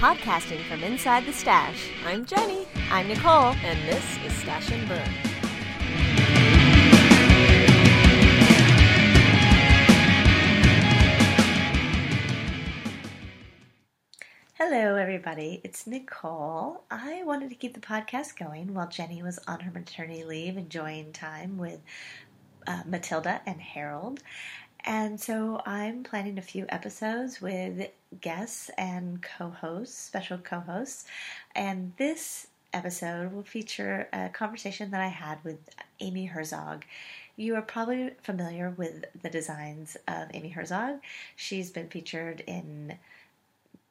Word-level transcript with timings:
Podcasting 0.00 0.62
from 0.62 0.82
inside 0.82 1.26
the 1.26 1.32
stash. 1.34 1.90
I'm 2.06 2.24
Jenny, 2.24 2.66
I'm 2.90 3.06
Nicole. 3.06 3.52
and 3.62 3.86
this 3.86 4.02
is 4.24 4.32
Stash 4.32 4.70
and 4.70 4.88
Burn. 4.88 5.06
Hello, 14.54 14.94
everybody. 14.94 15.60
It's 15.64 15.86
Nicole. 15.86 16.84
I 16.90 17.22
wanted 17.24 17.50
to 17.50 17.54
keep 17.54 17.74
the 17.74 17.80
podcast 17.80 18.38
going 18.38 18.72
while 18.72 18.88
Jenny 18.88 19.22
was 19.22 19.38
on 19.46 19.60
her 19.60 19.70
maternity 19.70 20.24
leave, 20.24 20.56
enjoying 20.56 21.12
time 21.12 21.58
with 21.58 21.80
uh, 22.66 22.84
Matilda 22.86 23.42
and 23.44 23.60
Harold. 23.60 24.20
And 24.84 25.20
so 25.20 25.60
I'm 25.66 26.02
planning 26.02 26.38
a 26.38 26.42
few 26.42 26.66
episodes 26.68 27.40
with 27.40 27.90
guests 28.20 28.70
and 28.78 29.22
co 29.22 29.50
hosts, 29.50 29.96
special 29.98 30.38
co 30.38 30.60
hosts. 30.60 31.06
And 31.54 31.92
this 31.98 32.46
episode 32.72 33.32
will 33.32 33.42
feature 33.42 34.08
a 34.12 34.28
conversation 34.28 34.90
that 34.92 35.00
I 35.00 35.08
had 35.08 35.42
with 35.44 35.58
Amy 36.00 36.26
Herzog. 36.26 36.84
You 37.36 37.56
are 37.56 37.62
probably 37.62 38.10
familiar 38.22 38.70
with 38.70 39.04
the 39.22 39.30
designs 39.30 39.96
of 40.08 40.28
Amy 40.34 40.50
Herzog. 40.50 41.00
She's 41.36 41.70
been 41.70 41.88
featured 41.88 42.42
in 42.46 42.98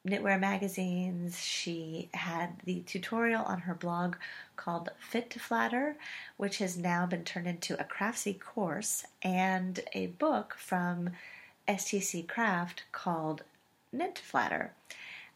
knitwear 0.06 0.40
magazines. 0.40 1.42
She 1.42 2.08
had 2.14 2.60
the 2.64 2.80
tutorial 2.80 3.44
on 3.44 3.60
her 3.60 3.74
blog 3.74 4.16
called 4.60 4.90
Fit 4.98 5.30
to 5.30 5.38
Flatter, 5.38 5.96
which 6.36 6.58
has 6.58 6.76
now 6.76 7.06
been 7.06 7.24
turned 7.24 7.46
into 7.46 7.80
a 7.80 7.84
Craftsy 7.84 8.38
course 8.38 9.06
and 9.22 9.80
a 9.94 10.08
book 10.08 10.54
from 10.58 11.10
STC 11.66 12.28
Craft 12.28 12.84
called 12.92 13.42
Knit 13.90 14.16
to 14.16 14.22
Flatter. 14.22 14.74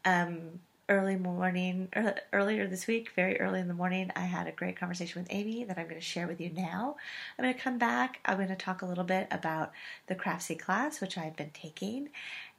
Um, 0.04 0.60
early 0.90 1.16
morning, 1.16 1.88
ear- 1.96 2.20
earlier 2.34 2.66
this 2.66 2.86
week, 2.86 3.12
very 3.16 3.40
early 3.40 3.60
in 3.60 3.68
the 3.68 3.72
morning, 3.72 4.10
I 4.14 4.20
had 4.20 4.46
a 4.46 4.52
great 4.52 4.76
conversation 4.76 5.22
with 5.22 5.32
Amy 5.32 5.64
that 5.64 5.78
I'm 5.78 5.88
going 5.88 5.94
to 5.94 6.02
share 6.02 6.26
with 6.26 6.38
you 6.38 6.50
now. 6.50 6.96
I'm 7.38 7.44
going 7.44 7.54
to 7.54 7.60
come 7.60 7.78
back. 7.78 8.20
I'm 8.26 8.36
going 8.36 8.48
to 8.48 8.56
talk 8.56 8.82
a 8.82 8.86
little 8.86 9.04
bit 9.04 9.26
about 9.30 9.72
the 10.06 10.14
Craftsy 10.14 10.58
class, 10.58 11.00
which 11.00 11.16
I've 11.16 11.36
been 11.36 11.52
taking, 11.54 12.10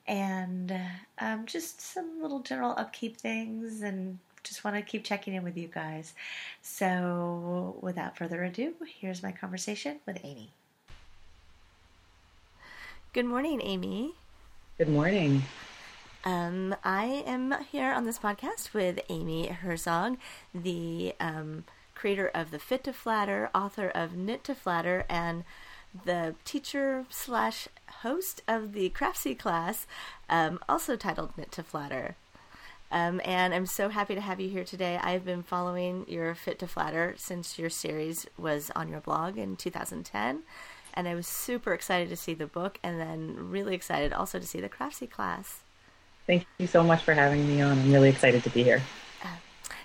and 0.08 0.76
um, 1.20 1.46
just 1.46 1.80
some 1.80 2.20
little 2.24 2.40
general 2.40 2.74
upkeep 2.76 3.18
things 3.18 3.84
and 3.84 4.18
just 4.46 4.64
want 4.64 4.76
to 4.76 4.82
keep 4.82 5.04
checking 5.04 5.34
in 5.34 5.44
with 5.44 5.58
you 5.58 5.68
guys. 5.68 6.14
So, 6.62 7.78
without 7.82 8.18
further 8.18 8.44
ado, 8.44 8.76
here's 9.00 9.22
my 9.22 9.32
conversation 9.32 10.00
with 10.06 10.20
Amy. 10.24 10.52
Good 13.12 13.26
morning, 13.26 13.62
Amy. 13.64 14.14
Good 14.78 14.90
morning. 14.90 15.44
Um, 16.24 16.76
I 16.84 17.24
am 17.26 17.56
here 17.72 17.92
on 17.92 18.06
this 18.06 18.20
podcast 18.20 18.74
with 18.74 19.00
Amy 19.10 19.48
Herzog, 19.48 20.18
the 20.54 21.14
um, 21.20 21.66
creator 21.94 22.30
of 22.34 22.52
the 22.52 22.60
Fit 22.60 22.84
to 22.86 22.94
Flatter, 22.94 23.50
author 23.54 23.90
of 23.90 24.16
Knit 24.16 24.44
to 24.46 24.56
Flatter, 24.56 25.06
and 25.10 25.44
the 26.04 26.36
teacher 26.44 27.06
slash 27.10 27.68
host 28.02 28.42
of 28.48 28.74
the 28.74 28.90
Craftsy 28.90 29.38
class, 29.38 29.88
um, 30.30 30.60
also 30.68 30.96
titled 30.96 31.38
Knit 31.38 31.52
to 31.54 31.64
Flatter. 31.64 32.16
Um, 32.92 33.20
and 33.26 33.54
I'm 33.54 33.66
so 33.66 33.90
happy 33.90 34.16
to 34.16 34.22
have 34.22 34.40
you 34.40 34.50
here 34.50 34.64
today. 34.64 35.00
I've 35.02 35.26
been 35.26 35.44
following 35.44 36.06
your 36.08 36.36
Fit 36.36 36.60
to 36.60 36.68
Flatter 36.68 37.16
since 37.18 37.58
your 37.60 37.70
series 37.70 38.26
was 38.38 38.72
on 38.76 38.90
your 38.90 39.02
blog 39.02 39.38
in 39.38 39.56
2010. 39.56 40.44
And 40.94 41.08
I 41.08 41.16
was 41.16 41.28
super 41.28 41.74
excited 41.74 42.10
to 42.10 42.16
see 42.16 42.34
the 42.34 42.48
book 42.48 42.80
and 42.82 43.00
then 43.00 43.36
really 43.50 43.76
excited 43.76 44.14
also 44.14 44.40
to 44.40 44.48
see 44.48 44.62
the 44.62 44.70
Craftsy 44.70 45.10
class. 45.10 45.62
Thank 46.26 46.46
you 46.58 46.68
so 46.68 46.84
much 46.84 47.04
for 47.04 47.14
having 47.14 47.48
me 47.48 47.62
on. 47.62 47.78
I'm 47.78 47.92
really 47.92 48.10
excited 48.10 48.44
to 48.44 48.50
be 48.50 48.64
here. 48.64 48.82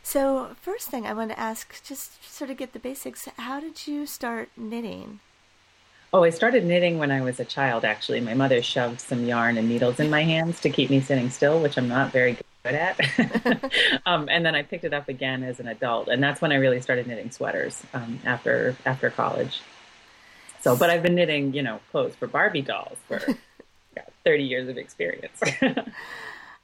So, 0.02 0.56
first 0.60 0.88
thing 0.88 1.06
I 1.06 1.12
want 1.12 1.30
to 1.30 1.38
ask, 1.38 1.84
just 1.84 2.25
sort 2.25 2.50
of 2.50 2.56
get 2.56 2.72
the 2.72 2.78
basics. 2.78 3.28
How 3.36 3.60
did 3.60 3.86
you 3.86 4.06
start 4.06 4.48
knitting? 4.56 5.20
Oh, 6.12 6.25
I 6.25 6.30
started 6.30 6.64
knitting 6.64 6.98
when 6.98 7.12
I 7.12 7.20
was 7.20 7.38
a 7.38 7.44
child, 7.44 7.84
actually. 7.84 8.20
My 8.20 8.34
mother 8.34 8.62
shoved 8.62 9.00
some 9.00 9.26
yarn 9.26 9.58
and 9.58 9.69
needles 9.69 10.00
in 10.00 10.10
my 10.10 10.25
hands 10.25 10.60
to 10.62 10.70
keep 10.70 10.91
me 10.91 11.00
sitting 11.00 11.30
still, 11.30 11.60
which 11.60 11.78
I'm 11.78 11.86
not 11.86 12.10
very 12.10 12.32
good 12.32 12.50
at. 12.66 13.00
um, 14.06 14.28
and 14.28 14.44
then 14.44 14.54
I 14.54 14.62
picked 14.62 14.84
it 14.84 14.93
up 14.93 15.09
again 15.09 15.43
as 15.43 15.60
an 15.60 15.69
adult. 15.69 16.09
And 16.09 16.22
that's 16.22 16.41
when 16.41 16.53
I 16.53 16.56
really 16.56 16.81
started 16.81 17.06
knitting 17.06 17.31
sweaters 17.31 17.82
um, 17.94 18.21
after, 18.25 18.76
after 18.84 19.10
college. 19.10 19.60
So, 20.60 20.76
but 20.76 20.91
I've 20.91 21.03
been 21.03 21.15
knitting, 21.15 21.54
you 21.54 21.62
know, 21.62 21.81
clothes 21.91 22.15
for 22.15 22.26
Barbie 22.26 22.62
dolls 22.62 22.99
for 23.09 23.20
yeah, 23.97 24.04
30 24.25 24.44
years 24.44 24.69
of 24.69 24.76
experience. 24.76 25.41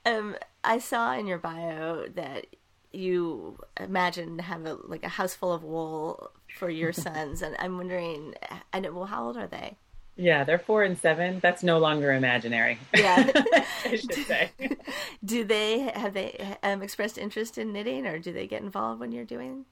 Um, 0.07 0.37
I 0.63 0.79
saw 0.79 1.19
in 1.19 1.27
your 1.27 1.39
bio 1.39 2.07
that 2.15 2.47
you 2.93 3.59
imagine 3.79 4.39
have 4.39 4.65
a 4.65 4.75
like 4.85 5.05
a 5.05 5.09
house 5.09 5.35
full 5.35 5.53
of 5.53 5.65
wool 5.65 6.31
for 6.57 6.71
your 6.71 6.93
sons, 6.93 7.43
and 7.43 7.57
I'm 7.59 7.77
wondering, 7.77 8.35
and 8.73 8.95
well, 8.95 9.07
how 9.07 9.27
old 9.27 9.37
are 9.37 9.49
they? 9.49 9.77
Yeah, 10.17 10.45
they're 10.45 10.59
four 10.59 10.83
and 10.83 10.99
seven. 10.99 11.41
That's 11.41 11.63
no 11.63 11.79
longer 11.79 12.13
imaginary. 12.13 12.79
Yeah. 12.95 13.31
I 13.85 13.97
should 13.97 14.15
say. 14.15 14.51
Do 15.25 15.45
they 15.45 15.91
have 15.95 16.15
they 16.15 16.57
um, 16.63 16.83
expressed 16.83 17.19
interest 17.19 17.59
in 17.59 17.73
knitting, 17.73 18.07
or 18.07 18.19
do 18.19 18.33
they 18.33 18.47
get 18.47 18.63
involved 18.63 19.01
when 19.01 19.13
you're 19.13 19.25
doing? 19.25 19.65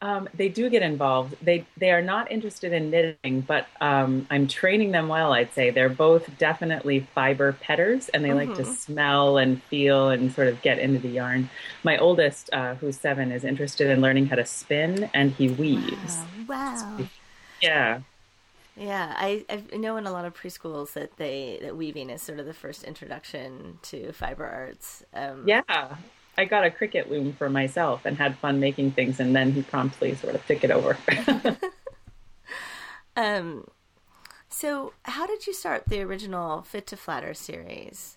Um, 0.00 0.28
they 0.34 0.48
do 0.48 0.68
get 0.68 0.82
involved. 0.82 1.36
They 1.40 1.64
they 1.76 1.92
are 1.92 2.02
not 2.02 2.32
interested 2.32 2.72
in 2.72 2.90
knitting, 2.90 3.42
but 3.42 3.68
um, 3.80 4.26
I'm 4.30 4.48
training 4.48 4.90
them 4.90 5.06
well. 5.06 5.32
I'd 5.32 5.52
say 5.52 5.70
they're 5.70 5.88
both 5.88 6.28
definitely 6.38 7.06
fiber 7.14 7.52
petters, 7.52 8.08
and 8.08 8.24
they 8.24 8.32
like 8.32 8.52
to 8.56 8.64
smell 8.64 9.38
and 9.38 9.62
feel 9.64 10.10
and 10.10 10.32
sort 10.32 10.48
of 10.48 10.60
get 10.62 10.80
into 10.80 10.98
the 10.98 11.10
yarn. 11.10 11.50
My 11.84 11.98
oldest, 11.98 12.50
uh, 12.52 12.74
who's 12.74 12.98
seven, 12.98 13.30
is 13.30 13.44
interested 13.44 13.90
in 13.90 14.00
learning 14.00 14.26
how 14.26 14.36
to 14.36 14.44
spin, 14.44 15.08
and 15.14 15.30
he 15.30 15.50
weaves. 15.50 16.18
Wow. 16.48 16.98
Yeah, 17.60 18.00
Yeah, 18.76 19.14
I, 19.16 19.44
I 19.50 19.76
know 19.76 19.96
in 19.96 20.06
a 20.06 20.10
lot 20.10 20.24
of 20.24 20.34
preschools 20.34 20.94
that 20.94 21.16
they 21.18 21.58
that 21.62 21.76
weaving 21.76 22.08
is 22.08 22.22
sort 22.22 22.38
of 22.38 22.46
the 22.46 22.54
first 22.54 22.84
introduction 22.84 23.78
to 23.82 24.12
fiber 24.12 24.46
arts. 24.46 25.04
Um, 25.12 25.44
yeah. 25.46 25.62
I 26.38 26.46
got 26.46 26.64
a 26.64 26.70
cricket 26.70 27.10
loom 27.10 27.34
for 27.34 27.50
myself 27.50 28.06
and 28.06 28.16
had 28.16 28.38
fun 28.38 28.58
making 28.58 28.92
things, 28.92 29.20
and 29.20 29.36
then 29.36 29.52
he 29.52 29.60
promptly 29.62 30.14
sort 30.14 30.34
of 30.34 30.46
took 30.46 30.64
it 30.64 30.70
over. 30.70 30.96
Um, 33.16 33.68
so 34.48 34.92
how 35.04 35.26
did 35.26 35.46
you 35.46 35.52
start 35.52 35.84
the 35.86 36.00
original 36.00 36.62
Fit 36.62 36.86
to 36.88 36.96
Flatter 36.96 37.34
series? 37.34 38.16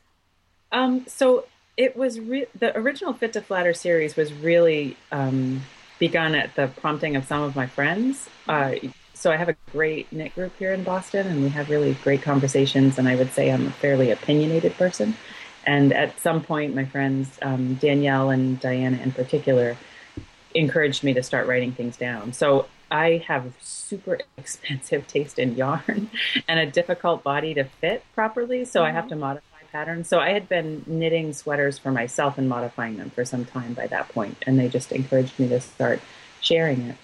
Um, 0.72 1.06
so 1.08 1.46
it 1.78 1.96
was 1.96 2.20
re- 2.20 2.48
the 2.58 2.78
original 2.78 3.14
Fit 3.14 3.34
to 3.34 3.42
Flatter 3.42 3.74
series 3.74 4.16
was 4.16 4.34
really 4.34 4.98
um, 5.12 5.62
begun 6.00 6.36
at 6.36 6.56
the 6.56 6.68
prompting 6.68 7.16
of 7.16 7.26
some 7.26 7.42
of 7.42 7.56
my 7.56 7.68
friends. 7.68 8.30
Uh, 8.48 8.76
so 9.26 9.32
I 9.32 9.38
have 9.38 9.50
a 9.50 9.56
great 9.72 10.14
knit 10.14 10.36
group 10.36 10.56
here 10.60 10.72
in 10.72 10.84
Boston, 10.84 11.26
and 11.26 11.42
we 11.42 11.50
have 11.50 11.72
really 11.72 11.96
great 12.04 12.22
conversations. 12.22 13.00
And 13.00 13.10
I 13.10 13.16
would 13.16 13.34
say 13.34 13.52
I'm 13.52 13.66
a 13.66 13.72
fairly 13.72 14.12
opinionated 14.12 14.76
person. 14.76 15.18
And 15.66 15.92
at 15.94 16.20
some 16.20 16.44
point, 16.44 16.76
my 16.76 16.86
friends 16.86 17.40
um, 17.42 17.74
Danielle 17.74 18.30
and 18.30 18.60
Diana, 18.60 18.98
in 18.98 19.12
particular, 19.12 19.78
encouraged 20.54 21.04
me 21.04 21.16
to 21.16 21.24
start 21.24 21.48
writing 21.48 21.72
things 21.72 21.98
down. 21.98 22.34
So 22.34 22.68
I 22.92 23.24
have 23.26 23.52
super 23.62 24.20
expensive 24.38 25.08
taste 25.08 25.40
in 25.40 25.56
yarn 25.56 26.12
and 26.48 26.60
a 26.60 26.68
difficult 26.68 27.24
body 27.24 27.56
to 27.56 27.64
fit 27.64 28.04
properly. 28.14 28.64
So 28.64 28.84
I 28.84 28.92
have 28.92 29.08
to 29.08 29.16
modify 29.16 29.64
patterns. 29.72 30.08
So 30.08 30.20
I 30.20 30.34
had 30.34 30.48
been 30.48 30.84
knitting 30.86 31.34
sweaters 31.34 31.80
for 31.80 31.92
myself 31.92 32.38
and 32.38 32.48
modifying 32.48 32.98
them 32.98 33.10
for 33.10 33.26
some 33.26 33.44
time 33.44 33.74
by 33.74 33.88
that 33.88 34.08
point, 34.10 34.38
and 34.46 34.60
they 34.60 34.70
just 34.70 34.92
encouraged 34.92 35.40
me 35.40 35.48
to 35.48 35.60
start 35.60 36.00
sharing 36.42 36.82
it. 36.82 36.98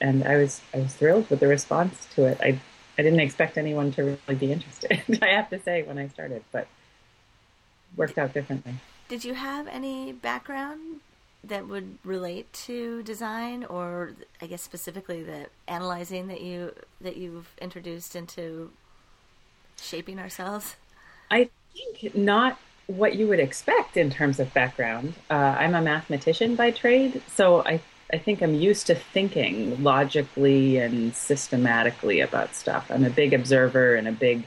And 0.00 0.24
I 0.24 0.36
was 0.36 0.60
I 0.74 0.78
was 0.78 0.94
thrilled 0.94 1.28
with 1.30 1.40
the 1.40 1.48
response 1.48 2.06
to 2.14 2.24
it. 2.24 2.38
I 2.40 2.60
I 2.98 3.02
didn't 3.02 3.20
expect 3.20 3.56
anyone 3.56 3.92
to 3.92 4.02
really 4.02 4.38
be 4.38 4.52
interested. 4.52 5.02
I 5.22 5.28
have 5.28 5.50
to 5.50 5.60
say 5.60 5.82
when 5.82 5.98
I 5.98 6.08
started, 6.08 6.42
but 6.52 6.66
worked 7.96 8.18
out 8.18 8.34
differently. 8.34 8.74
Did 9.08 9.24
you 9.24 9.34
have 9.34 9.66
any 9.68 10.12
background 10.12 11.00
that 11.44 11.68
would 11.68 11.98
relate 12.04 12.52
to 12.52 13.02
design, 13.04 13.64
or 13.64 14.12
I 14.42 14.46
guess 14.46 14.62
specifically 14.62 15.22
the 15.22 15.46
analyzing 15.66 16.26
that 16.28 16.40
you 16.40 16.74
that 17.00 17.16
you've 17.16 17.48
introduced 17.60 18.16
into 18.16 18.70
shaping 19.80 20.18
ourselves? 20.18 20.76
I 21.30 21.50
think 21.72 22.14
not 22.14 22.58
what 22.86 23.14
you 23.14 23.28
would 23.28 23.40
expect 23.40 23.96
in 23.96 24.10
terms 24.10 24.40
of 24.40 24.52
background. 24.54 25.14
Uh, 25.30 25.34
I'm 25.34 25.74
a 25.74 25.82
mathematician 25.82 26.54
by 26.54 26.70
trade, 26.70 27.22
so 27.28 27.62
I 27.64 27.80
I 28.12 28.18
think 28.18 28.42
I'm 28.42 28.54
used 28.54 28.86
to 28.86 28.94
thinking 28.94 29.82
logically 29.82 30.78
and 30.78 31.14
systematically 31.14 32.20
about 32.20 32.54
stuff. 32.54 32.90
I'm 32.90 33.04
a 33.04 33.10
big 33.10 33.34
observer 33.34 33.94
and 33.94 34.08
a 34.08 34.12
big 34.12 34.44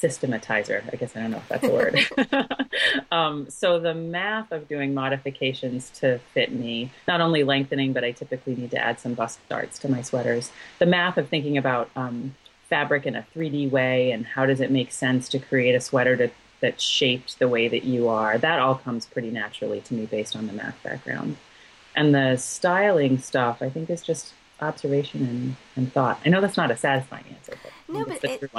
systematizer. 0.00 0.82
I 0.92 0.96
guess 0.96 1.16
I 1.16 1.20
don't 1.20 1.32
know 1.32 1.38
if 1.38 1.48
that's 1.48 1.64
a 1.64 1.70
word. 1.70 1.98
um, 3.10 3.50
so 3.50 3.80
the 3.80 3.94
math 3.94 4.52
of 4.52 4.68
doing 4.68 4.94
modifications 4.94 5.90
to 5.98 6.20
fit 6.32 6.52
me, 6.52 6.92
not 7.08 7.20
only 7.20 7.42
lengthening, 7.42 7.92
but 7.92 8.04
I 8.04 8.12
typically 8.12 8.54
need 8.54 8.70
to 8.72 8.78
add 8.78 9.00
some 9.00 9.14
bust 9.14 9.40
darts 9.48 9.78
to 9.80 9.88
my 9.88 10.02
sweaters. 10.02 10.52
The 10.78 10.86
math 10.86 11.16
of 11.18 11.28
thinking 11.28 11.58
about 11.58 11.90
um, 11.96 12.34
fabric 12.68 13.06
in 13.06 13.16
a 13.16 13.26
3D 13.34 13.70
way 13.70 14.10
and 14.10 14.26
how 14.26 14.46
does 14.46 14.60
it 14.60 14.70
make 14.70 14.92
sense 14.92 15.28
to 15.30 15.38
create 15.38 15.74
a 15.74 15.80
sweater 15.80 16.16
to 16.16 16.30
that 16.60 16.80
shaped 16.80 17.38
the 17.38 17.48
way 17.48 17.68
that 17.68 17.84
you 17.84 18.08
are. 18.08 18.38
That 18.38 18.58
all 18.58 18.76
comes 18.76 19.06
pretty 19.06 19.30
naturally 19.30 19.80
to 19.82 19.94
me 19.94 20.06
based 20.06 20.34
on 20.34 20.46
the 20.46 20.52
math 20.52 20.82
background. 20.82 21.36
And 21.96 22.14
the 22.14 22.36
styling 22.36 23.18
stuff, 23.18 23.62
I 23.62 23.70
think, 23.70 23.90
is 23.90 24.02
just 24.02 24.34
observation 24.60 25.22
and, 25.26 25.56
and 25.76 25.92
thought. 25.92 26.20
I 26.24 26.28
know 26.28 26.40
that's 26.40 26.56
not 26.56 26.70
a 26.70 26.76
satisfying 26.76 27.24
answer, 27.30 27.54
but 27.62 27.72
no, 27.94 28.04
but 28.04 28.24
it, 28.24 28.50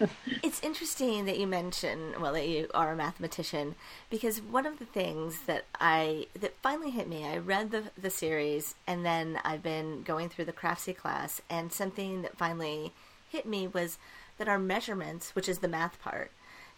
it's 0.42 0.62
interesting 0.62 1.26
that 1.26 1.38
you 1.38 1.46
mention 1.46 2.14
well 2.20 2.32
that 2.32 2.48
you 2.48 2.68
are 2.74 2.92
a 2.92 2.96
mathematician 2.96 3.76
because 4.10 4.42
one 4.42 4.66
of 4.66 4.78
the 4.78 4.84
things 4.84 5.42
that 5.46 5.64
I 5.80 6.26
that 6.38 6.56
finally 6.62 6.90
hit 6.90 7.08
me, 7.08 7.24
I 7.26 7.38
read 7.38 7.70
the 7.70 7.84
the 7.96 8.10
series 8.10 8.74
and 8.86 9.04
then 9.04 9.38
I've 9.44 9.62
been 9.62 10.02
going 10.02 10.28
through 10.28 10.46
the 10.46 10.52
Craftsy 10.52 10.96
class, 10.96 11.40
and 11.48 11.72
something 11.72 12.22
that 12.22 12.36
finally 12.36 12.92
hit 13.28 13.46
me 13.46 13.66
was 13.66 13.98
that 14.38 14.48
our 14.48 14.58
measurements, 14.58 15.34
which 15.34 15.48
is 15.48 15.58
the 15.58 15.68
math 15.68 16.00
part, 16.00 16.32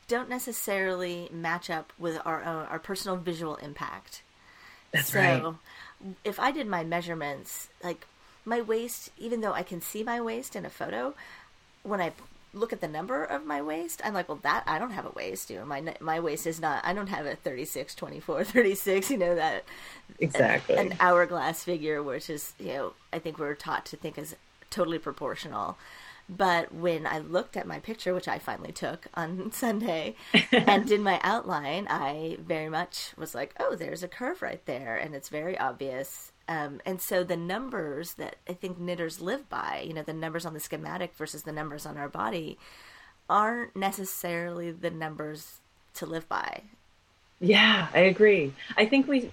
don't 0.09 0.29
necessarily 0.29 1.29
match 1.33 1.71
up 1.71 1.93
with 1.99 2.21
our 2.25 2.45
own, 2.45 2.67
our 2.67 2.79
personal 2.79 3.17
visual 3.17 3.57
impact. 3.57 4.23
That's 4.93 5.13
so, 5.13 5.19
right. 5.19 5.55
If 6.25 6.39
I 6.39 6.51
did 6.51 6.67
my 6.67 6.85
measurements, 6.85 7.69
like 7.83 8.07
my 8.45 8.61
waist, 8.61 9.11
even 9.19 9.41
though 9.41 9.53
I 9.53 9.63
can 9.63 9.81
see 9.81 10.03
my 10.03 10.21
waist 10.21 10.55
in 10.57 10.65
a 10.65 10.71
photo, 10.71 11.15
when 11.83 12.01
I 12.01 12.13
look 12.53 12.73
at 12.73 12.81
the 12.81 12.89
number 12.89 13.23
of 13.23 13.45
my 13.45 13.61
waist, 13.61 14.01
I'm 14.05 14.15
like, 14.15 14.29
well, 14.29 14.41
that 14.43 14.65
I 14.67 14.79
don't 14.79 14.93
have 14.93 15.07
a 15.07 15.11
waist. 15.11 15.51
You 15.51 15.59
know, 15.59 15.67
my 15.67 15.95
my 16.01 16.21
waist 16.21 16.47
is 16.47 16.61
not. 16.61 16.85
I 16.85 16.93
don't 16.93 17.09
have 17.09 17.27
a 17.27 17.37
36, 17.37 17.95
24, 17.95 18.45
36. 18.45 19.11
You 19.11 19.19
know 19.19 19.35
that 19.35 19.65
exactly 20.19 20.77
an, 20.77 20.93
an 20.93 20.97
hourglass 21.01 21.65
figure, 21.65 22.03
which 22.03 22.31
is 22.31 22.55
you 22.59 22.73
know 22.73 22.93
I 23.13 23.19
think 23.19 23.39
we're 23.39 23.55
taught 23.55 23.85
to 23.87 23.97
think 23.97 24.19
is 24.19 24.37
totally 24.71 24.99
proportional. 24.99 25.77
But 26.29 26.75
when 26.75 27.07
I 27.07 27.19
looked 27.19 27.57
at 27.57 27.69
my 27.69 27.79
picture, 27.79 28.13
which 28.13 28.29
I 28.29 28.39
finally 28.39 28.73
took 28.73 29.07
on 29.15 29.53
Sunday, 29.53 30.17
and 30.53 30.87
did 30.87 31.01
my 31.01 31.21
outline, 31.23 31.87
I 31.89 32.39
very 32.41 32.69
much 32.69 33.13
was 33.17 33.35
like, 33.35 33.55
oh, 33.61 33.77
there's 33.77 34.03
a 34.03 34.09
curve 34.09 34.43
right 34.43 34.65
there, 34.67 34.97
and 34.97 35.15
it's 35.15 35.29
very 35.29 35.59
obvious. 35.59 36.33
Um, 36.49 36.81
and 36.87 37.01
so 37.01 37.25
the 37.25 37.37
numbers 37.37 38.15
that 38.15 38.37
I 38.49 38.53
think 38.53 38.79
knitters 38.79 39.21
live 39.21 39.49
by, 39.49 39.85
you 39.87 39.93
know, 39.93 40.03
the 40.03 40.13
numbers 40.13 40.47
on 40.47 40.55
the 40.55 40.61
schematic 40.61 41.15
versus 41.15 41.43
the 41.43 41.53
numbers 41.53 41.87
on 41.87 41.97
our 41.97 42.09
body, 42.09 42.59
aren't 43.29 43.75
necessarily 43.75 44.71
the 44.71 44.91
numbers 44.91 45.59
to 45.95 46.07
live 46.07 46.29
by. 46.29 46.63
Yeah, 47.41 47.89
I 47.93 48.01
agree. 48.01 48.53
I 48.77 48.87
think 48.87 49.09
we, 49.09 49.31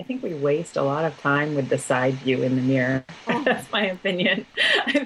I 0.00 0.04
think 0.04 0.22
we 0.22 0.34
waste 0.34 0.76
a 0.76 0.82
lot 0.82 1.04
of 1.04 1.18
time 1.20 1.54
with 1.54 1.68
the 1.68 1.78
side 1.78 2.14
view 2.14 2.42
in 2.42 2.56
the 2.56 2.62
mirror. 2.62 3.04
Oh. 3.26 3.42
That's 3.44 3.70
my 3.72 3.86
opinion. 3.86 4.46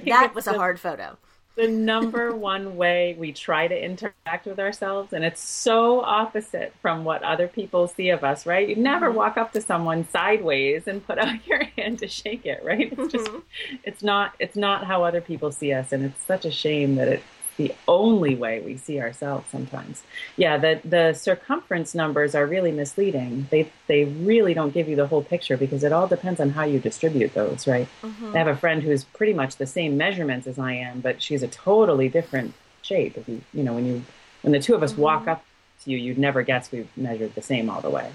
That 0.07 0.35
was 0.35 0.47
a 0.47 0.53
hard 0.53 0.79
photo 0.79 1.17
the 1.55 1.69
number 1.69 2.35
one 2.37 2.77
way 2.77 3.15
we 3.19 3.33
try 3.33 3.69
to 3.69 3.85
interact 3.85 4.47
with 4.47 4.59
ourselves 4.59 5.13
and 5.13 5.25
it's 5.25 5.41
so 5.41 6.01
opposite 6.01 6.73
from 6.81 7.05
what 7.05 7.23
other 7.23 7.49
people 7.49 7.87
see 7.87 8.11
of 8.11 8.25
us 8.25 8.47
right 8.47 8.69
you 8.69 8.77
never 8.77 9.09
mm-hmm. 9.09 9.19
walk 9.19 9.37
up 9.37 9.53
to 9.53 9.61
someone 9.61 10.07
sideways 10.09 10.87
and 10.87 11.07
put 11.07 11.19
out 11.19 11.47
your 11.47 11.63
hand 11.77 11.99
to 11.99 12.09
shake 12.09 12.47
it 12.47 12.63
right 12.65 12.93
it's 12.93 13.13
just 13.13 13.27
mm-hmm. 13.27 13.77
it's 13.85 14.03
not 14.03 14.35
it's 14.39 14.57
not 14.57 14.85
how 14.85 15.05
other 15.05 15.21
people 15.21 15.53
see 15.53 15.73
us 15.73 15.93
and 15.93 16.05
it's 16.05 16.25
such 16.25 16.45
a 16.45 16.51
shame 16.51 16.97
that 16.97 17.09
it 17.09 17.23
the 17.63 17.75
only 17.87 18.35
way 18.35 18.61
we 18.61 18.77
see 18.77 19.01
ourselves 19.01 19.49
sometimes. 19.49 20.03
Yeah, 20.37 20.59
the 20.59 20.81
the 20.85 21.13
circumference 21.13 21.95
numbers 21.95 22.35
are 22.35 22.45
really 22.45 22.73
misleading. 22.73 23.47
They 23.51 23.71
they 23.87 24.05
really 24.05 24.53
don't 24.53 24.75
give 24.75 24.89
you 24.89 24.97
the 24.97 25.07
whole 25.07 25.23
picture 25.23 25.57
because 25.57 25.85
it 25.85 25.93
all 25.93 26.09
depends 26.09 26.41
on 26.41 26.51
how 26.51 26.65
you 26.65 26.81
distribute 26.81 27.35
those, 27.35 27.69
right? 27.69 27.87
Mm-hmm. 28.03 28.35
I 28.35 28.39
have 28.39 28.49
a 28.49 28.57
friend 28.57 28.83
who's 28.83 29.05
pretty 29.05 29.33
much 29.33 29.57
the 29.57 29.67
same 29.67 29.97
measurements 29.97 30.49
as 30.49 30.59
I 30.59 30.73
am, 30.73 31.01
but 31.01 31.23
she's 31.23 31.45
a 31.45 31.49
totally 31.49 32.09
different 32.09 32.55
shape. 32.83 33.17
If 33.17 33.29
you 33.29 33.41
you 33.55 33.63
know 33.63 33.75
when 33.75 33.87
you 33.87 34.05
when 34.43 34.53
the 34.53 34.61
two 34.61 34.75
of 34.75 34.83
us 34.83 34.93
mm-hmm. 34.93 35.03
walk 35.03 35.29
up 35.29 35.45
to 35.85 35.91
you, 35.91 35.97
you'd 35.97 36.19
never 36.19 36.43
guess 36.43 36.73
we've 36.73 36.91
measured 36.97 37.37
the 37.37 37.43
same 37.43 37.71
all 37.71 37.81
the 37.81 37.91
way, 37.91 38.11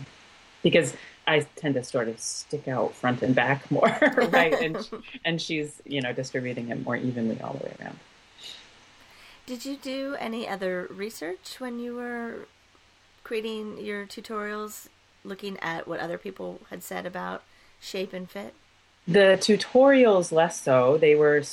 because 0.61 0.93
I 1.25 1.45
tend 1.55 1.75
to 1.75 1.83
sort 1.85 2.09
of 2.09 2.19
stick 2.19 2.67
out 2.67 2.93
front 2.95 3.21
and 3.21 3.33
back 3.33 3.71
more, 3.77 3.87
right? 4.29 4.53
and 4.53 4.89
and 5.23 5.41
she's 5.41 5.81
you 5.85 6.01
know 6.01 6.11
distributing 6.11 6.67
it 6.67 6.83
more 6.83 6.97
evenly 6.97 7.39
all 7.39 7.53
the 7.53 7.63
way 7.63 7.75
around. 7.79 7.97
Did 9.47 9.63
you 9.63 9.77
do 9.77 10.17
any 10.19 10.45
other 10.45 10.87
research 10.89 11.55
when 11.59 11.79
you 11.79 11.95
were 11.95 12.47
creating 13.23 13.77
your 13.77 14.05
tutorials, 14.05 14.89
looking 15.23 15.57
at 15.61 15.87
what 15.87 16.01
other 16.01 16.17
people 16.17 16.59
had 16.69 16.83
said 16.83 17.05
about 17.05 17.43
shape 17.79 18.11
and 18.11 18.29
fit? 18.29 18.53
The 19.07 19.37
tutorials 19.39 20.33
less 20.33 20.61
so. 20.61 20.97
They 20.97 21.15
were, 21.15 21.43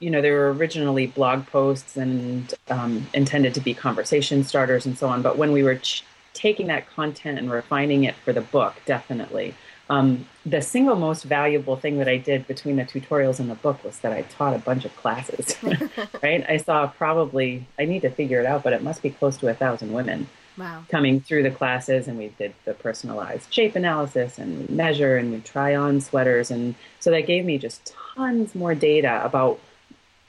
you 0.00 0.10
know, 0.10 0.20
they 0.20 0.32
were 0.32 0.52
originally 0.52 1.06
blog 1.06 1.46
posts 1.46 1.96
and 1.96 2.52
um, 2.68 3.06
intended 3.14 3.54
to 3.54 3.60
be 3.60 3.74
conversation 3.74 4.42
starters 4.42 4.84
and 4.84 4.98
so 4.98 5.06
on. 5.06 5.22
But 5.22 5.38
when 5.38 5.52
we 5.52 5.62
were 5.62 5.76
ch- 5.76 6.02
taking 6.34 6.66
that 6.66 6.90
content 6.96 7.38
and 7.38 7.48
refining 7.48 8.02
it 8.02 8.16
for 8.24 8.32
the 8.32 8.40
book, 8.40 8.74
definitely. 8.86 9.54
Um, 9.88 10.26
the 10.44 10.60
single 10.60 10.96
most 10.96 11.22
valuable 11.24 11.76
thing 11.76 11.98
that 11.98 12.08
I 12.08 12.16
did 12.16 12.46
between 12.48 12.76
the 12.76 12.84
tutorials 12.84 13.38
and 13.38 13.48
the 13.48 13.54
book 13.54 13.82
was 13.84 14.00
that 14.00 14.12
I 14.12 14.22
taught 14.22 14.54
a 14.54 14.58
bunch 14.58 14.84
of 14.84 14.94
classes. 14.96 15.56
right? 16.22 16.44
I 16.48 16.56
saw 16.56 16.88
probably 16.88 17.66
I 17.78 17.84
need 17.84 18.02
to 18.02 18.10
figure 18.10 18.40
it 18.40 18.46
out, 18.46 18.64
but 18.64 18.72
it 18.72 18.82
must 18.82 19.02
be 19.02 19.10
close 19.10 19.36
to 19.38 19.48
a 19.48 19.54
thousand 19.54 19.92
women 19.92 20.28
wow. 20.58 20.84
coming 20.88 21.20
through 21.20 21.44
the 21.44 21.50
classes, 21.50 22.08
and 22.08 22.18
we 22.18 22.28
did 22.38 22.54
the 22.64 22.74
personalized 22.74 23.52
shape 23.52 23.76
analysis 23.76 24.38
and 24.38 24.68
measure, 24.70 25.16
and 25.16 25.32
we 25.32 25.40
try 25.40 25.76
on 25.76 26.00
sweaters, 26.00 26.50
and 26.50 26.74
so 26.98 27.10
that 27.10 27.26
gave 27.26 27.44
me 27.44 27.58
just 27.58 27.94
tons 28.16 28.54
more 28.54 28.74
data 28.74 29.24
about 29.24 29.60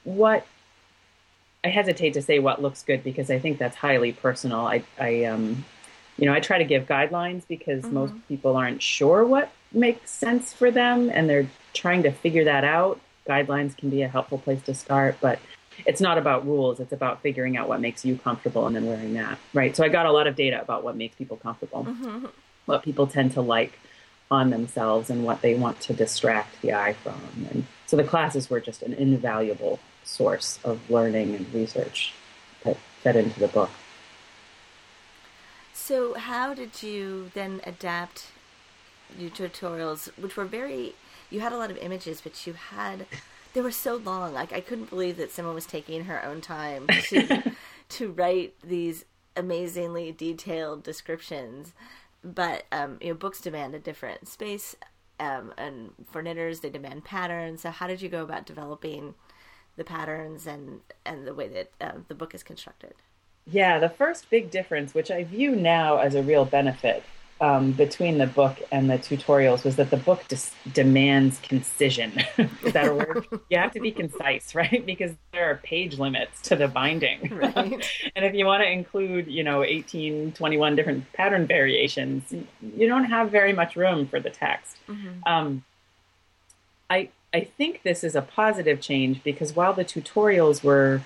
what. 0.03 0.45
I 1.63 1.69
hesitate 1.69 2.13
to 2.13 2.21
say 2.21 2.39
what 2.39 2.61
looks 2.61 2.83
good 2.83 3.03
because 3.03 3.29
I 3.29 3.39
think 3.39 3.57
that's 3.57 3.75
highly 3.75 4.13
personal. 4.13 4.61
I, 4.61 4.83
I 5.01 5.25
um, 5.25 5.65
you 6.17 6.25
know, 6.25 6.33
I 6.33 6.39
try 6.39 6.57
to 6.57 6.63
give 6.63 6.85
guidelines 6.85 7.43
because 7.47 7.83
mm-hmm. 7.83 7.93
most 7.93 8.13
people 8.27 8.55
aren't 8.55 8.81
sure 8.81 9.25
what 9.25 9.51
makes 9.71 10.11
sense 10.11 10.53
for 10.53 10.71
them 10.71 11.09
and 11.09 11.29
they're 11.29 11.49
trying 11.73 12.03
to 12.03 12.11
figure 12.11 12.43
that 12.45 12.63
out. 12.63 12.99
Guidelines 13.27 13.77
can 13.77 13.89
be 13.89 14.01
a 14.01 14.07
helpful 14.07 14.37
place 14.37 14.61
to 14.63 14.73
start, 14.73 15.17
but 15.21 15.39
it's 15.85 16.01
not 16.01 16.17
about 16.17 16.45
rules. 16.45 16.79
It's 16.79 16.93
about 16.93 17.21
figuring 17.21 17.57
out 17.57 17.67
what 17.67 17.81
makes 17.81 18.03
you 18.03 18.17
comfortable 18.17 18.65
and 18.65 18.75
then 18.75 18.85
wearing 18.85 19.13
that, 19.13 19.37
right? 19.53 19.75
So 19.75 19.83
I 19.83 19.89
got 19.89 20.05
a 20.05 20.11
lot 20.11 20.25
of 20.27 20.35
data 20.35 20.59
about 20.61 20.83
what 20.83 20.95
makes 20.95 21.15
people 21.15 21.37
comfortable, 21.37 21.85
mm-hmm. 21.85 22.25
what 22.65 22.83
people 22.83 23.05
tend 23.05 23.33
to 23.33 23.41
like 23.41 23.77
on 24.29 24.49
themselves, 24.49 25.09
and 25.09 25.23
what 25.23 25.41
they 25.41 25.55
want 25.55 25.79
to 25.79 25.93
distract 25.93 26.61
the 26.61 26.73
eye 26.73 26.93
from. 26.93 27.21
And 27.51 27.65
so 27.85 27.95
the 27.95 28.03
classes 28.03 28.49
were 28.49 28.59
just 28.59 28.81
an 28.81 28.93
invaluable 28.93 29.79
source 30.03 30.59
of 30.63 30.89
learning 30.89 31.35
and 31.35 31.53
research 31.53 32.13
that 32.63 32.75
fed 33.03 33.15
into 33.15 33.39
the 33.39 33.47
book. 33.47 33.69
So, 35.87 36.15
how 36.15 36.53
did 36.53 36.83
you 36.83 37.31
then 37.33 37.61
adapt 37.65 38.25
your 39.17 39.29
tutorials, 39.29 40.07
which 40.17 40.35
were 40.35 40.43
very, 40.43 40.95
you 41.29 41.39
had 41.39 41.53
a 41.53 41.57
lot 41.57 41.71
of 41.71 41.77
images, 41.77 42.19
but 42.19 42.45
you 42.45 42.51
had, 42.51 43.05
they 43.53 43.61
were 43.61 43.71
so 43.71 43.95
long. 43.95 44.33
Like, 44.33 44.51
I 44.51 44.59
couldn't 44.59 44.89
believe 44.89 45.15
that 45.15 45.31
someone 45.31 45.55
was 45.55 45.65
taking 45.65 46.03
her 46.03 46.21
own 46.25 46.41
time 46.41 46.87
to, 46.87 47.53
to 47.89 48.11
write 48.11 48.55
these 48.61 49.05
amazingly 49.37 50.11
detailed 50.11 50.83
descriptions. 50.83 51.71
But, 52.21 52.65
um, 52.69 52.97
you 52.99 53.07
know, 53.07 53.13
books 53.13 53.39
demand 53.39 53.73
a 53.73 53.79
different 53.79 54.27
space. 54.27 54.75
Um, 55.21 55.53
and 55.57 55.91
for 56.11 56.21
knitters, 56.21 56.59
they 56.59 56.69
demand 56.69 57.05
patterns. 57.05 57.61
So, 57.61 57.71
how 57.71 57.87
did 57.87 58.01
you 58.01 58.09
go 58.09 58.23
about 58.23 58.45
developing 58.45 59.13
the 59.77 59.85
patterns 59.85 60.47
and, 60.47 60.81
and 61.05 61.25
the 61.25 61.33
way 61.33 61.47
that 61.47 61.71
uh, 61.79 61.99
the 62.09 62.15
book 62.15 62.35
is 62.35 62.43
constructed? 62.43 62.93
Yeah, 63.49 63.79
the 63.79 63.89
first 63.89 64.29
big 64.29 64.51
difference, 64.51 64.93
which 64.93 65.09
I 65.09 65.23
view 65.23 65.55
now 65.55 65.97
as 65.97 66.15
a 66.15 66.21
real 66.21 66.45
benefit 66.45 67.03
um, 67.39 67.71
between 67.71 68.17
the 68.17 68.27
book 68.27 68.57
and 68.71 68.89
the 68.89 68.95
tutorials, 68.95 69.63
was 69.63 69.75
that 69.77 69.89
the 69.89 69.97
book 69.97 70.25
just 70.27 70.53
demands 70.73 71.39
concision. 71.39 72.11
Is 72.63 72.73
that 72.73 72.87
a 72.87 72.93
word? 72.93 73.25
you 73.49 73.57
have 73.57 73.71
to 73.73 73.79
be 73.79 73.91
concise, 73.91 74.53
right? 74.55 74.85
Because 74.85 75.11
there 75.31 75.49
are 75.49 75.55
page 75.55 75.97
limits 75.97 76.41
to 76.43 76.55
the 76.55 76.67
binding. 76.67 77.31
Right. 77.37 78.11
and 78.15 78.25
if 78.25 78.33
you 78.33 78.45
want 78.45 78.63
to 78.63 78.69
include, 78.69 79.27
you 79.27 79.43
know, 79.43 79.63
18, 79.63 80.31
21 80.31 80.75
different 80.75 81.13
pattern 81.13 81.45
variations, 81.45 82.33
you 82.75 82.87
don't 82.87 83.05
have 83.05 83.29
very 83.29 83.53
much 83.53 83.75
room 83.75 84.07
for 84.07 84.19
the 84.19 84.31
text. 84.31 84.77
Mm-hmm. 84.87 85.31
Um, 85.31 85.63
I 86.89 87.09
I 87.33 87.41
think 87.41 87.83
this 87.83 88.03
is 88.03 88.15
a 88.15 88.21
positive 88.21 88.81
change 88.81 89.23
because 89.23 89.53
while 89.53 89.73
the 89.73 89.85
tutorials 89.85 90.63
were 90.63 91.01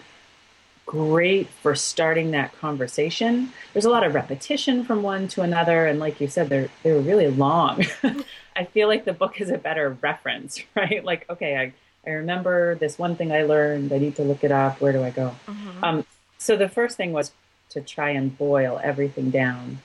great 0.91 1.47
for 1.47 1.73
starting 1.73 2.31
that 2.31 2.53
conversation. 2.59 3.53
There's 3.71 3.85
a 3.85 3.89
lot 3.89 4.05
of 4.05 4.13
repetition 4.13 4.83
from 4.83 5.03
one 5.03 5.29
to 5.29 5.41
another, 5.41 5.87
and 5.87 5.99
like 5.99 6.19
you 6.19 6.27
said, 6.27 6.49
they're 6.49 6.67
they 6.83 6.91
were 6.91 6.99
really 6.99 7.29
long. 7.29 7.85
I 8.57 8.65
feel 8.65 8.89
like 8.89 9.05
the 9.05 9.13
book 9.13 9.39
is 9.39 9.49
a 9.49 9.57
better 9.57 9.97
reference, 10.01 10.61
right? 10.75 11.03
Like, 11.03 11.25
okay, 11.29 11.55
I 11.57 11.73
I 12.05 12.15
remember 12.15 12.75
this 12.75 12.99
one 12.99 13.15
thing 13.15 13.31
I 13.31 13.43
learned. 13.43 13.93
I 13.93 13.99
need 13.99 14.17
to 14.17 14.23
look 14.23 14.43
it 14.43 14.51
up. 14.51 14.81
Where 14.81 14.91
do 14.91 15.01
I 15.01 15.11
go? 15.11 15.33
Mm-hmm. 15.47 15.83
Um, 15.83 16.05
so 16.37 16.57
the 16.57 16.67
first 16.67 16.97
thing 16.97 17.13
was 17.13 17.31
to 17.69 17.79
try 17.79 18.09
and 18.09 18.37
boil 18.37 18.77
everything 18.83 19.29
down 19.29 19.79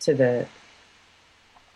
to 0.00 0.14
the 0.14 0.48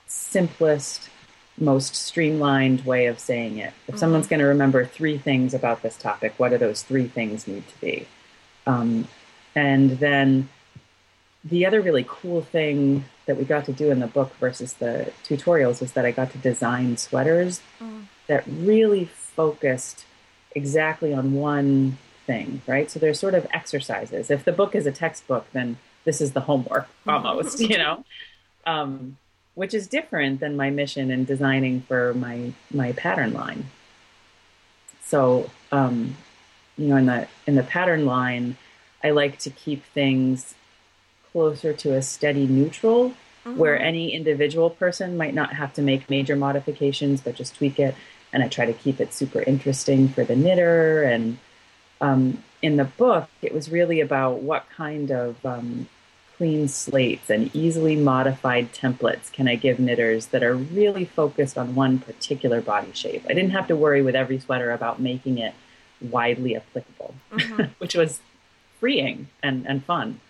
simplest, 0.09 1.09
most 1.57 1.95
streamlined 1.95 2.85
way 2.85 3.07
of 3.07 3.21
saying 3.21 3.59
it. 3.59 3.67
If 3.67 3.73
mm-hmm. 3.73 3.99
someone's 3.99 4.27
going 4.27 4.41
to 4.41 4.47
remember 4.47 4.85
three 4.85 5.17
things 5.17 5.55
about 5.55 5.83
this 5.83 5.97
topic, 5.97 6.35
what 6.39 6.49
do 6.49 6.59
those 6.59 6.83
three 6.83 7.07
things 7.07 7.47
need 7.47 7.69
to 7.69 7.81
be? 7.81 8.09
Um, 8.67 9.09
and 9.55 9.93
then 9.99 10.49
the 11.45 11.67
other 11.67 11.81
really 11.81 12.05
cool 12.09 12.43
thing 12.43 13.05
that 13.27 13.37
we 13.37 13.45
got 13.45 13.65
to 13.67 13.73
do 13.73 13.91
in 13.91 14.01
the 14.01 14.07
book 14.07 14.35
versus 14.37 14.75
the 14.75 15.13
tutorials 15.25 15.83
is 15.83 15.93
that 15.93 16.05
I 16.05 16.11
got 16.11 16.31
to 16.33 16.39
design 16.39 16.97
sweaters 16.97 17.61
mm. 17.81 18.05
that 18.27 18.45
really 18.47 19.05
focused 19.05 20.05
exactly 20.55 21.13
on 21.13 21.35
one 21.35 21.99
thing, 22.27 22.63
right? 22.67 22.91
So 22.91 22.99
they're 22.99 23.15
sort 23.15 23.35
of 23.35 23.47
exercises. 23.53 24.31
If 24.31 24.45
the 24.45 24.53
book 24.53 24.75
is 24.75 24.87
a 24.87 24.93
textbook, 24.93 25.47
then 25.53 25.79
this 26.05 26.21
is 26.21 26.33
the 26.33 26.41
homework 26.41 26.89
almost, 27.07 27.61
you 27.61 27.79
know, 27.79 28.05
um, 28.67 29.19
which 29.55 29.75
is 29.75 29.87
different 29.87 30.41
than 30.41 30.57
my 30.57 30.71
mission 30.71 31.11
in 31.11 31.25
designing 31.25 31.83
for 31.83 32.15
my 32.15 32.53
my 32.73 32.93
pattern 32.93 33.33
line. 33.33 33.67
So, 35.03 35.51
um, 35.71 36.17
you 36.77 36.89
know, 36.89 36.97
in 36.97 37.07
the 37.07 37.29
in 37.47 37.55
the 37.55 37.63
pattern 37.63 38.07
line, 38.07 38.57
I 39.03 39.11
like 39.11 39.39
to 39.41 39.51
keep 39.51 39.85
things 39.85 40.55
closer 41.33 41.73
to 41.73 41.95
a 41.95 42.03
steady 42.03 42.47
neutral, 42.47 43.11
mm-hmm. 43.11 43.57
where 43.57 43.79
any 43.79 44.13
individual 44.13 44.71
person 44.71 45.17
might 45.17 45.35
not 45.35 45.55
have 45.55 45.73
to 45.75 45.83
make 45.83 46.09
major 46.11 46.37
modifications, 46.37 47.21
but 47.21 47.35
just 47.35 47.55
tweak 47.55 47.79
it. 47.79 47.95
And 48.33 48.43
I 48.43 48.49
try 48.49 48.67
to 48.67 48.73
keep 48.73 49.01
it 49.01 49.15
super 49.15 49.43
interesting 49.43 50.09
for 50.09 50.25
the 50.25 50.35
knitter 50.35 51.05
and 51.05 51.39
um, 52.01 52.43
in 52.63 52.77
the 52.77 52.85
book, 52.85 53.29
it 53.43 53.53
was 53.53 53.71
really 53.71 54.01
about 54.01 54.41
what 54.41 54.69
kind 54.71 55.11
of 55.11 55.45
um, 55.45 55.89
clean 56.37 56.67
slates 56.69 57.31
and 57.31 57.55
easily 57.55 57.97
modified 57.97 58.73
templates 58.73 59.31
can 59.31 59.47
I 59.49 59.55
give 59.55 59.79
knitters 59.79 60.27
that 60.27 60.43
are 60.43 60.55
really 60.55 61.05
focused 61.05 61.57
on 61.57 61.75
one 61.75 61.99
particular 61.99 62.61
body 62.61 62.93
shape. 62.93 63.25
I 63.29 63.35
didn't 63.35 63.51
have 63.51 63.69
to 63.69 63.77
worry 63.77 64.03
with 64.03 64.15
every 64.15 64.39
sweater 64.39 64.71
about 64.71 65.01
making 65.01 65.39
it 65.39 65.55
widely 66.01 66.57
applicable, 66.57 67.15
mm-hmm. 67.33 67.63
which 67.79 67.95
was 67.95 68.21
freeing 68.81 69.29
and, 69.43 69.67
and 69.67 69.85
fun. 69.85 70.21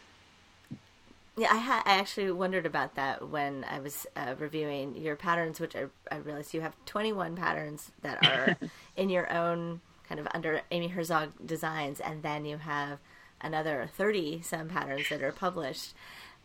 Yeah, 1.37 1.49
I, 1.51 1.59
ha- 1.59 1.83
I 1.85 1.95
actually 1.95 2.31
wondered 2.31 2.65
about 2.65 2.95
that 2.95 3.29
when 3.29 3.65
I 3.69 3.81
was 3.81 4.07
uh, 4.15 4.35
reviewing 4.39 4.95
your 4.95 5.17
patterns, 5.17 5.59
which 5.59 5.75
I, 5.75 5.87
I 6.11 6.19
realized 6.19 6.55
you 6.55 6.61
have 6.61 6.77
21 6.87 7.35
patterns 7.35 7.91
that 8.03 8.25
are 8.25 8.57
in 8.97 9.11
your 9.11 9.33
own 9.33 9.81
kind 10.09 10.21
of 10.21 10.29
under 10.33 10.63
Amy 10.71 10.89
Herzog 10.89 11.33
designs, 11.45 11.99
and 11.99 12.23
then 12.23 12.45
you 12.45 12.59
have 12.59 12.99
another 13.41 13.91
30 13.97 14.43
some 14.43 14.69
patterns 14.69 15.09
that 15.09 15.23
are 15.23 15.33
published. 15.33 15.95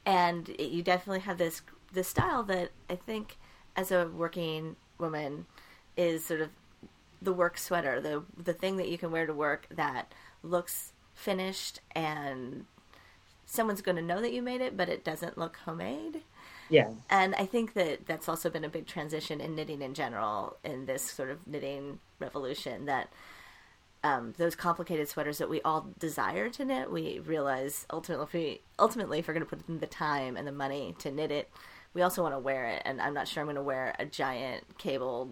And 0.06 0.50
it, 0.50 0.72
you 0.72 0.82
definitely 0.82 1.22
have 1.22 1.38
this 1.38 1.62
this 1.92 2.08
style 2.08 2.44
that 2.44 2.70
I 2.90 2.96
think, 2.96 3.38
as 3.76 3.92
a 3.92 4.08
working 4.08 4.76
woman, 4.98 5.46
is 5.98 6.26
sort 6.26 6.42
of 6.42 6.50
the 7.22 7.34
work 7.34 7.58
sweater, 7.58 8.00
the 8.00 8.24
the 8.42 8.54
thing 8.54 8.78
that 8.78 8.90
you 8.90 8.98
can 8.98 9.12
wear 9.12 9.26
to 9.26 9.34
work 9.34 9.68
that 9.70 10.14
looks 10.44 10.94
finished 11.14 11.82
and 11.94 12.66
someone's 13.46 13.82
going 13.82 13.96
to 13.96 14.02
know 14.02 14.22
that 14.22 14.32
you 14.32 14.42
made 14.42 14.62
it, 14.62 14.78
but 14.78 14.90
it 14.90 15.04
doesn't 15.04 15.38
look 15.38 15.58
homemade. 15.66 16.22
Yeah. 16.70 16.90
And 17.10 17.34
I 17.36 17.46
think 17.46 17.74
that 17.74 18.06
that's 18.06 18.30
also 18.30 18.50
been 18.50 18.64
a 18.64 18.70
big 18.70 18.86
transition 18.86 19.42
in 19.42 19.56
knitting 19.56 19.82
in 19.82 19.96
general 19.96 20.58
in 20.64 20.86
this 20.86 21.02
sort 21.02 21.32
of 21.32 21.48
knitting 21.48 22.00
revolution 22.20 22.86
that 22.86 23.10
um, 24.04 24.34
those 24.38 24.56
complicated 24.56 25.10
sweaters 25.10 25.40
that 25.40 25.50
we 25.50 25.62
all 25.64 25.88
desire 25.98 26.50
to 26.52 26.64
knit, 26.64 26.92
we 26.92 27.20
realize 27.20 27.86
ultimately, 27.92 28.24
if 28.24 28.34
we, 28.34 28.62
ultimately, 28.78 29.20
if 29.20 29.28
we're 29.28 29.34
going 29.34 29.46
to 29.46 29.50
put 29.50 29.68
in 29.68 29.80
the 29.80 29.88
time 29.88 30.38
and 30.38 30.48
the 30.48 30.52
money 30.52 30.96
to 31.00 31.12
knit 31.12 31.32
it, 31.32 31.50
we 31.94 32.02
also 32.02 32.22
want 32.22 32.36
to 32.36 32.40
wear 32.40 32.68
it. 32.68 32.82
And 32.86 33.02
I'm 33.02 33.14
not 33.14 33.28
sure 33.28 33.42
I'm 33.42 33.48
going 33.48 33.56
to 33.56 33.64
wear 33.64 33.96
a 34.00 34.06
giant 34.06 34.78
cable, 34.78 35.32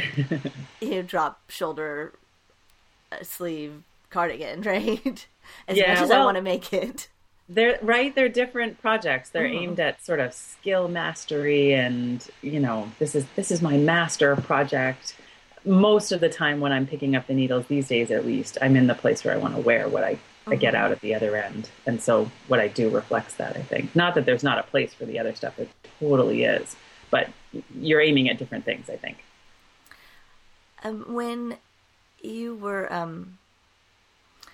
drop 1.06 1.50
shoulder 1.50 2.12
uh, 3.10 3.16
sleeve 3.22 3.82
cardigan, 4.10 4.62
right? 4.66 5.26
As 5.68 5.76
yeah, 5.76 5.94
much 5.94 6.02
as 6.02 6.08
well, 6.08 6.22
I 6.22 6.24
want 6.24 6.36
to 6.36 6.42
make 6.42 6.72
it. 6.72 7.08
They're 7.48 7.78
right. 7.82 8.14
They're 8.14 8.28
different 8.28 8.80
projects. 8.80 9.30
They're 9.30 9.44
mm-hmm. 9.44 9.64
aimed 9.64 9.80
at 9.80 10.02
sort 10.04 10.20
of 10.20 10.32
skill 10.32 10.88
mastery, 10.88 11.74
and 11.74 12.26
you 12.40 12.60
know, 12.60 12.90
this 12.98 13.14
is 13.14 13.26
this 13.36 13.50
is 13.50 13.60
my 13.60 13.76
master 13.76 14.36
project 14.36 15.16
most 15.64 16.12
of 16.12 16.20
the 16.20 16.28
time 16.28 16.60
when 16.60 16.72
I'm 16.72 16.86
picking 16.86 17.14
up 17.16 17.26
the 17.26 17.34
needles 17.34 17.66
these 17.66 17.88
days, 17.88 18.10
at 18.10 18.26
least, 18.26 18.58
I'm 18.60 18.76
in 18.76 18.86
the 18.86 18.94
place 18.94 19.24
where 19.24 19.34
I 19.34 19.36
want 19.36 19.54
to 19.54 19.60
wear 19.60 19.88
what 19.88 20.04
I, 20.04 20.14
mm-hmm. 20.14 20.52
I 20.52 20.56
get 20.56 20.74
mm-hmm. 20.74 20.84
out 20.84 20.92
at 20.92 21.00
the 21.00 21.14
other 21.14 21.36
end. 21.36 21.70
And 21.86 22.00
so 22.00 22.30
what 22.48 22.60
I 22.60 22.68
do 22.68 22.90
reflects 22.90 23.34
that, 23.34 23.56
I 23.56 23.62
think. 23.62 23.94
Not 23.94 24.14
that 24.14 24.26
there's 24.26 24.42
not 24.42 24.58
a 24.58 24.62
place 24.64 24.92
for 24.92 25.04
the 25.04 25.18
other 25.18 25.34
stuff, 25.34 25.58
it 25.58 25.68
totally 26.00 26.44
is. 26.44 26.76
But 27.10 27.30
you're 27.74 28.00
aiming 28.00 28.28
at 28.28 28.38
different 28.38 28.64
things, 28.64 28.88
I 28.88 28.96
think. 28.96 29.18
Um, 30.84 31.14
when 31.14 31.56
you 32.20 32.54
were 32.54 32.92
um, 32.92 33.38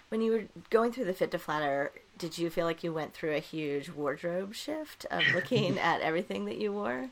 when 0.09 0.21
you 0.21 0.33
were 0.33 0.43
going 0.71 0.93
through 0.93 1.05
the 1.05 1.13
fit 1.13 1.31
to 1.33 1.39
flatter, 1.39 1.93
did 2.17 2.39
you 2.39 2.51
feel 2.51 2.67
like 2.67 2.83
you 2.83 2.93
went 2.93 3.15
through 3.15 3.35
a 3.35 3.41
huge 3.41 3.91
wardrobe 3.91 4.55
shift 4.55 5.07
of 5.11 5.23
looking 5.35 5.79
at 5.79 6.01
everything 6.01 6.45
that 6.47 6.59
you 6.59 6.73
wore? 6.73 7.11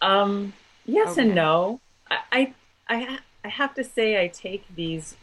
Um, 0.00 0.52
yes 0.84 1.12
okay. 1.12 1.22
and 1.22 1.34
no. 1.34 1.80
I, 2.10 2.18
I 2.32 2.54
I 2.88 3.18
I 3.44 3.48
have 3.48 3.74
to 3.74 3.84
say 3.84 4.22
I 4.22 4.28
take 4.28 4.64
these 4.74 5.16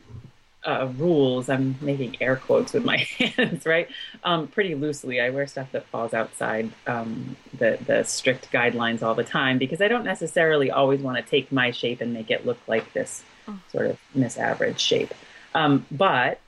uh, 0.65 0.87
rules. 0.97 1.49
I'm 1.49 1.75
making 1.81 2.17
air 2.21 2.35
quotes 2.35 2.73
with 2.73 2.85
my 2.85 2.97
hands, 3.19 3.65
right? 3.65 3.87
Um, 4.23 4.47
pretty 4.47 4.75
loosely. 4.75 5.19
I 5.19 5.29
wear 5.29 5.47
stuff 5.47 5.71
that 5.71 5.85
falls 5.87 6.13
outside 6.13 6.71
um, 6.87 7.35
the 7.57 7.79
the 7.85 8.03
strict 8.03 8.51
guidelines 8.51 9.01
all 9.01 9.15
the 9.15 9.23
time 9.23 9.57
because 9.57 9.81
I 9.81 9.87
don't 9.87 10.05
necessarily 10.05 10.71
always 10.71 11.01
want 11.01 11.17
to 11.17 11.23
take 11.23 11.51
my 11.51 11.71
shape 11.71 12.01
and 12.01 12.13
make 12.13 12.29
it 12.29 12.45
look 12.45 12.59
like 12.67 12.93
this 12.93 13.23
oh. 13.47 13.59
sort 13.71 13.87
of 13.87 13.97
misaverage 14.13 14.79
shape. 14.79 15.13
Um, 15.53 15.85
but 15.91 16.39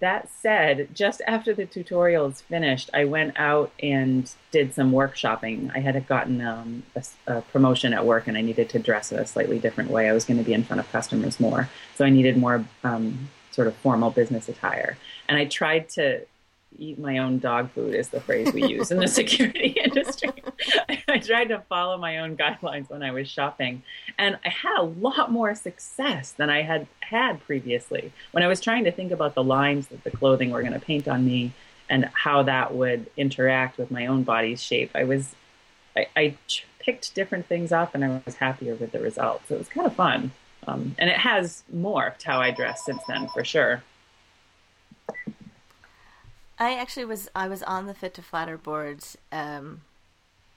that 0.00 0.28
said, 0.28 0.88
just 0.92 1.22
after 1.28 1.54
the 1.54 1.64
tutorials 1.64 2.42
finished, 2.42 2.90
I 2.92 3.04
went 3.04 3.38
out 3.38 3.70
and 3.80 4.30
did 4.50 4.74
some 4.74 4.90
workshopping. 4.90 5.70
I 5.74 5.78
had 5.78 6.06
gotten 6.08 6.40
um, 6.40 6.82
a, 6.96 7.04
a, 7.28 7.42
promotion 7.42 7.94
at 7.94 8.04
work 8.04 8.26
and 8.26 8.36
I 8.36 8.40
needed 8.40 8.68
to 8.70 8.80
dress 8.80 9.12
in 9.12 9.18
a 9.18 9.26
slightly 9.26 9.60
different 9.60 9.90
way. 9.90 10.08
I 10.08 10.12
was 10.12 10.24
going 10.24 10.38
to 10.38 10.44
be 10.44 10.54
in 10.54 10.64
front 10.64 10.80
of 10.80 10.90
customers 10.90 11.38
more. 11.38 11.70
So 11.94 12.04
I 12.04 12.10
needed 12.10 12.36
more 12.36 12.64
um, 12.82 13.28
sort 13.56 13.66
of 13.66 13.74
formal 13.76 14.10
business 14.10 14.48
attire. 14.48 14.96
And 15.28 15.36
I 15.38 15.46
tried 15.46 15.88
to 15.90 16.24
eat 16.78 16.98
my 16.98 17.16
own 17.18 17.38
dog 17.38 17.70
food 17.70 17.94
is 17.94 18.10
the 18.10 18.20
phrase 18.20 18.52
we 18.52 18.66
use 18.66 18.90
in 18.90 18.98
the 18.98 19.08
security 19.20 19.68
industry. 19.82 20.30
I 21.08 21.18
tried 21.18 21.48
to 21.48 21.60
follow 21.70 21.96
my 21.96 22.18
own 22.18 22.36
guidelines 22.36 22.90
when 22.90 23.02
I 23.02 23.10
was 23.12 23.28
shopping, 23.28 23.82
and 24.18 24.38
I 24.44 24.50
had 24.50 24.78
a 24.78 24.82
lot 24.82 25.32
more 25.32 25.54
success 25.54 26.32
than 26.32 26.50
I 26.50 26.62
had 26.62 26.86
had 27.00 27.42
previously. 27.46 28.12
When 28.32 28.44
I 28.44 28.46
was 28.46 28.60
trying 28.60 28.84
to 28.84 28.92
think 28.92 29.10
about 29.10 29.34
the 29.34 29.42
lines 29.42 29.88
that 29.88 30.04
the 30.04 30.10
clothing 30.10 30.50
were 30.50 30.60
going 30.60 30.74
to 30.74 30.80
paint 30.80 31.08
on 31.08 31.24
me 31.24 31.52
and 31.88 32.10
how 32.12 32.42
that 32.42 32.74
would 32.74 33.06
interact 33.16 33.78
with 33.78 33.90
my 33.90 34.06
own 34.06 34.22
body's 34.22 34.62
shape, 34.62 34.90
I 34.94 35.04
was 35.04 35.34
I, 35.96 36.08
I 36.14 36.36
picked 36.78 37.14
different 37.14 37.46
things 37.46 37.72
up, 37.72 37.94
and 37.94 38.04
I 38.04 38.20
was 38.26 38.36
happier 38.36 38.74
with 38.74 38.92
the 38.92 39.00
results. 39.00 39.50
It 39.50 39.58
was 39.58 39.68
kind 39.68 39.86
of 39.86 39.94
fun, 39.94 40.32
um, 40.66 40.94
and 40.98 41.08
it 41.10 41.18
has 41.18 41.62
morphed 41.74 42.22
how 42.22 42.40
I 42.40 42.50
dress 42.50 42.84
since 42.84 43.02
then 43.08 43.28
for 43.28 43.44
sure. 43.44 43.82
I 46.58 46.74
actually 46.74 47.04
was 47.04 47.28
I 47.34 47.48
was 47.48 47.62
on 47.62 47.86
the 47.86 47.94
Fit 47.94 48.14
to 48.14 48.22
Flatter 48.22 48.56
boards 48.56 49.16
um, 49.30 49.82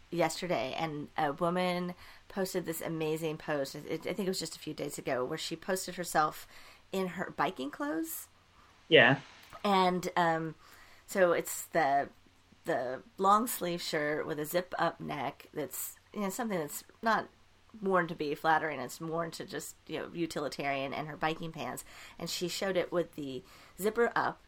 yesterday, 0.10 0.76
and 0.78 1.10
a 1.18 1.34
woman 1.34 1.94
posted 2.30 2.66
this 2.66 2.82
amazing 2.82 3.38
post. 3.38 3.76
It, 3.76 4.02
I 4.08 4.14
think 4.14 4.20
it 4.20 4.28
was 4.28 4.40
just 4.40 4.56
a 4.56 4.60
few 4.60 4.74
days 4.74 4.98
ago, 4.98 5.26
where 5.26 5.38
she 5.38 5.56
posted 5.56 5.96
herself 5.96 6.48
in 6.92 7.08
her 7.08 7.34
biking 7.36 7.70
clothes. 7.70 8.28
Yeah, 8.88 9.18
and 9.64 10.10
um, 10.16 10.56
so 11.06 11.34
it's 11.34 11.64
the 11.66 12.10
the 12.64 13.02
long 13.18 13.48
sleeve 13.48 13.82
shirt 13.82 14.26
with 14.26 14.40
a 14.40 14.46
zip 14.46 14.74
up 14.80 15.02
neck. 15.02 15.48
That's 15.54 15.98
you 16.14 16.22
know 16.22 16.30
something 16.30 16.60
that's 16.60 16.86
not 17.02 17.28
worn 17.82 18.08
to 18.08 18.16
be 18.16 18.36
flattering. 18.36 18.80
It's 18.80 19.00
worn 19.00 19.32
to 19.32 19.46
just 19.46 19.76
you 19.88 20.00
know 20.00 20.10
utilitarian, 20.14 20.94
and 20.94 21.08
her 21.08 21.18
biking 21.18 21.52
pants. 21.52 21.84
And 22.18 22.30
she 22.30 22.48
showed 22.48 22.78
it 22.78 22.92
with 22.92 23.16
the 23.16 23.44
zipper 23.80 24.12
up 24.16 24.42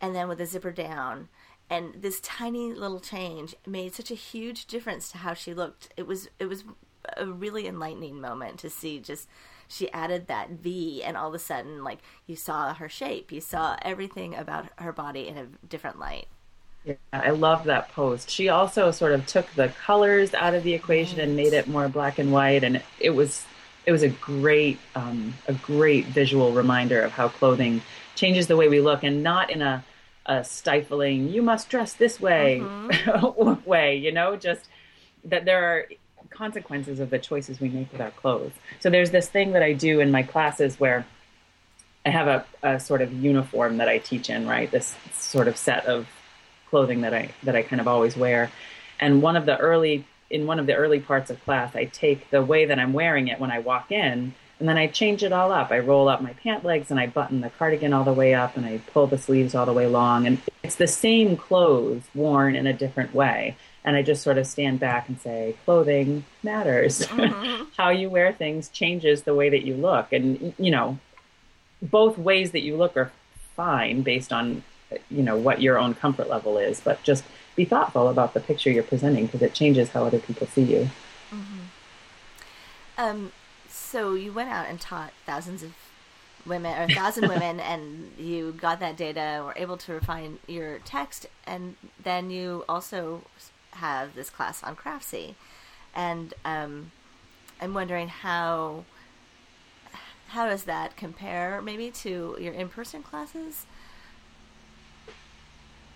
and 0.00 0.14
then 0.14 0.28
with 0.28 0.38
the 0.38 0.46
zipper 0.46 0.72
down. 0.72 1.28
And 1.70 1.94
this 2.02 2.20
tiny 2.20 2.72
little 2.72 3.00
change 3.00 3.54
made 3.66 3.94
such 3.94 4.10
a 4.10 4.14
huge 4.14 4.66
difference 4.66 5.10
to 5.10 5.18
how 5.18 5.34
she 5.34 5.54
looked. 5.54 5.92
It 5.96 6.06
was 6.06 6.28
it 6.38 6.46
was 6.46 6.64
a 7.16 7.26
really 7.26 7.66
enlightening 7.66 8.20
moment 8.20 8.58
to 8.58 8.70
see 8.70 8.98
just 8.98 9.28
she 9.68 9.90
added 9.92 10.26
that 10.26 10.50
V 10.50 11.02
and 11.02 11.16
all 11.16 11.28
of 11.28 11.34
a 11.34 11.38
sudden 11.38 11.84
like 11.84 12.00
you 12.26 12.36
saw 12.36 12.74
her 12.74 12.88
shape, 12.88 13.32
you 13.32 13.40
saw 13.40 13.76
everything 13.82 14.34
about 14.34 14.68
her 14.76 14.92
body 14.92 15.28
in 15.28 15.36
a 15.36 15.46
different 15.66 15.98
light. 15.98 16.26
Yeah, 16.84 16.94
I 17.12 17.30
love 17.30 17.64
that 17.64 17.92
post. 17.92 18.30
She 18.30 18.50
also 18.50 18.90
sort 18.90 19.12
of 19.12 19.26
took 19.26 19.50
the 19.54 19.68
colors 19.68 20.34
out 20.34 20.54
of 20.54 20.62
the 20.64 20.74
equation 20.74 21.18
and 21.18 21.34
made 21.34 21.54
it 21.54 21.66
more 21.66 21.88
black 21.88 22.18
and 22.18 22.30
white, 22.30 22.62
and 22.62 22.82
it 23.00 23.10
was 23.10 23.44
it 23.86 23.92
was 23.92 24.02
a 24.02 24.08
great 24.08 24.78
um, 24.94 25.34
a 25.46 25.54
great 25.54 26.06
visual 26.06 26.52
reminder 26.52 27.00
of 27.00 27.12
how 27.12 27.28
clothing 27.28 27.82
changes 28.14 28.46
the 28.46 28.56
way 28.56 28.68
we 28.68 28.80
look, 28.80 29.02
and 29.02 29.22
not 29.22 29.50
in 29.50 29.62
a 29.62 29.84
a 30.26 30.42
stifling 30.42 31.28
you 31.28 31.42
must 31.42 31.68
dress 31.68 31.92
this 31.92 32.20
way 32.20 32.60
mm-hmm. 32.62 33.68
way 33.68 33.96
you 33.96 34.10
know 34.10 34.36
just 34.36 34.68
that 35.24 35.44
there 35.44 35.64
are 35.64 35.86
consequences 36.30 36.98
of 36.98 37.10
the 37.10 37.18
choices 37.18 37.60
we 37.60 37.68
make 37.68 37.90
with 37.92 38.00
our 38.00 38.10
clothes 38.12 38.52
so 38.80 38.88
there's 38.88 39.10
this 39.10 39.28
thing 39.28 39.52
that 39.52 39.62
i 39.62 39.72
do 39.72 40.00
in 40.00 40.10
my 40.10 40.22
classes 40.22 40.80
where 40.80 41.06
i 42.06 42.10
have 42.10 42.26
a, 42.26 42.44
a 42.62 42.80
sort 42.80 43.02
of 43.02 43.12
uniform 43.12 43.76
that 43.76 43.88
i 43.88 43.98
teach 43.98 44.30
in 44.30 44.46
right 44.46 44.70
this 44.70 44.96
sort 45.12 45.46
of 45.46 45.56
set 45.56 45.84
of 45.84 46.08
clothing 46.70 47.02
that 47.02 47.14
I 47.14 47.30
that 47.42 47.56
I 47.56 47.62
kind 47.62 47.80
of 47.80 47.88
always 47.88 48.16
wear. 48.16 48.50
And 49.00 49.22
one 49.22 49.36
of 49.36 49.46
the 49.46 49.56
early 49.58 50.04
in 50.30 50.46
one 50.46 50.58
of 50.58 50.66
the 50.66 50.74
early 50.74 51.00
parts 51.00 51.30
of 51.30 51.42
class, 51.44 51.76
I 51.76 51.84
take 51.84 52.30
the 52.30 52.42
way 52.42 52.64
that 52.66 52.78
I'm 52.78 52.92
wearing 52.92 53.28
it 53.28 53.38
when 53.38 53.50
I 53.50 53.58
walk 53.58 53.92
in, 53.92 54.34
and 54.60 54.68
then 54.68 54.78
I 54.78 54.86
change 54.86 55.22
it 55.22 55.32
all 55.32 55.52
up. 55.52 55.70
I 55.70 55.80
roll 55.80 56.08
up 56.08 56.22
my 56.22 56.32
pant 56.32 56.64
legs 56.64 56.90
and 56.90 57.00
I 57.00 57.06
button 57.06 57.40
the 57.40 57.50
cardigan 57.50 57.92
all 57.92 58.04
the 58.04 58.12
way 58.12 58.34
up 58.34 58.56
and 58.56 58.64
I 58.64 58.78
pull 58.78 59.06
the 59.06 59.18
sleeves 59.18 59.54
all 59.54 59.66
the 59.66 59.72
way 59.72 59.86
long. 59.86 60.26
And 60.26 60.40
it's 60.62 60.76
the 60.76 60.86
same 60.86 61.36
clothes 61.36 62.02
worn 62.14 62.54
in 62.54 62.66
a 62.66 62.72
different 62.72 63.14
way. 63.14 63.56
And 63.84 63.96
I 63.96 64.02
just 64.02 64.22
sort 64.22 64.38
of 64.38 64.46
stand 64.46 64.80
back 64.80 65.08
and 65.08 65.20
say, 65.20 65.56
clothing 65.64 66.24
matters. 66.42 67.06
Mm-hmm. 67.14 67.64
How 67.76 67.90
you 67.90 68.10
wear 68.10 68.32
things 68.32 68.68
changes 68.68 69.22
the 69.22 69.34
way 69.34 69.48
that 69.50 69.62
you 69.62 69.74
look. 69.74 70.12
And, 70.12 70.54
you 70.58 70.70
know, 70.70 70.98
both 71.82 72.18
ways 72.18 72.52
that 72.52 72.60
you 72.60 72.76
look 72.76 72.96
are 72.96 73.12
fine 73.56 74.02
based 74.02 74.32
on, 74.32 74.62
you 75.10 75.22
know, 75.22 75.36
what 75.36 75.62
your 75.62 75.78
own 75.78 75.94
comfort 75.94 76.28
level 76.28 76.58
is. 76.58 76.80
But 76.80 77.02
just 77.02 77.24
be 77.56 77.64
thoughtful 77.64 78.08
about 78.08 78.34
the 78.34 78.40
picture 78.40 78.70
you're 78.70 78.82
presenting 78.82 79.26
because 79.26 79.42
it 79.42 79.54
changes 79.54 79.90
how 79.90 80.04
other 80.04 80.18
people 80.18 80.46
see 80.46 80.62
you. 80.62 80.90
Mm-hmm. 81.30 81.60
Um, 82.98 83.32
so 83.68 84.14
you 84.14 84.32
went 84.32 84.50
out 84.50 84.66
and 84.68 84.80
taught 84.80 85.12
thousands 85.26 85.62
of 85.62 85.72
women 86.46 86.78
or 86.78 86.84
a 86.84 86.88
thousand 86.88 87.28
women 87.28 87.60
and 87.60 88.12
you 88.18 88.52
got 88.52 88.80
that 88.80 88.96
data 88.96 89.42
were 89.44 89.54
able 89.56 89.76
to 89.76 89.92
refine 89.92 90.38
your 90.46 90.78
text 90.80 91.26
and 91.46 91.76
then 92.02 92.30
you 92.30 92.64
also 92.68 93.22
have 93.72 94.14
this 94.14 94.30
class 94.30 94.62
on 94.62 94.76
craftsy 94.76 95.34
and 95.94 96.34
um, 96.44 96.90
i'm 97.60 97.72
wondering 97.72 98.08
how 98.08 98.84
how 100.28 100.48
does 100.48 100.64
that 100.64 100.96
compare 100.96 101.62
maybe 101.62 101.90
to 101.90 102.36
your 102.40 102.52
in-person 102.52 103.02
classes 103.02 103.66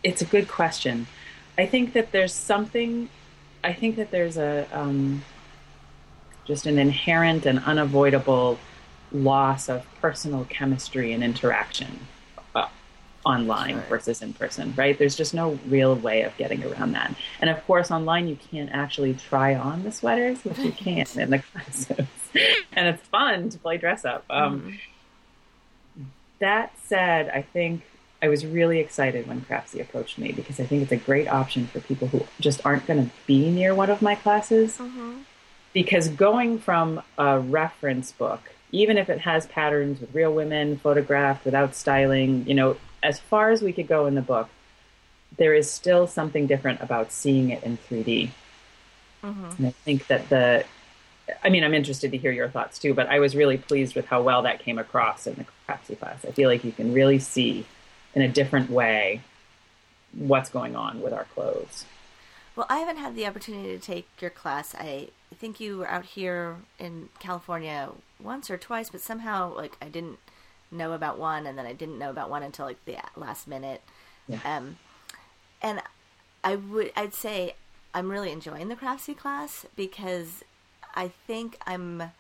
it's 0.02 0.23
a 0.23 0.25
good 0.25 0.49
question 0.49 1.07
i 1.57 1.67
think 1.67 1.93
that 1.93 2.12
there's 2.12 2.33
something 2.33 3.09
i 3.64 3.73
think 3.73 3.97
that 3.97 4.11
there's 4.11 4.37
a 4.37 4.67
um, 4.73 5.23
just 6.49 6.67
an 6.67 6.78
inherent 6.78 7.45
and 7.45 7.59
unavoidable 7.64 8.59
loss 9.12 9.69
of 9.69 9.87
personal 10.00 10.45
chemistry 10.47 11.12
and 11.12 11.23
interaction 11.23 12.07
uh, 12.55 12.67
online 13.25 13.75
sure. 13.75 13.83
versus 13.88 14.23
in 14.23 14.33
person, 14.33 14.73
right? 14.76 14.99
There's 14.99 15.14
just 15.14 15.35
no 15.35 15.59
real 15.67 15.95
way 15.95 16.23
of 16.23 16.37
getting 16.37 16.64
around 16.64 16.93
that. 16.93 17.14
And 17.40 17.50
of 17.50 17.64
course, 17.67 17.90
online 17.90 18.28
you 18.28 18.37
can't 18.50 18.71
actually 18.73 19.14
try 19.14 19.55
on 19.55 19.83
the 19.83 19.93
sweaters, 19.93 20.43
which 20.45 20.59
you 20.59 20.73
can 20.73 21.07
in 21.17 21.31
the 21.31 21.38
classes. 21.52 22.07
and 22.73 22.88
it's 22.88 23.07
fun 23.09 23.50
to 23.50 23.59
play 23.59 23.76
dress 23.76 24.05
up. 24.05 24.25
Um, 24.31 24.78
mm. 25.99 26.05
That 26.38 26.73
said, 26.85 27.28
I 27.28 27.43
think 27.43 27.83
I 28.21 28.29
was 28.29 28.45
really 28.45 28.81
excited 28.81 29.27
when 29.29 29.43
Craftsy 29.43 29.81
approached 29.81 30.19
me 30.19 30.33
because 30.33 30.59
I 30.59 30.65
think 30.65 30.83
it's 30.83 30.93
a 30.93 30.97
great 30.97 31.29
option 31.29 31.67
for 31.67 31.81
people 31.81 32.09
who 32.09 32.27
just 32.41 32.61
aren't 32.65 32.87
going 32.87 33.07
to 33.07 33.13
be 33.27 33.51
near 33.51 33.75
one 33.75 33.91
of 33.91 34.03
my 34.03 34.15
classes. 34.15 34.79
Mm-hmm 34.79 35.19
because 35.73 36.09
going 36.09 36.59
from 36.59 37.03
a 37.19 37.39
reference 37.39 38.13
book, 38.13 38.41
even 38.73 38.99
if 38.99 39.09
it 39.09 39.21
has 39.21 39.47
patterns 39.47 40.01
with 40.01 40.15
real 40.15 40.33
women 40.33 40.77
photographed 40.77 41.45
without 41.45 41.75
styling, 41.75 42.47
you 42.47 42.55
know, 42.55 42.77
as 43.03 43.19
far 43.19 43.51
as 43.51 43.63
we 43.63 43.73
could 43.73 43.87
go 43.87 44.07
in 44.07 44.15
the 44.15 44.23
book, 44.23 44.49
there 45.37 45.55
is 45.55 45.71
still 45.71 46.07
something 46.07 46.47
different 46.47 46.81
about 46.81 47.13
seeing 47.13 47.51
it 47.51 47.63
in 47.63 47.79
3D. 47.79 48.31
Mm-hmm. 49.23 49.51
And 49.59 49.67
I 49.67 49.71
think 49.71 50.07
that 50.09 50.29
the, 50.29 50.65
I 51.45 51.49
mean, 51.49 51.63
I'm 51.63 51.75
interested 51.75 52.11
to 52.11 52.19
hear 52.19 52.33
your 52.33 52.49
thoughts 52.49 52.79
too, 52.79 52.95
but 52.95 53.07
I 53.09 53.21
was 53.21 53.37
really 53.37 53.59
pleased 53.59 53.95
with 53.95 54.07
how 54.07 54.23
well 54.23 54.43
that 54.43 54.61
came 54.61 54.79
across 54.79 55.27
in 55.27 55.35
the 55.35 55.47
Craftsy 55.67 55.99
class. 55.99 56.25
I 56.27 56.33
feel 56.33 56.49
like 56.49 56.65
you 56.65 56.73
can 56.73 56.93
really 56.93 57.19
see 57.19 57.67
in 58.19 58.29
a 58.29 58.33
different 58.33 58.69
way 58.69 59.23
what's 60.13 60.51
going 60.51 60.75
on 60.75 61.01
with 61.01 61.13
our 61.13 61.25
clothes. 61.25 61.85
Well, 62.57 62.67
I 62.69 62.79
haven't 62.79 62.97
had 62.97 63.15
the 63.15 63.27
opportunity 63.27 63.69
to 63.69 63.79
take 63.79 64.09
your 64.21 64.31
class. 64.31 64.75
I 64.75 65.11
think 65.37 65.61
you 65.61 65.79
were 65.79 65.89
out 65.89 66.05
here 66.05 66.57
in 66.81 67.11
California 67.21 67.90
once 68.21 68.51
or 68.51 68.59
twice, 68.59 68.90
but 68.90 69.01
somehow 69.01 69.55
like 69.55 69.77
I 69.81 69.87
didn't 69.87 70.19
know 70.73 70.92
about 70.92 71.19
one, 71.19 71.47
and 71.47 71.57
then 71.57 71.66
I 71.66 71.73
didn't 71.73 71.99
know 71.99 72.11
about 72.11 72.29
one 72.29 72.42
until 72.42 72.66
like 72.66 72.85
the 72.85 72.97
last 73.16 73.47
minute. 73.47 73.83
Yeah. 74.27 74.40
Um, 74.45 74.79
and 75.62 75.81
I 76.42 76.57
would 76.57 76.90
I'd 76.97 77.14
say 77.14 77.55
I'm 77.95 78.11
really 78.11 78.33
enjoying 78.33 78.66
the 78.66 78.77
Craftsy 78.77 79.16
class 79.16 79.64
because 79.77 80.42
I 80.97 81.12
think 81.29 81.59
I'm 81.64 82.11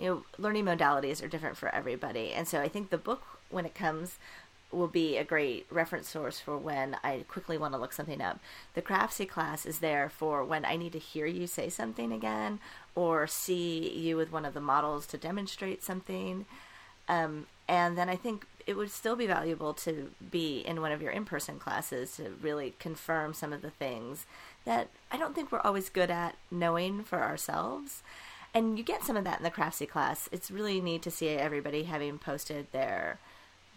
you 0.00 0.08
know 0.08 0.24
learning 0.36 0.64
modalities 0.64 1.22
are 1.22 1.28
different 1.28 1.56
for 1.56 1.72
everybody, 1.72 2.32
and 2.32 2.48
so 2.48 2.60
I 2.60 2.66
think 2.68 2.90
the 2.90 2.98
book 2.98 3.22
when 3.50 3.64
it 3.64 3.76
comes 3.76 4.18
will 4.74 4.88
be 4.88 5.16
a 5.16 5.24
great 5.24 5.66
reference 5.70 6.08
source 6.08 6.40
for 6.40 6.56
when 6.56 6.96
I 7.02 7.24
quickly 7.28 7.56
want 7.56 7.74
to 7.74 7.78
look 7.78 7.92
something 7.92 8.20
up. 8.20 8.40
The 8.74 8.82
Craftsy 8.82 9.28
class 9.28 9.66
is 9.66 9.78
there 9.78 10.08
for 10.08 10.44
when 10.44 10.64
I 10.64 10.76
need 10.76 10.92
to 10.92 10.98
hear 10.98 11.26
you 11.26 11.46
say 11.46 11.68
something 11.68 12.12
again 12.12 12.60
or 12.94 13.26
see 13.26 13.90
you 13.90 14.16
with 14.16 14.32
one 14.32 14.44
of 14.44 14.54
the 14.54 14.60
models 14.60 15.06
to 15.08 15.18
demonstrate 15.18 15.82
something. 15.82 16.46
Um, 17.08 17.46
and 17.68 17.96
then 17.96 18.08
I 18.08 18.16
think 18.16 18.46
it 18.66 18.76
would 18.76 18.90
still 18.90 19.16
be 19.16 19.26
valuable 19.26 19.74
to 19.74 20.10
be 20.30 20.60
in 20.60 20.80
one 20.80 20.92
of 20.92 21.02
your 21.02 21.10
in 21.10 21.24
person 21.24 21.58
classes 21.58 22.16
to 22.16 22.30
really 22.40 22.74
confirm 22.78 23.34
some 23.34 23.52
of 23.52 23.62
the 23.62 23.70
things 23.70 24.26
that 24.64 24.88
I 25.10 25.16
don't 25.16 25.34
think 25.34 25.52
we're 25.52 25.60
always 25.60 25.90
good 25.90 26.10
at 26.10 26.36
knowing 26.50 27.04
for 27.04 27.22
ourselves. 27.22 28.02
And 28.54 28.78
you 28.78 28.84
get 28.84 29.02
some 29.02 29.16
of 29.16 29.24
that 29.24 29.38
in 29.38 29.44
the 29.44 29.50
Craftsy 29.50 29.88
class. 29.88 30.28
It's 30.30 30.50
really 30.50 30.80
neat 30.80 31.02
to 31.02 31.10
see 31.10 31.28
everybody 31.28 31.82
having 31.82 32.18
posted 32.18 32.70
their 32.72 33.18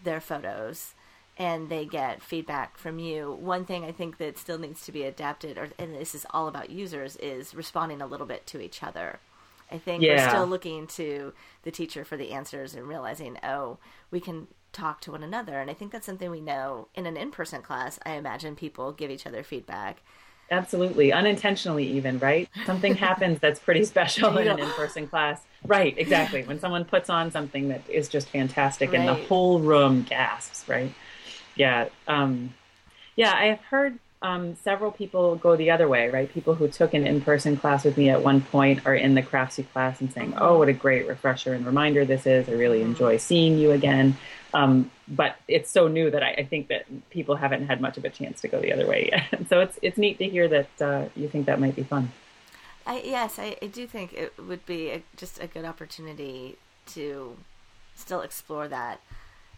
their 0.03 0.19
photos 0.19 0.93
and 1.37 1.69
they 1.69 1.85
get 1.85 2.21
feedback 2.21 2.77
from 2.77 2.99
you. 2.99 3.37
One 3.39 3.65
thing 3.65 3.83
I 3.83 3.91
think 3.91 4.17
that 4.17 4.37
still 4.37 4.57
needs 4.57 4.85
to 4.85 4.91
be 4.91 5.03
adapted, 5.03 5.57
or 5.57 5.69
and 5.77 5.93
this 5.93 6.15
is 6.15 6.25
all 6.31 6.47
about 6.47 6.69
users, 6.69 7.15
is 7.17 7.53
responding 7.53 8.01
a 8.01 8.07
little 8.07 8.25
bit 8.25 8.47
to 8.47 8.59
each 8.59 8.81
other. 8.81 9.19
I 9.71 9.77
think 9.77 10.01
yeah. 10.01 10.23
we're 10.23 10.29
still 10.29 10.47
looking 10.47 10.87
to 10.87 11.33
the 11.63 11.71
teacher 11.71 12.05
for 12.05 12.17
the 12.17 12.31
answers 12.31 12.73
and 12.73 12.87
realizing, 12.87 13.37
oh, 13.43 13.77
we 14.11 14.19
can 14.19 14.47
talk 14.71 15.01
to 15.01 15.11
one 15.11 15.23
another. 15.23 15.59
And 15.59 15.69
I 15.69 15.73
think 15.73 15.91
that's 15.91 16.05
something 16.05 16.31
we 16.31 16.41
know 16.41 16.87
in 16.95 17.05
an 17.05 17.17
in-person 17.17 17.61
class. 17.61 17.99
I 18.05 18.13
imagine 18.13 18.55
people 18.55 18.91
give 18.91 19.11
each 19.11 19.27
other 19.27 19.43
feedback. 19.43 20.01
Absolutely, 20.49 21.11
unintentionally, 21.11 21.85
even 21.85 22.19
right. 22.19 22.47
Something 22.65 22.95
happens 23.07 23.39
that's 23.39 23.59
pretty 23.59 23.83
special 23.83 24.37
in 24.37 24.47
an 24.47 24.59
in-person 24.59 25.07
class. 25.07 25.41
Right, 25.67 25.97
exactly. 25.97 26.43
When 26.43 26.59
someone 26.59 26.85
puts 26.85 27.09
on 27.09 27.31
something 27.31 27.69
that 27.69 27.81
is 27.89 28.09
just 28.09 28.29
fantastic, 28.29 28.91
right. 28.91 28.99
and 28.99 29.07
the 29.07 29.13
whole 29.25 29.59
room 29.59 30.03
gasps. 30.03 30.65
Right. 30.67 30.93
Yeah. 31.55 31.89
Um, 32.07 32.53
yeah, 33.15 33.33
I 33.33 33.45
have 33.45 33.61
heard 33.61 33.99
um, 34.21 34.55
several 34.55 34.91
people 34.91 35.35
go 35.35 35.55
the 35.55 35.71
other 35.71 35.87
way, 35.87 36.09
right? 36.09 36.31
People 36.31 36.55
who 36.55 36.67
took 36.67 36.93
an 36.93 37.05
in 37.05 37.21
person 37.21 37.55
class 37.55 37.83
with 37.83 37.97
me 37.97 38.09
at 38.09 38.23
one 38.23 38.41
point 38.41 38.85
are 38.85 38.95
in 38.95 39.13
the 39.13 39.21
Craftsy 39.21 39.63
class 39.71 40.01
and 40.01 40.11
saying, 40.11 40.33
oh, 40.37 40.57
what 40.57 40.69
a 40.69 40.73
great 40.73 41.07
refresher 41.07 41.53
and 41.53 41.65
reminder 41.65 42.03
this 42.05 42.25
is. 42.25 42.49
I 42.49 42.53
really 42.53 42.81
enjoy 42.81 43.17
seeing 43.17 43.57
you 43.57 43.71
again. 43.71 44.17
Um, 44.53 44.89
but 45.07 45.35
it's 45.47 45.69
so 45.69 45.87
new 45.87 46.09
that 46.09 46.23
I, 46.23 46.31
I, 46.31 46.43
think 46.45 46.69
that 46.69 46.85
people 47.09 47.35
haven't 47.35 47.67
had 47.67 47.81
much 47.81 47.97
of 47.97 48.05
a 48.05 48.09
chance 48.09 48.41
to 48.41 48.47
go 48.47 48.61
the 48.61 48.71
other 48.71 48.87
way 48.87 49.09
yet. 49.11 49.45
so 49.49 49.59
it's, 49.59 49.77
it's 49.81 49.97
neat 49.97 50.17
to 50.19 50.27
hear 50.27 50.47
that 50.47 50.81
uh, 50.81 51.05
you 51.15 51.27
think 51.27 51.45
that 51.45 51.59
might 51.59 51.75
be 51.75 51.83
fun. 51.83 52.11
I, 52.87 53.01
yes, 53.03 53.37
I, 53.37 53.57
I, 53.61 53.67
do 53.67 53.85
think 53.85 54.13
it 54.13 54.33
would 54.39 54.65
be 54.65 54.91
a, 54.91 55.03
just 55.17 55.43
a 55.43 55.47
good 55.47 55.65
opportunity 55.65 56.55
to 56.93 57.35
still 57.95 58.21
explore 58.21 58.69
that. 58.69 59.01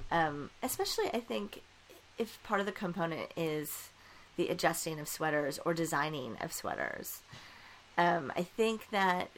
Um, 0.09 0.49
especially, 0.63 1.05
I 1.13 1.19
think, 1.19 1.61
if 2.17 2.41
part 2.41 2.59
of 2.59 2.65
the 2.65 2.71
component 2.71 3.31
is 3.37 3.89
the 4.35 4.47
adjusting 4.47 4.99
of 4.99 5.07
sweaters 5.07 5.59
or 5.63 5.75
designing 5.75 6.37
of 6.41 6.51
sweaters. 6.51 7.21
Um, 7.99 8.33
I 8.35 8.41
think 8.41 8.89
that, 8.89 9.29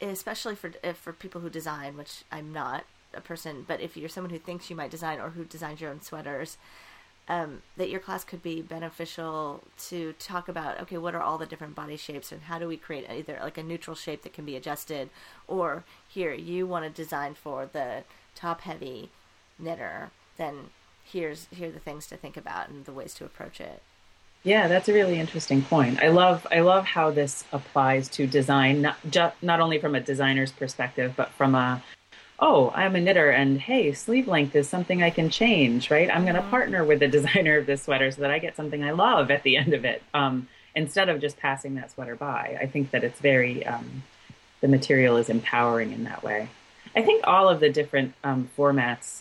especially 0.00 0.54
for 0.54 0.70
for 0.94 1.12
people 1.12 1.42
who 1.42 1.50
design, 1.50 1.98
which 1.98 2.24
I'm 2.32 2.50
not 2.50 2.84
a 3.12 3.20
person, 3.20 3.64
but 3.68 3.80
if 3.82 3.96
you're 3.96 4.08
someone 4.08 4.30
who 4.30 4.38
thinks 4.38 4.70
you 4.70 4.76
might 4.76 4.90
design 4.90 5.20
or 5.20 5.30
who 5.30 5.44
designs 5.44 5.82
your 5.82 5.90
own 5.90 6.00
sweaters, 6.00 6.56
um, 7.30 7.62
that 7.76 7.88
your 7.88 8.00
class 8.00 8.24
could 8.24 8.42
be 8.42 8.60
beneficial 8.60 9.62
to 9.88 10.12
talk 10.14 10.48
about. 10.48 10.80
Okay, 10.80 10.98
what 10.98 11.14
are 11.14 11.22
all 11.22 11.38
the 11.38 11.46
different 11.46 11.76
body 11.76 11.96
shapes, 11.96 12.32
and 12.32 12.42
how 12.42 12.58
do 12.58 12.66
we 12.66 12.76
create 12.76 13.08
either 13.08 13.38
like 13.40 13.56
a 13.56 13.62
neutral 13.62 13.94
shape 13.94 14.22
that 14.22 14.32
can 14.32 14.44
be 14.44 14.56
adjusted, 14.56 15.10
or 15.46 15.84
here 16.08 16.34
you 16.34 16.66
want 16.66 16.84
to 16.84 16.90
design 16.90 17.34
for 17.34 17.66
the 17.72 18.02
top 18.34 18.62
heavy 18.62 19.10
knitter, 19.60 20.10
then 20.38 20.70
here's 21.04 21.46
here 21.52 21.68
are 21.68 21.72
the 21.72 21.78
things 21.78 22.08
to 22.08 22.16
think 22.16 22.36
about 22.36 22.68
and 22.68 22.84
the 22.84 22.92
ways 22.92 23.14
to 23.14 23.24
approach 23.24 23.60
it. 23.60 23.80
Yeah, 24.42 24.66
that's 24.66 24.88
a 24.88 24.92
really 24.92 25.20
interesting 25.20 25.62
point. 25.62 26.02
I 26.02 26.08
love 26.08 26.44
I 26.50 26.60
love 26.60 26.84
how 26.84 27.12
this 27.12 27.44
applies 27.52 28.08
to 28.08 28.26
design, 28.26 28.82
not 28.82 28.96
just 29.08 29.40
not 29.40 29.60
only 29.60 29.78
from 29.78 29.94
a 29.94 30.00
designer's 30.00 30.50
perspective, 30.50 31.14
but 31.16 31.30
from 31.30 31.54
a 31.54 31.80
oh, 32.40 32.72
I'm 32.74 32.96
a 32.96 33.00
knitter 33.00 33.30
and 33.30 33.60
hey, 33.60 33.92
sleeve 33.92 34.26
length 34.26 34.56
is 34.56 34.68
something 34.68 35.02
I 35.02 35.10
can 35.10 35.28
change, 35.30 35.90
right? 35.90 36.10
I'm 36.10 36.22
going 36.22 36.34
to 36.34 36.40
mm-hmm. 36.40 36.50
partner 36.50 36.84
with 36.84 37.00
the 37.00 37.08
designer 37.18 37.58
of 37.58 37.66
this 37.66 37.82
sweater 37.82 38.10
so 38.10 38.22
that 38.22 38.30
I 38.30 38.38
get 38.38 38.56
something 38.56 38.82
I 38.82 38.92
love 38.92 39.30
at 39.30 39.42
the 39.42 39.56
end 39.56 39.74
of 39.74 39.84
it. 39.84 40.02
Um, 40.14 40.48
instead 40.74 41.08
of 41.08 41.20
just 41.20 41.36
passing 41.38 41.74
that 41.76 41.90
sweater 41.90 42.16
by. 42.16 42.58
I 42.60 42.66
think 42.66 42.90
that 42.90 43.04
it's 43.04 43.20
very 43.20 43.66
um, 43.66 44.02
the 44.60 44.68
material 44.68 45.16
is 45.16 45.28
empowering 45.28 45.92
in 45.92 46.04
that 46.04 46.22
way. 46.22 46.48
I 46.94 47.02
think 47.02 47.26
all 47.26 47.48
of 47.48 47.60
the 47.60 47.70
different 47.70 48.14
um, 48.24 48.50
formats 48.56 49.20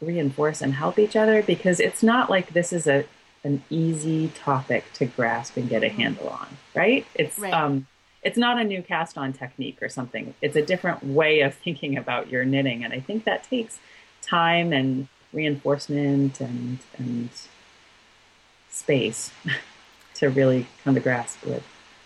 reinforce 0.00 0.62
and 0.62 0.74
help 0.74 0.98
each 0.98 1.16
other 1.16 1.42
because 1.42 1.78
it's 1.80 2.02
not 2.02 2.30
like 2.30 2.52
this 2.52 2.72
is 2.72 2.86
a 2.86 3.04
an 3.44 3.62
easy 3.68 4.28
topic 4.28 4.90
to 4.94 5.04
grasp 5.04 5.58
and 5.58 5.68
get 5.68 5.84
a 5.84 5.88
handle 5.90 6.30
on, 6.30 6.48
right? 6.74 7.06
It's 7.14 7.38
Right. 7.38 7.52
um 7.52 7.86
it's 8.24 8.38
not 8.38 8.58
a 8.58 8.64
new 8.64 8.82
cast 8.82 9.18
on 9.18 9.32
technique 9.32 9.78
or 9.82 9.88
something. 9.88 10.34
It's 10.40 10.56
a 10.56 10.62
different 10.62 11.04
way 11.04 11.40
of 11.40 11.54
thinking 11.54 11.96
about 11.96 12.30
your 12.30 12.44
knitting 12.44 12.84
and 12.84 12.92
I 12.92 13.00
think 13.00 13.24
that 13.24 13.44
takes 13.44 13.78
time 14.22 14.72
and 14.72 15.08
reinforcement 15.32 16.40
and 16.40 16.78
and 16.96 17.28
space 18.70 19.30
to 20.14 20.30
really 20.30 20.66
come 20.82 20.94
to 20.94 21.00
grasp 21.00 21.44
with. 21.44 21.62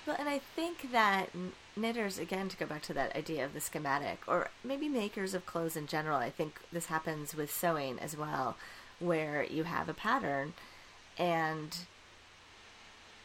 Well, 0.06 0.16
and 0.18 0.28
I 0.28 0.40
think 0.56 0.92
that 0.92 1.30
knitters, 1.76 2.18
again, 2.18 2.48
to 2.48 2.56
go 2.56 2.66
back 2.66 2.82
to 2.82 2.94
that 2.94 3.14
idea 3.14 3.44
of 3.44 3.54
the 3.54 3.60
schematic, 3.60 4.20
or 4.26 4.48
maybe 4.64 4.88
makers 4.88 5.34
of 5.34 5.46
clothes 5.46 5.76
in 5.76 5.86
general, 5.86 6.18
I 6.18 6.30
think 6.30 6.60
this 6.72 6.86
happens 6.86 7.34
with 7.34 7.52
sewing 7.52 7.98
as 7.98 8.16
well, 8.16 8.56
where 8.98 9.44
you 9.44 9.64
have 9.64 9.88
a 9.88 9.94
pattern 9.94 10.54
and 11.18 11.76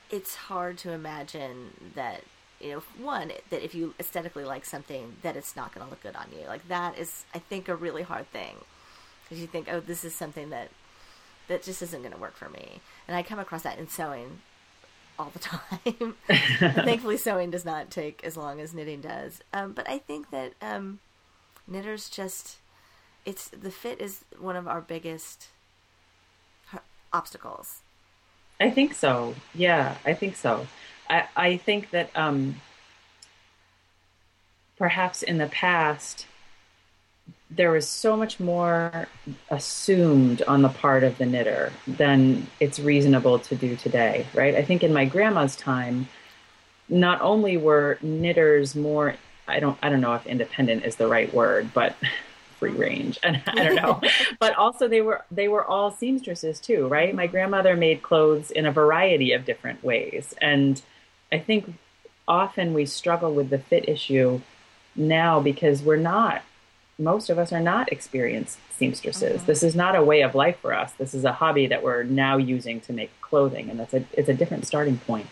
it's 0.09 0.35
hard 0.35 0.77
to 0.79 0.91
imagine 0.91 1.91
that, 1.95 2.23
you 2.63 2.71
know, 2.71 2.83
one, 2.97 3.31
that 3.49 3.63
if 3.63 3.75
you 3.75 3.93
aesthetically 3.99 4.45
like 4.45 4.65
something, 4.65 5.17
that 5.21 5.35
it's 5.35 5.55
not 5.55 5.73
going 5.73 5.85
to 5.85 5.89
look 5.89 6.01
good 6.01 6.15
on 6.15 6.27
you. 6.31 6.47
Like, 6.47 6.67
that 6.69 6.97
is, 6.97 7.25
I 7.33 7.39
think, 7.39 7.67
a 7.67 7.75
really 7.75 8.03
hard 8.03 8.29
thing. 8.31 8.55
Because 9.23 9.41
you 9.41 9.47
think, 9.47 9.67
oh, 9.71 9.79
this 9.79 10.03
is 10.03 10.15
something 10.15 10.49
that 10.49 10.69
that 11.49 11.61
just 11.61 11.81
isn't 11.81 12.01
going 12.01 12.13
to 12.13 12.19
work 12.19 12.37
for 12.37 12.47
me. 12.49 12.79
And 13.07 13.17
I 13.17 13.23
come 13.23 13.37
across 13.37 13.63
that 13.63 13.77
in 13.77 13.89
sewing 13.89 14.39
all 15.19 15.31
the 15.33 15.39
time. 15.39 16.15
Thankfully, 16.85 17.17
sewing 17.17 17.51
does 17.51 17.65
not 17.65 17.91
take 17.91 18.23
as 18.23 18.37
long 18.37 18.61
as 18.61 18.73
knitting 18.73 19.01
does. 19.01 19.41
Um, 19.51 19.73
but 19.73 19.87
I 19.89 19.97
think 19.97 20.31
that 20.31 20.53
um, 20.61 20.99
knitters 21.67 22.09
just 22.09 22.57
it's 23.25 23.47
the 23.49 23.71
fit 23.71 24.01
is 24.01 24.25
one 24.37 24.55
of 24.55 24.67
our 24.67 24.81
biggest 24.81 25.47
obstacles. 27.11 27.81
I 28.59 28.69
think 28.69 28.93
so. 28.93 29.35
Yeah, 29.53 29.97
I 30.05 30.13
think 30.13 30.35
so. 30.35 30.67
I, 31.09 31.27
I 31.35 31.57
think 31.57 31.91
that 31.91 32.09
um, 32.15 32.61
perhaps 34.77 35.23
in 35.23 35.37
the 35.37 35.47
past, 35.47 36.27
there 37.49 37.71
was 37.71 37.87
so 37.87 38.17
much 38.17 38.39
more 38.39 39.07
assumed 39.49 40.41
on 40.43 40.61
the 40.61 40.69
part 40.69 41.03
of 41.03 41.17
the 41.17 41.25
knitter 41.25 41.71
than 41.87 42.47
it's 42.59 42.79
reasonable 42.79 43.39
to 43.39 43.55
do 43.55 43.75
today, 43.75 44.25
right? 44.33 44.55
I 44.55 44.63
think 44.63 44.83
in 44.83 44.93
my 44.93 45.05
grandma's 45.05 45.55
time, 45.55 46.07
not 46.89 47.21
only 47.21 47.57
were 47.57 47.97
knitters 48.01 48.75
more 48.75 49.15
I 49.47 49.59
don't 49.59 49.77
I 49.81 49.89
don't 49.89 50.01
know 50.01 50.13
if 50.15 50.25
independent 50.25 50.85
is 50.85 50.95
the 50.95 51.07
right 51.07 51.33
word, 51.33 51.71
but 51.73 51.95
free 52.59 52.71
range 52.71 53.19
and 53.23 53.41
I 53.47 53.63
don't 53.63 53.75
know. 53.75 54.01
but 54.39 54.55
also 54.55 54.87
they 54.87 55.01
were 55.01 55.23
they 55.31 55.47
were 55.47 55.65
all 55.65 55.91
seamstresses 55.91 56.59
too, 56.59 56.87
right? 56.87 57.13
My 57.13 57.27
grandmother 57.27 57.75
made 57.75 58.01
clothes 58.01 58.51
in 58.51 58.65
a 58.65 58.71
variety 58.71 59.33
of 59.33 59.45
different 59.45 59.83
ways. 59.83 60.33
And 60.41 60.81
I 61.33 61.39
think 61.39 61.73
often 62.27 62.73
we 62.73 62.85
struggle 62.85 63.33
with 63.33 63.49
the 63.49 63.57
fit 63.57 63.89
issue 63.89 64.41
now 64.95 65.39
because 65.39 65.81
we're 65.81 65.97
not 65.97 66.43
most 66.99 67.29
of 67.29 67.39
us 67.39 67.51
are 67.51 67.59
not 67.59 67.91
experienced 67.91 68.59
seamstresses. 68.71 69.43
This 69.43 69.63
is 69.63 69.75
not 69.75 69.95
a 69.95 70.03
way 70.03 70.21
of 70.21 70.35
life 70.35 70.59
for 70.59 70.73
us. 70.73 70.93
This 70.93 71.13
is 71.13 71.25
a 71.25 71.31
hobby 71.33 71.67
that 71.67 71.81
we're 71.81 72.03
now 72.03 72.37
using 72.37 72.79
to 72.81 72.93
make 72.93 73.09
clothing, 73.21 73.69
and 73.69 73.79
that's 73.79 73.93
a 73.93 74.05
it's 74.13 74.29
a 74.29 74.33
different 74.33 74.67
starting 74.67 74.97
point. 74.97 75.27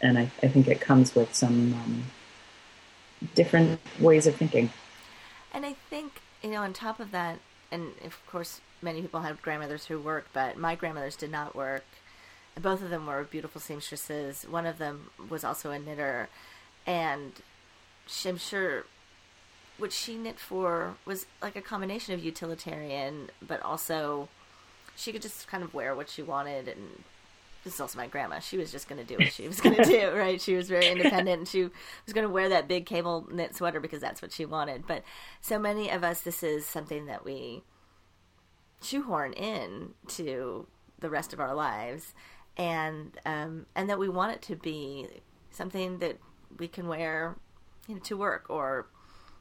And 0.00 0.18
I, 0.18 0.30
I 0.42 0.48
think 0.48 0.68
it 0.68 0.80
comes 0.80 1.14
with 1.14 1.34
some 1.34 1.74
um, 1.74 2.04
different 3.34 3.80
ways 4.00 4.26
of 4.26 4.34
thinking. 4.34 4.70
And 5.52 5.64
I 5.64 5.76
think, 5.88 6.20
you 6.42 6.50
know, 6.50 6.62
on 6.62 6.72
top 6.72 6.98
of 6.98 7.12
that, 7.12 7.38
and 7.70 7.92
of 8.04 8.18
course, 8.26 8.60
many 8.82 9.00
people 9.00 9.20
had 9.20 9.40
grandmothers 9.42 9.86
who 9.86 9.98
worked, 10.00 10.32
but 10.32 10.58
my 10.58 10.74
grandmothers 10.74 11.14
did 11.14 11.30
not 11.30 11.54
work. 11.54 11.84
Both 12.60 12.82
of 12.82 12.90
them 12.90 13.06
were 13.06 13.24
beautiful 13.24 13.60
seamstresses. 13.60 14.42
One 14.42 14.66
of 14.66 14.78
them 14.78 15.10
was 15.28 15.42
also 15.44 15.70
a 15.70 15.78
knitter, 15.78 16.28
and 16.86 17.32
she, 18.06 18.28
I'm 18.28 18.36
sure 18.36 18.84
what 19.78 19.92
she 19.92 20.16
knit 20.16 20.38
for 20.38 20.94
was 21.04 21.26
like 21.40 21.56
a 21.56 21.62
combination 21.62 22.14
of 22.14 22.24
utilitarian, 22.24 23.30
but 23.46 23.60
also 23.62 24.28
she 24.96 25.12
could 25.12 25.22
just 25.22 25.48
kind 25.48 25.62
of 25.62 25.74
wear 25.74 25.94
what 25.94 26.08
she 26.08 26.22
wanted. 26.22 26.68
And 26.68 27.02
this 27.64 27.74
is 27.74 27.80
also 27.80 27.98
my 27.98 28.06
grandma. 28.06 28.38
She 28.38 28.58
was 28.58 28.70
just 28.70 28.88
going 28.88 29.04
to 29.04 29.06
do 29.06 29.22
what 29.22 29.32
she 29.32 29.46
was 29.46 29.60
going 29.60 29.76
to 29.82 29.84
do, 29.84 30.10
right? 30.10 30.40
She 30.40 30.54
was 30.54 30.68
very 30.68 30.88
independent 30.88 31.38
and 31.38 31.48
she 31.48 31.62
was 31.62 32.12
going 32.12 32.26
to 32.26 32.32
wear 32.32 32.48
that 32.50 32.68
big 32.68 32.86
cable 32.86 33.26
knit 33.30 33.56
sweater 33.56 33.80
because 33.80 34.00
that's 34.00 34.22
what 34.22 34.32
she 34.32 34.44
wanted. 34.44 34.86
But 34.86 35.02
so 35.40 35.58
many 35.58 35.90
of 35.90 36.04
us, 36.04 36.20
this 36.20 36.42
is 36.42 36.66
something 36.66 37.06
that 37.06 37.24
we 37.24 37.62
shoehorn 38.82 39.32
in 39.32 39.94
to 40.08 40.66
the 40.98 41.10
rest 41.10 41.32
of 41.32 41.40
our 41.40 41.54
lives. 41.54 42.14
And 42.56 43.18
um, 43.24 43.66
and 43.74 43.88
that 43.88 43.98
we 43.98 44.08
want 44.08 44.32
it 44.32 44.42
to 44.42 44.56
be 44.56 45.06
something 45.50 45.98
that 45.98 46.18
we 46.58 46.68
can 46.68 46.86
wear, 46.86 47.36
you 47.88 47.94
know, 47.94 48.00
to 48.02 48.16
work 48.16 48.46
or 48.48 48.86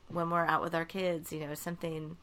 when 0.08 0.30
we're 0.30 0.46
out 0.46 0.62
with 0.62 0.76
our 0.76 0.86
kids, 0.86 1.32
you 1.32 1.46
know, 1.46 1.54
something 1.54 2.18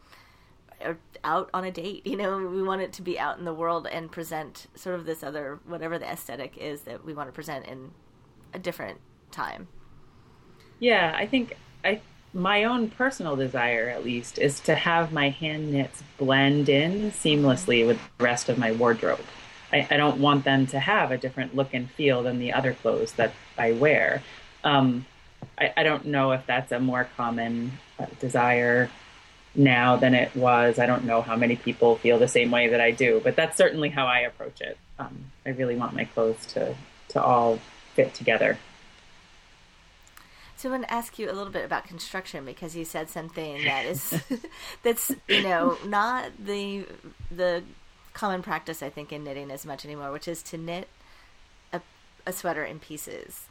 or 0.84 0.98
out 1.24 1.50
on 1.52 1.64
a 1.64 1.70
date, 1.70 2.06
you 2.06 2.16
know, 2.16 2.38
we 2.38 2.62
want 2.62 2.80
it 2.80 2.92
to 2.94 3.02
be 3.02 3.18
out 3.18 3.38
in 3.38 3.44
the 3.44 3.52
world 3.54 3.86
and 3.86 4.10
present 4.10 4.66
sort 4.74 4.94
of 4.94 5.06
this 5.06 5.22
other 5.22 5.58
whatever 5.66 5.98
the 5.98 6.10
aesthetic 6.10 6.56
is 6.56 6.82
that 6.82 7.04
we 7.04 7.14
want 7.14 7.28
to 7.28 7.32
present 7.32 7.66
in 7.66 7.90
a 8.54 8.58
different 8.58 9.00
time. 9.30 9.68
Yeah, 10.78 11.14
I 11.16 11.26
think 11.26 11.56
I 11.84 12.00
my 12.34 12.64
own 12.64 12.90
personal 12.90 13.36
desire 13.36 13.88
at 13.88 14.04
least 14.04 14.38
is 14.38 14.60
to 14.60 14.74
have 14.74 15.12
my 15.12 15.30
hand 15.30 15.72
knits 15.72 16.02
blend 16.18 16.68
in 16.68 17.10
seamlessly 17.10 17.86
with 17.86 17.98
the 18.18 18.24
rest 18.24 18.48
of 18.48 18.58
my 18.58 18.72
wardrobe. 18.72 19.20
I, 19.72 19.86
I 19.90 19.96
don't 19.96 20.20
want 20.20 20.44
them 20.44 20.66
to 20.68 20.80
have 20.80 21.10
a 21.10 21.18
different 21.18 21.54
look 21.54 21.74
and 21.74 21.90
feel 21.90 22.22
than 22.22 22.38
the 22.38 22.52
other 22.52 22.74
clothes 22.74 23.12
that 23.12 23.32
I 23.56 23.72
wear. 23.72 24.22
Um, 24.64 25.06
I, 25.58 25.72
I, 25.76 25.82
don't 25.82 26.06
know 26.06 26.32
if 26.32 26.46
that's 26.46 26.72
a 26.72 26.80
more 26.80 27.08
common 27.16 27.72
uh, 27.98 28.06
desire 28.18 28.90
now 29.54 29.96
than 29.96 30.14
it 30.14 30.34
was. 30.34 30.78
I 30.78 30.86
don't 30.86 31.04
know 31.04 31.22
how 31.22 31.36
many 31.36 31.56
people 31.56 31.96
feel 31.96 32.18
the 32.18 32.28
same 32.28 32.50
way 32.50 32.68
that 32.68 32.80
I 32.80 32.90
do, 32.90 33.20
but 33.22 33.36
that's 33.36 33.56
certainly 33.56 33.88
how 33.88 34.06
I 34.06 34.20
approach 34.20 34.60
it. 34.60 34.78
Um, 34.98 35.26
I 35.46 35.50
really 35.50 35.76
want 35.76 35.94
my 35.94 36.04
clothes 36.04 36.44
to 36.54 36.74
to 37.10 37.22
all 37.22 37.58
fit 37.94 38.14
together. 38.14 38.58
So 40.56 40.68
I 40.68 40.72
want 40.72 40.84
to 40.84 40.92
ask 40.92 41.18
you 41.20 41.30
a 41.30 41.32
little 41.32 41.52
bit 41.52 41.64
about 41.64 41.84
construction 41.84 42.44
because 42.44 42.74
you 42.74 42.84
said 42.84 43.08
something 43.08 43.64
that 43.64 43.86
is 43.86 44.20
that's 44.82 45.12
you 45.28 45.42
know 45.42 45.78
not 45.86 46.32
the 46.44 46.84
the 47.30 47.62
common 48.18 48.42
practice 48.42 48.82
I 48.82 48.90
think 48.90 49.12
in 49.12 49.22
knitting 49.22 49.50
as 49.52 49.64
much 49.64 49.84
anymore, 49.84 50.10
which 50.10 50.26
is 50.26 50.42
to 50.44 50.58
knit 50.58 50.88
a, 51.72 51.80
a 52.26 52.32
sweater 52.32 52.64
in 52.64 52.80
pieces. 52.80 53.46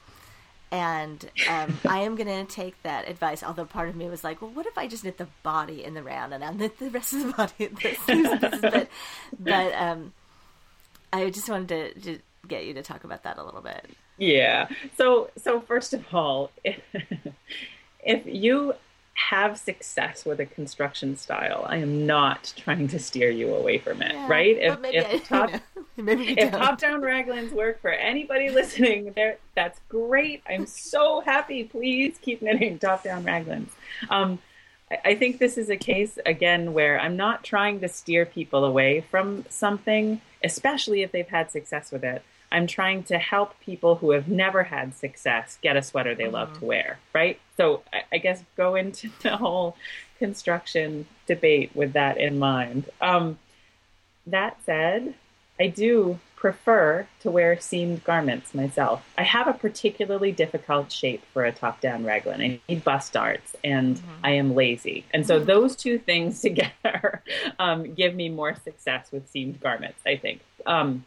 And 0.70 1.32
um, 1.50 1.80
I 1.88 2.00
am 2.00 2.18
going 2.18 2.46
to 2.46 2.54
take 2.54 2.82
that 2.84 3.08
advice. 3.08 3.44
Although 3.44 3.64
part 3.64 3.88
of 3.88 3.96
me 3.96 4.10
was 4.10 4.26
like, 4.26 4.42
"Well, 4.42 4.52
what 4.52 4.66
if 4.66 4.78
I 4.78 4.88
just 4.88 5.06
knit 5.06 5.18
the 5.18 5.30
body 5.42 5.86
in 5.86 5.94
the 5.94 6.04
round 6.04 6.34
and 6.34 6.44
I'll 6.44 6.54
knit 6.54 6.80
the 6.80 6.90
rest 6.90 7.14
of 7.14 7.28
the 7.28 7.32
body 7.32 7.54
in 7.60 7.76
the 7.76 7.96
sleeves 7.96 8.30
pieces?" 8.30 8.62
But, 8.62 8.90
but 9.40 9.74
um, 9.74 10.14
I 11.14 11.30
just 11.30 11.50
wanted 11.50 11.70
to, 11.70 12.02
to 12.02 12.22
get 12.46 12.66
you 12.66 12.74
to 12.74 12.84
talk 12.84 13.06
about 13.06 13.24
that 13.24 13.38
a 13.38 13.44
little 13.46 13.62
bit. 13.62 13.90
Yeah. 14.18 14.68
So 14.98 15.32
so 15.38 15.62
first 15.62 15.94
of 15.94 16.04
all, 16.14 16.52
if, 16.66 16.82
if 18.02 18.26
you 18.26 18.74
have 19.18 19.58
success 19.58 20.26
with 20.26 20.40
a 20.40 20.46
construction 20.46 21.18
style, 21.18 21.66
I 21.68 21.78
am 21.78 22.06
not 22.06 22.54
trying 22.56 22.88
to 22.90 23.00
steer 23.00 23.32
you 23.32 23.54
away 23.56 23.80
from 23.80 24.02
it, 24.04 24.14
Yeah, 24.14 24.28
right? 24.30 24.56
If 24.58 24.80
maybe 24.80 25.00
I- 25.00 25.10
if 25.10 25.28
top 25.28 25.50
maybe 25.98 26.26
you 26.26 26.36
if 26.38 26.52
don't. 26.52 26.62
top 26.62 26.80
down 26.80 27.02
raglans 27.02 27.52
work 27.52 27.82
for 27.82 27.90
anybody 27.90 28.50
listening, 28.62 29.14
there 29.16 29.38
that's 29.56 29.80
great. 29.90 30.44
I'm 30.48 30.68
so 30.68 31.22
happy. 31.22 31.64
Please 31.64 32.18
keep 32.22 32.42
knitting 32.44 32.78
top 32.78 33.04
down 33.04 33.24
raglans. 33.24 33.70
Um, 34.10 34.38
I, 34.92 34.98
I 35.06 35.16
think 35.16 35.40
this 35.40 35.58
is 35.58 35.70
a 35.72 35.78
case 35.78 36.20
again 36.26 36.74
where 36.74 37.00
I'm 37.00 37.18
not 37.18 37.44
trying 37.44 37.80
to 37.80 37.88
steer 37.90 38.24
people 38.26 38.64
away 38.66 39.02
from 39.10 39.46
something, 39.50 40.22
especially 40.44 41.02
if 41.02 41.12
they've 41.12 41.28
had 41.28 41.50
success 41.52 41.92
with 41.92 42.04
it. 42.04 42.22
I'm 42.52 42.68
trying 42.68 43.04
to 43.04 43.18
help 43.18 43.60
people 43.60 43.96
who 43.96 44.12
have 44.12 44.28
never 44.28 44.64
had 44.64 44.96
success 44.96 45.58
get 45.62 45.76
a 45.76 45.82
sweater 45.82 46.16
they 46.16 46.30
love 46.30 46.58
to 46.60 46.66
wear, 46.66 47.00
right? 47.14 47.40
So 47.58 47.84
I, 47.92 48.04
I 48.14 48.18
guess 48.20 48.44
go 48.56 48.76
into 48.76 49.10
the 49.22 49.38
whole 49.38 49.76
construction 50.20 51.06
debate 51.26 51.72
with 51.76 51.94
that 51.94 52.18
in 52.18 52.40
mind. 52.40 52.90
Um, 53.02 53.38
that 54.26 54.58
said, 54.66 55.14
I 55.60 55.68
do 55.68 56.20
prefer 56.36 57.08
to 57.20 57.32
wear 57.32 57.60
seamed 57.60 58.04
garments 58.04 58.54
myself. 58.54 59.04
I 59.18 59.24
have 59.24 59.48
a 59.48 59.54
particularly 59.54 60.32
difficult 60.32 60.92
shape 60.92 61.24
for 61.34 61.44
a 61.44 61.52
top 61.52 61.82
down 61.82 62.06
raglan. 62.06 62.42
I 62.42 62.60
need 62.70 62.84
bust 62.84 63.14
darts 63.14 63.56
and 63.64 64.00
I 64.24 64.32
am 64.32 64.54
lazy. 64.54 65.04
And 65.14 65.26
so 65.26 65.40
those 65.40 65.76
two 65.76 65.98
things 65.98 66.40
together 66.48 67.24
um, 67.58 67.94
give 67.96 68.14
me 68.14 68.30
more 68.30 68.56
success 68.56 69.12
with 69.12 69.28
seamed 69.30 69.60
garments, 69.60 70.00
I 70.06 70.18
think. 70.18 70.42
Um, 70.68 71.06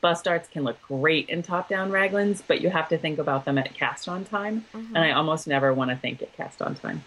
bust 0.00 0.24
darts 0.24 0.48
can 0.48 0.64
look 0.64 0.80
great 0.82 1.28
in 1.28 1.42
top 1.42 1.68
down 1.68 1.90
raglans, 1.90 2.42
but 2.46 2.60
you 2.60 2.70
have 2.70 2.88
to 2.88 2.98
think 2.98 3.18
about 3.18 3.44
them 3.44 3.58
at 3.58 3.74
cast 3.74 4.08
on 4.08 4.24
time. 4.24 4.64
And 4.72 4.98
I 4.98 5.12
almost 5.12 5.46
never 5.46 5.72
want 5.72 5.90
to 5.90 5.96
think 5.96 6.22
at 6.22 6.32
cast 6.36 6.62
on 6.62 6.74
time. 6.74 7.04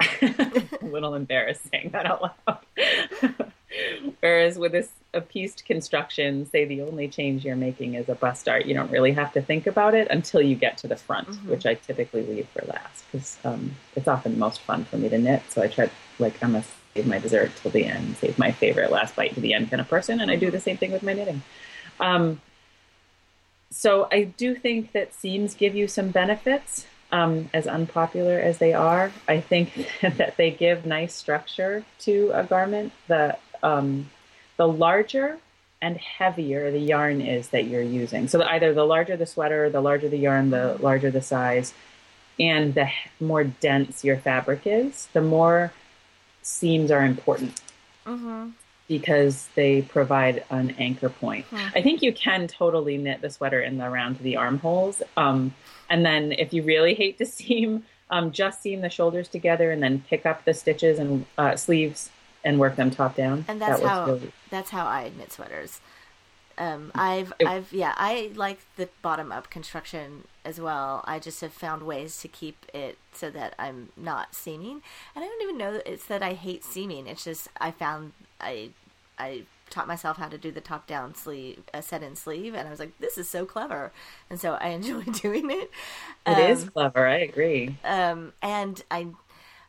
a 0.22 0.64
little 0.82 1.14
embarrassed 1.14 1.62
saying 1.70 1.90
that 1.92 2.06
out 2.06 2.32
loud. 2.46 2.58
Whereas 4.20 4.58
with 4.58 4.72
this 4.72 4.90
a 5.14 5.20
pieced 5.20 5.64
construction, 5.64 6.46
say 6.46 6.64
the 6.64 6.82
only 6.82 7.08
change 7.08 7.44
you're 7.44 7.56
making 7.56 7.94
is 7.94 8.08
a 8.08 8.14
bust 8.14 8.46
dart, 8.46 8.66
you 8.66 8.74
don't 8.74 8.90
really 8.90 9.12
have 9.12 9.32
to 9.32 9.42
think 9.42 9.66
about 9.66 9.94
it 9.94 10.08
until 10.10 10.42
you 10.42 10.56
get 10.56 10.78
to 10.78 10.88
the 10.88 10.96
front, 10.96 11.28
mm-hmm. 11.28 11.50
which 11.50 11.66
I 11.66 11.74
typically 11.74 12.22
leave 12.22 12.48
for 12.48 12.64
last 12.66 13.04
because 13.10 13.38
um, 13.44 13.76
it's 13.94 14.08
often 14.08 14.38
most 14.38 14.60
fun 14.60 14.84
for 14.84 14.96
me 14.96 15.08
to 15.08 15.18
knit. 15.18 15.42
So 15.50 15.62
I 15.62 15.68
try, 15.68 15.90
like, 16.18 16.42
I'm 16.42 16.56
a 16.56 16.64
save 16.94 17.06
my 17.06 17.18
dessert 17.18 17.50
till 17.56 17.70
the 17.70 17.86
end, 17.86 18.16
save 18.18 18.38
my 18.38 18.52
favorite 18.52 18.90
last 18.90 19.16
bite 19.16 19.34
to 19.34 19.40
the 19.40 19.54
end 19.54 19.70
kind 19.70 19.80
of 19.80 19.88
person, 19.88 20.20
and 20.20 20.30
I 20.30 20.36
do 20.36 20.50
the 20.50 20.60
same 20.60 20.76
thing 20.76 20.92
with 20.92 21.02
my 21.02 21.12
knitting. 21.12 21.42
Um, 22.00 22.40
so 23.70 24.06
I 24.12 24.24
do 24.24 24.54
think 24.54 24.92
that 24.92 25.14
seams 25.14 25.54
give 25.54 25.74
you 25.74 25.88
some 25.88 26.10
benefits, 26.10 26.86
um, 27.10 27.50
as 27.52 27.66
unpopular 27.66 28.38
as 28.38 28.58
they 28.58 28.72
are. 28.72 29.12
I 29.28 29.40
think 29.40 29.88
that 30.02 30.36
they 30.36 30.50
give 30.50 30.86
nice 30.86 31.14
structure 31.14 31.84
to 32.00 32.30
a 32.34 32.44
garment. 32.44 32.92
The 33.08 33.36
um, 33.62 34.10
the 34.56 34.68
larger 34.68 35.38
and 35.80 35.96
heavier 35.96 36.70
the 36.70 36.78
yarn 36.78 37.20
is 37.20 37.48
that 37.48 37.66
you're 37.66 37.82
using. 37.82 38.28
So 38.28 38.42
either 38.42 38.72
the 38.72 38.84
larger 38.84 39.16
the 39.16 39.26
sweater, 39.26 39.70
the 39.70 39.80
larger 39.80 40.08
the 40.08 40.18
yarn, 40.18 40.50
the 40.50 40.76
larger 40.80 41.10
the 41.10 41.22
size, 41.22 41.74
and 42.38 42.74
the 42.74 42.88
more 43.20 43.44
dense 43.44 44.04
your 44.04 44.16
fabric 44.16 44.62
is, 44.64 45.08
the 45.12 45.22
more 45.22 45.72
seams 46.42 46.90
are 46.90 47.04
important. 47.04 47.60
Mm-hmm 48.06 48.50
because 48.88 49.48
they 49.54 49.82
provide 49.82 50.44
an 50.50 50.74
anchor 50.78 51.08
point. 51.08 51.46
Hmm. 51.46 51.56
I 51.74 51.82
think 51.82 52.02
you 52.02 52.12
can 52.12 52.46
totally 52.46 52.98
knit 52.98 53.20
the 53.20 53.30
sweater 53.30 53.60
in 53.60 53.78
the 53.78 53.88
round 53.88 54.18
to 54.18 54.22
the 54.22 54.36
armholes. 54.36 55.02
Um, 55.16 55.54
and 55.88 56.04
then 56.04 56.32
if 56.32 56.52
you 56.52 56.62
really 56.62 56.94
hate 56.94 57.18
to 57.18 57.26
seam, 57.38 57.84
um, 58.10 58.30
just 58.30 58.62
seam 58.62 58.82
the 58.82 58.90
shoulders 58.90 59.28
together 59.28 59.70
and 59.70 59.82
then 59.82 60.04
pick 60.08 60.26
up 60.26 60.44
the 60.44 60.54
stitches 60.54 60.98
and 60.98 61.24
uh, 61.38 61.56
sleeves 61.56 62.10
and 62.44 62.58
work 62.58 62.76
them 62.76 62.90
top 62.90 63.16
down. 63.16 63.44
And 63.48 63.60
that's 63.60 63.80
that 63.80 63.88
how 63.88 64.06
really... 64.06 64.32
that's 64.50 64.70
how 64.70 64.86
I 64.86 65.10
knit 65.16 65.32
sweaters. 65.32 65.80
Um, 66.58 66.92
I've 66.94 67.32
it, 67.38 67.46
I've 67.46 67.72
yeah 67.72 67.94
I 67.96 68.30
like 68.34 68.60
the 68.76 68.88
bottom 69.00 69.32
up 69.32 69.48
construction 69.48 70.24
as 70.44 70.60
well. 70.60 71.02
I 71.06 71.18
just 71.18 71.40
have 71.40 71.52
found 71.52 71.84
ways 71.84 72.20
to 72.20 72.28
keep 72.28 72.66
it 72.74 72.98
so 73.14 73.30
that 73.30 73.54
I'm 73.58 73.90
not 73.96 74.34
seaming, 74.34 74.82
and 75.14 75.24
I 75.24 75.28
don't 75.28 75.42
even 75.42 75.56
know 75.56 75.72
that 75.72 75.90
it's 75.90 76.04
that 76.06 76.22
I 76.22 76.34
hate 76.34 76.64
seaming. 76.64 77.06
It's 77.06 77.24
just 77.24 77.48
I 77.58 77.70
found 77.70 78.12
I 78.42 78.70
I 79.18 79.44
taught 79.72 79.88
myself 79.88 80.18
how 80.18 80.28
to 80.28 80.38
do 80.38 80.52
the 80.52 80.60
top 80.60 80.86
down 80.86 81.14
sleeve, 81.14 81.62
a 81.72 81.82
set 81.82 82.02
in 82.02 82.14
sleeve, 82.14 82.54
and 82.54 82.68
I 82.68 82.70
was 82.70 82.78
like, 82.78 82.96
this 82.98 83.16
is 83.16 83.28
so 83.28 83.46
clever. 83.46 83.92
And 84.30 84.38
so 84.38 84.52
I 84.54 84.68
enjoy 84.78 85.02
doing 85.02 85.50
it. 85.50 85.70
It 86.26 86.34
um, 86.34 86.40
is 86.40 86.68
clever. 86.68 87.06
I 87.06 87.18
agree. 87.18 87.76
Um, 87.84 88.32
and 88.42 88.82
I, 88.90 89.08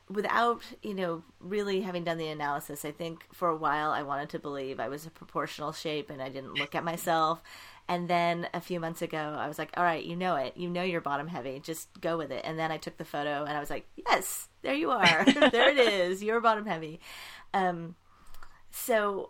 without, 0.10 0.62
you 0.82 0.94
know, 0.94 1.24
really 1.40 1.82
having 1.82 2.04
done 2.04 2.18
the 2.18 2.28
analysis, 2.28 2.86
I 2.86 2.92
think 2.92 3.26
for 3.32 3.48
a 3.48 3.56
while 3.56 3.92
I 3.92 4.04
wanted 4.04 4.30
to 4.30 4.40
believe 4.40 4.80
I 4.80 4.90
was 4.90 5.06
a 5.06 5.10
proportional 5.10 5.72
shape 5.72 6.10
and 6.10 6.22
I 6.22 6.30
didn't 6.30 6.56
look 6.56 6.76
at 6.76 6.84
myself. 6.84 7.42
And 7.88 8.08
then 8.08 8.48
a 8.54 8.62
few 8.62 8.80
months 8.80 9.02
ago, 9.02 9.36
I 9.38 9.48
was 9.48 9.60
like, 9.60 9.72
all 9.76 9.84
right, 9.84 10.04
you 10.04 10.16
know 10.16 10.36
it. 10.36 10.56
You 10.56 10.70
know 10.70 10.84
you're 10.84 11.02
bottom 11.02 11.28
heavy. 11.28 11.60
Just 11.60 11.90
go 12.00 12.18
with 12.18 12.32
it. 12.32 12.42
And 12.46 12.58
then 12.58 12.72
I 12.72 12.78
took 12.78 12.98
the 12.98 13.06
photo 13.06 13.44
and 13.44 13.58
I 13.58 13.60
was 13.60 13.70
like, 13.70 13.86
yes, 13.98 14.48
there 14.62 14.74
you 14.74 14.92
are. 14.92 15.26
there 15.52 15.70
it 15.70 15.78
is. 15.78 16.24
You're 16.24 16.40
bottom 16.40 16.66
heavy. 16.66 17.02
Um, 17.54 17.96
so 18.74 19.30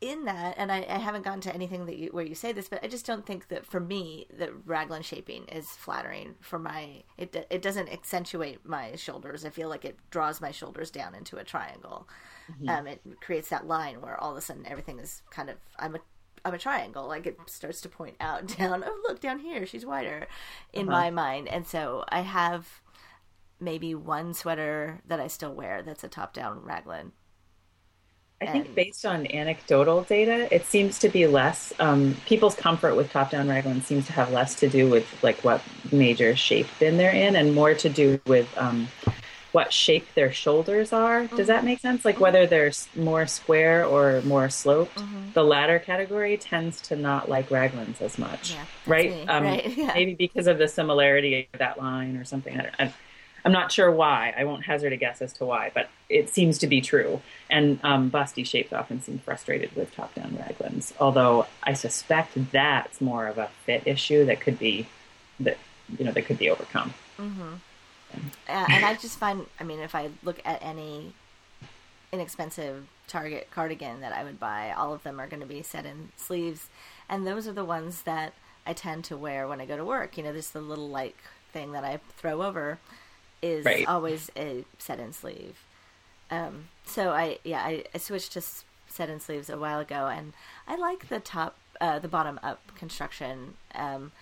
in 0.00 0.24
that, 0.24 0.54
and 0.56 0.72
I, 0.72 0.84
I, 0.88 0.98
haven't 0.98 1.24
gotten 1.24 1.42
to 1.42 1.54
anything 1.54 1.86
that 1.86 1.96
you, 1.96 2.08
where 2.08 2.24
you 2.24 2.34
say 2.34 2.52
this, 2.52 2.68
but 2.68 2.82
I 2.82 2.88
just 2.88 3.06
don't 3.06 3.24
think 3.24 3.48
that 3.48 3.66
for 3.66 3.78
me 3.78 4.26
that 4.38 4.50
raglan 4.66 5.02
shaping 5.02 5.44
is 5.44 5.68
flattering 5.68 6.34
for 6.40 6.58
my. 6.58 7.04
It 7.16 7.46
it 7.50 7.62
doesn't 7.62 7.92
accentuate 7.92 8.66
my 8.66 8.96
shoulders. 8.96 9.44
I 9.44 9.50
feel 9.50 9.68
like 9.68 9.84
it 9.84 9.98
draws 10.10 10.40
my 10.40 10.50
shoulders 10.50 10.90
down 10.90 11.14
into 11.14 11.36
a 11.36 11.44
triangle. 11.44 12.08
Mm-hmm. 12.50 12.68
Um, 12.68 12.86
it 12.86 13.02
creates 13.20 13.50
that 13.50 13.66
line 13.66 14.00
where 14.00 14.18
all 14.18 14.32
of 14.32 14.36
a 14.36 14.40
sudden 14.40 14.66
everything 14.66 14.98
is 14.98 15.22
kind 15.30 15.50
of 15.50 15.56
I'm 15.78 15.94
a 15.94 16.00
I'm 16.44 16.54
a 16.54 16.58
triangle. 16.58 17.06
Like 17.06 17.26
it 17.26 17.38
starts 17.46 17.80
to 17.82 17.88
point 17.88 18.16
out 18.20 18.46
down. 18.58 18.82
Oh 18.84 19.02
look 19.06 19.20
down 19.20 19.38
here, 19.38 19.66
she's 19.66 19.86
wider, 19.86 20.26
in 20.72 20.88
uh-huh. 20.88 20.98
my 20.98 21.10
mind. 21.10 21.46
And 21.48 21.66
so 21.66 22.04
I 22.08 22.22
have 22.22 22.80
maybe 23.60 23.94
one 23.94 24.32
sweater 24.32 25.02
that 25.06 25.20
I 25.20 25.26
still 25.26 25.52
wear 25.52 25.82
that's 25.82 26.02
a 26.02 26.08
top 26.08 26.32
down 26.32 26.62
raglan 26.62 27.12
I 28.40 28.46
think 28.46 28.74
based 28.74 29.04
on 29.04 29.30
anecdotal 29.30 30.02
data, 30.02 30.52
it 30.54 30.64
seems 30.64 30.98
to 31.00 31.10
be 31.10 31.26
less. 31.26 31.74
Um, 31.78 32.16
people's 32.24 32.54
comfort 32.54 32.94
with 32.94 33.12
top-down 33.12 33.48
raglan 33.48 33.82
seems 33.82 34.06
to 34.06 34.12
have 34.12 34.32
less 34.32 34.54
to 34.56 34.68
do 34.68 34.88
with 34.88 35.06
like 35.22 35.44
what 35.44 35.62
major 35.92 36.34
shape 36.34 36.66
bin 36.78 36.96
they're 36.96 37.12
in, 37.12 37.36
and 37.36 37.54
more 37.54 37.74
to 37.74 37.88
do 37.90 38.18
with 38.26 38.48
um, 38.56 38.88
what 39.52 39.72
shape 39.72 40.06
their 40.14 40.32
shoulders 40.32 40.92
are. 40.92 41.22
Mm-hmm. 41.22 41.36
Does 41.36 41.48
that 41.48 41.64
make 41.64 41.80
sense? 41.80 42.04
Like 42.04 42.18
whether 42.18 42.46
they're 42.46 42.72
more 42.96 43.26
square 43.26 43.84
or 43.84 44.22
more 44.22 44.48
sloped. 44.48 44.96
Mm-hmm. 44.96 45.32
The 45.34 45.44
latter 45.44 45.78
category 45.78 46.38
tends 46.38 46.80
to 46.82 46.96
not 46.96 47.28
like 47.28 47.50
raglans 47.50 48.00
as 48.00 48.18
much, 48.18 48.54
yeah, 48.54 48.64
right? 48.86 49.28
Um, 49.28 49.44
right. 49.44 49.66
Yeah. 49.80 49.92
Maybe 49.94 50.14
because 50.14 50.46
of 50.46 50.58
the 50.58 50.68
similarity 50.68 51.48
of 51.52 51.58
that 51.58 51.78
line 51.78 52.16
or 52.16 52.24
something. 52.24 52.58
I 52.58 52.62
don't, 52.62 52.74
I, 52.78 52.92
I'm 53.44 53.52
not 53.52 53.72
sure 53.72 53.90
why. 53.90 54.34
I 54.36 54.44
won't 54.44 54.64
hazard 54.64 54.92
a 54.92 54.96
guess 54.96 55.22
as 55.22 55.32
to 55.34 55.44
why, 55.44 55.70
but 55.74 55.88
it 56.08 56.28
seems 56.28 56.58
to 56.58 56.66
be 56.66 56.80
true. 56.80 57.20
And 57.48 57.80
um, 57.82 58.10
busty 58.10 58.44
shapes 58.46 58.72
often 58.72 59.02
seem 59.02 59.18
frustrated 59.18 59.74
with 59.74 59.94
top-down 59.94 60.32
raglans, 60.32 60.92
although 61.00 61.46
I 61.62 61.72
suspect 61.74 62.52
that's 62.52 63.00
more 63.00 63.26
of 63.26 63.38
a 63.38 63.48
fit 63.64 63.82
issue 63.86 64.24
that 64.26 64.40
could 64.40 64.58
be 64.58 64.86
that 65.40 65.58
you 65.98 66.04
know 66.04 66.12
that 66.12 66.22
could 66.22 66.38
be 66.38 66.50
overcome. 66.50 66.94
Mm-hmm. 67.18 67.54
Uh, 68.48 68.66
and 68.68 68.84
I 68.84 68.94
just 68.94 69.18
find, 69.18 69.46
I 69.60 69.64
mean, 69.64 69.80
if 69.80 69.94
I 69.94 70.10
look 70.22 70.40
at 70.44 70.62
any 70.62 71.12
inexpensive 72.12 72.86
Target 73.06 73.48
cardigan 73.50 74.00
that 74.00 74.12
I 74.12 74.24
would 74.24 74.38
buy, 74.38 74.72
all 74.76 74.92
of 74.92 75.02
them 75.02 75.20
are 75.20 75.26
going 75.26 75.40
to 75.40 75.46
be 75.46 75.62
set 75.62 75.86
in 75.86 76.10
sleeves, 76.16 76.68
and 77.08 77.26
those 77.26 77.48
are 77.48 77.52
the 77.52 77.64
ones 77.64 78.02
that 78.02 78.34
I 78.66 78.72
tend 78.72 79.04
to 79.04 79.16
wear 79.16 79.48
when 79.48 79.60
I 79.60 79.66
go 79.66 79.76
to 79.76 79.84
work. 79.84 80.16
You 80.16 80.24
know, 80.24 80.32
just 80.32 80.52
the 80.52 80.60
little 80.60 80.88
like 80.88 81.16
thing 81.52 81.72
that 81.72 81.84
I 81.84 82.00
throw 82.16 82.42
over 82.42 82.78
is 83.42 83.64
right. 83.64 83.86
always 83.86 84.30
a 84.36 84.64
set 84.78 85.00
in 85.00 85.12
sleeve. 85.12 85.56
Um, 86.30 86.68
so 86.84 87.10
I 87.10 87.38
yeah 87.44 87.60
I, 87.60 87.84
I, 87.94 87.98
switched 87.98 88.32
to 88.32 88.42
set 88.86 89.10
in 89.10 89.18
sleeves 89.20 89.50
a 89.50 89.58
while 89.58 89.80
ago, 89.80 90.06
and 90.06 90.32
I 90.68 90.76
like 90.76 91.08
the 91.08 91.20
top 91.20 91.56
uh, 91.80 91.98
the 91.98 92.08
bottom 92.08 92.38
up 92.42 92.60
construction. 92.76 93.54
Um, 93.74 94.12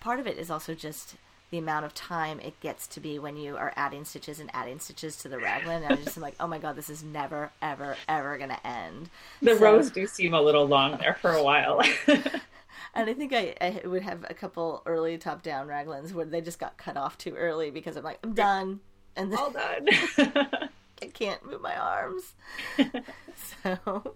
part 0.00 0.20
of 0.20 0.26
it 0.26 0.36
is 0.38 0.50
also 0.50 0.74
just 0.74 1.16
the 1.50 1.58
amount 1.58 1.86
of 1.86 1.94
time 1.94 2.40
it 2.40 2.60
gets 2.60 2.86
to 2.86 3.00
be 3.00 3.18
when 3.18 3.36
you 3.36 3.56
are 3.56 3.72
adding 3.74 4.04
stitches 4.04 4.38
and 4.38 4.50
adding 4.52 4.78
stitches 4.78 5.16
to 5.16 5.28
the 5.28 5.38
raglan. 5.38 5.82
And 5.82 5.94
I 5.94 5.96
just 5.96 6.16
am 6.16 6.22
like, 6.22 6.34
oh 6.38 6.46
my 6.46 6.58
god, 6.58 6.76
this 6.76 6.90
is 6.90 7.02
never, 7.02 7.50
ever, 7.62 7.96
ever 8.06 8.36
going 8.36 8.50
to 8.50 8.66
end. 8.66 9.08
The 9.40 9.56
so, 9.56 9.62
rows 9.62 9.90
do 9.90 10.06
seem 10.06 10.34
a 10.34 10.42
little 10.42 10.66
long 10.66 10.98
there 10.98 11.14
for 11.14 11.32
a 11.32 11.42
while. 11.42 11.82
and 12.94 13.08
I 13.08 13.14
think 13.14 13.32
I, 13.32 13.54
I 13.60 13.86
would 13.86 14.02
have 14.02 14.24
a 14.28 14.34
couple 14.34 14.82
early 14.86 15.18
top 15.18 15.42
down 15.42 15.66
raglans 15.66 16.12
where 16.12 16.24
they 16.24 16.40
just 16.40 16.58
got 16.58 16.76
cut 16.76 16.96
off 16.96 17.18
too 17.18 17.34
early 17.34 17.70
because 17.70 17.96
I'm 17.96 18.04
like, 18.04 18.18
I'm 18.22 18.34
done. 18.34 18.80
And 19.16 19.32
then, 19.32 19.38
all 19.38 19.50
done. 19.50 19.88
I 21.02 21.06
can't 21.12 21.44
move 21.44 21.60
my 21.60 21.76
arms. 21.76 22.34
so, 23.62 24.14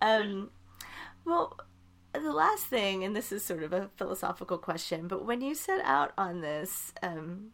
um, 0.00 0.50
well, 1.24 1.56
the 2.12 2.32
last 2.32 2.66
thing, 2.66 3.04
and 3.04 3.14
this 3.14 3.32
is 3.32 3.44
sort 3.44 3.62
of 3.62 3.72
a 3.72 3.90
philosophical 3.96 4.58
question, 4.58 5.08
but 5.08 5.24
when 5.24 5.40
you 5.40 5.54
set 5.54 5.80
out 5.84 6.12
on 6.18 6.40
this 6.40 6.92
um, 7.02 7.50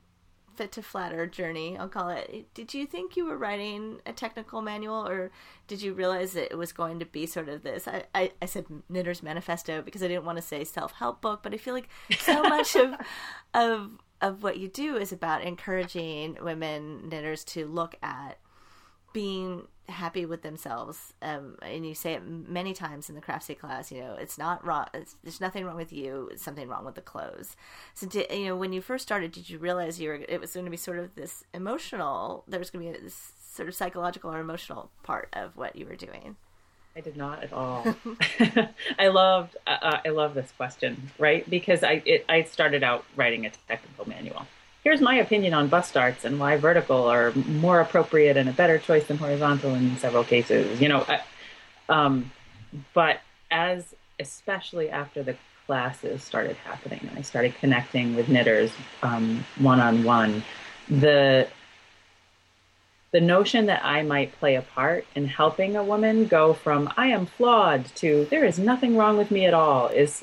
fit 0.56 0.72
to 0.72 0.82
flatter 0.82 1.26
journey, 1.26 1.76
I'll 1.76 1.88
call 1.88 2.08
it. 2.10 2.46
Did 2.54 2.74
you 2.74 2.86
think 2.86 3.16
you 3.16 3.24
were 3.26 3.36
writing 3.36 4.00
a 4.06 4.12
technical 4.12 4.62
manual, 4.62 5.06
or 5.06 5.30
did 5.66 5.82
you 5.82 5.92
realize 5.92 6.32
that 6.32 6.52
it 6.52 6.56
was 6.56 6.72
going 6.72 6.98
to 6.98 7.06
be 7.06 7.26
sort 7.26 7.48
of 7.48 7.62
this? 7.62 7.86
I, 7.86 8.04
I, 8.14 8.32
I 8.40 8.46
said 8.46 8.66
Knitter's 8.88 9.22
Manifesto 9.22 9.82
because 9.82 10.02
I 10.02 10.08
didn't 10.08 10.24
want 10.24 10.38
to 10.38 10.42
say 10.42 10.64
self 10.64 10.92
help 10.92 11.20
book, 11.20 11.42
but 11.42 11.54
I 11.54 11.56
feel 11.56 11.74
like 11.74 11.88
so 12.18 12.42
much 12.42 12.76
of 12.76 12.94
of 13.54 13.90
of 14.20 14.42
what 14.42 14.58
you 14.58 14.68
do 14.68 14.96
is 14.96 15.12
about 15.12 15.42
encouraging 15.42 16.38
women 16.40 17.08
knitters 17.08 17.44
to 17.44 17.66
look 17.66 17.96
at 18.02 18.38
being 19.12 19.66
happy 19.88 20.26
with 20.26 20.42
themselves 20.42 21.12
um, 21.22 21.56
and 21.62 21.86
you 21.86 21.94
say 21.94 22.14
it 22.14 22.26
many 22.26 22.74
times 22.74 23.08
in 23.08 23.14
the 23.14 23.20
craftsy 23.20 23.56
class 23.56 23.92
you 23.92 24.00
know 24.00 24.14
it's 24.14 24.36
not 24.36 24.64
wrong 24.66 24.86
it's, 24.92 25.16
there's 25.22 25.40
nothing 25.40 25.64
wrong 25.64 25.76
with 25.76 25.92
you 25.92 26.28
it's 26.32 26.42
something 26.42 26.68
wrong 26.68 26.84
with 26.84 26.96
the 26.96 27.00
clothes 27.00 27.56
so 27.94 28.06
did, 28.06 28.30
you 28.30 28.46
know 28.46 28.56
when 28.56 28.72
you 28.72 28.80
first 28.80 29.02
started 29.02 29.30
did 29.30 29.48
you 29.48 29.58
realize 29.58 30.00
you 30.00 30.08
were 30.08 30.20
it 30.28 30.40
was 30.40 30.52
going 30.52 30.64
to 30.64 30.70
be 30.70 30.76
sort 30.76 30.98
of 30.98 31.14
this 31.14 31.44
emotional 31.54 32.42
there 32.48 32.58
was 32.58 32.70
going 32.70 32.84
to 32.84 32.98
be 32.98 33.04
this 33.04 33.32
sort 33.48 33.68
of 33.68 33.74
psychological 33.74 34.32
or 34.32 34.40
emotional 34.40 34.90
part 35.02 35.28
of 35.32 35.56
what 35.56 35.76
you 35.76 35.86
were 35.86 35.96
doing 35.96 36.36
I 36.96 37.00
did 37.00 37.16
not 37.16 37.44
at 37.44 37.52
all. 37.52 37.94
I 38.98 39.08
loved 39.08 39.54
uh, 39.66 39.76
uh, 39.82 40.00
I 40.06 40.08
love 40.08 40.32
this 40.32 40.50
question, 40.56 41.10
right? 41.18 41.48
Because 41.48 41.84
I 41.84 42.02
it, 42.06 42.24
I 42.26 42.44
started 42.44 42.82
out 42.82 43.04
writing 43.14 43.44
a 43.44 43.50
technical 43.68 44.08
manual, 44.08 44.46
here's 44.86 45.00
my 45.00 45.16
opinion 45.16 45.52
on 45.52 45.66
bust 45.66 45.94
darts 45.94 46.24
and 46.24 46.38
why 46.38 46.56
vertical 46.56 47.06
are 47.06 47.32
more 47.32 47.80
appropriate 47.80 48.36
and 48.36 48.48
a 48.48 48.52
better 48.52 48.78
choice 48.78 49.04
than 49.08 49.16
horizontal 49.16 49.74
in 49.74 49.96
several 49.96 50.22
cases. 50.22 50.80
You 50.80 50.88
know, 50.88 51.04
I, 51.08 51.22
um, 51.88 52.30
but 52.94 53.18
as 53.50 53.96
especially 54.20 54.88
after 54.88 55.24
the 55.24 55.34
classes 55.66 56.22
started 56.22 56.54
happening, 56.58 57.00
and 57.02 57.18
I 57.18 57.22
started 57.22 57.56
connecting 57.56 58.14
with 58.14 58.28
knitters 58.28 58.70
one 59.00 59.80
on 59.80 60.04
one. 60.04 60.44
The 60.88 61.48
the 63.10 63.20
notion 63.20 63.66
that 63.66 63.84
I 63.84 64.02
might 64.02 64.38
play 64.38 64.54
a 64.54 64.62
part 64.62 65.04
in 65.16 65.26
helping 65.26 65.74
a 65.74 65.82
woman 65.82 66.28
go 66.28 66.52
from 66.52 66.92
I 66.96 67.08
am 67.08 67.26
flawed 67.26 67.86
to 67.96 68.26
there 68.30 68.44
is 68.44 68.56
nothing 68.56 68.96
wrong 68.96 69.16
with 69.16 69.32
me 69.32 69.46
at 69.46 69.54
all 69.54 69.88
is 69.88 70.22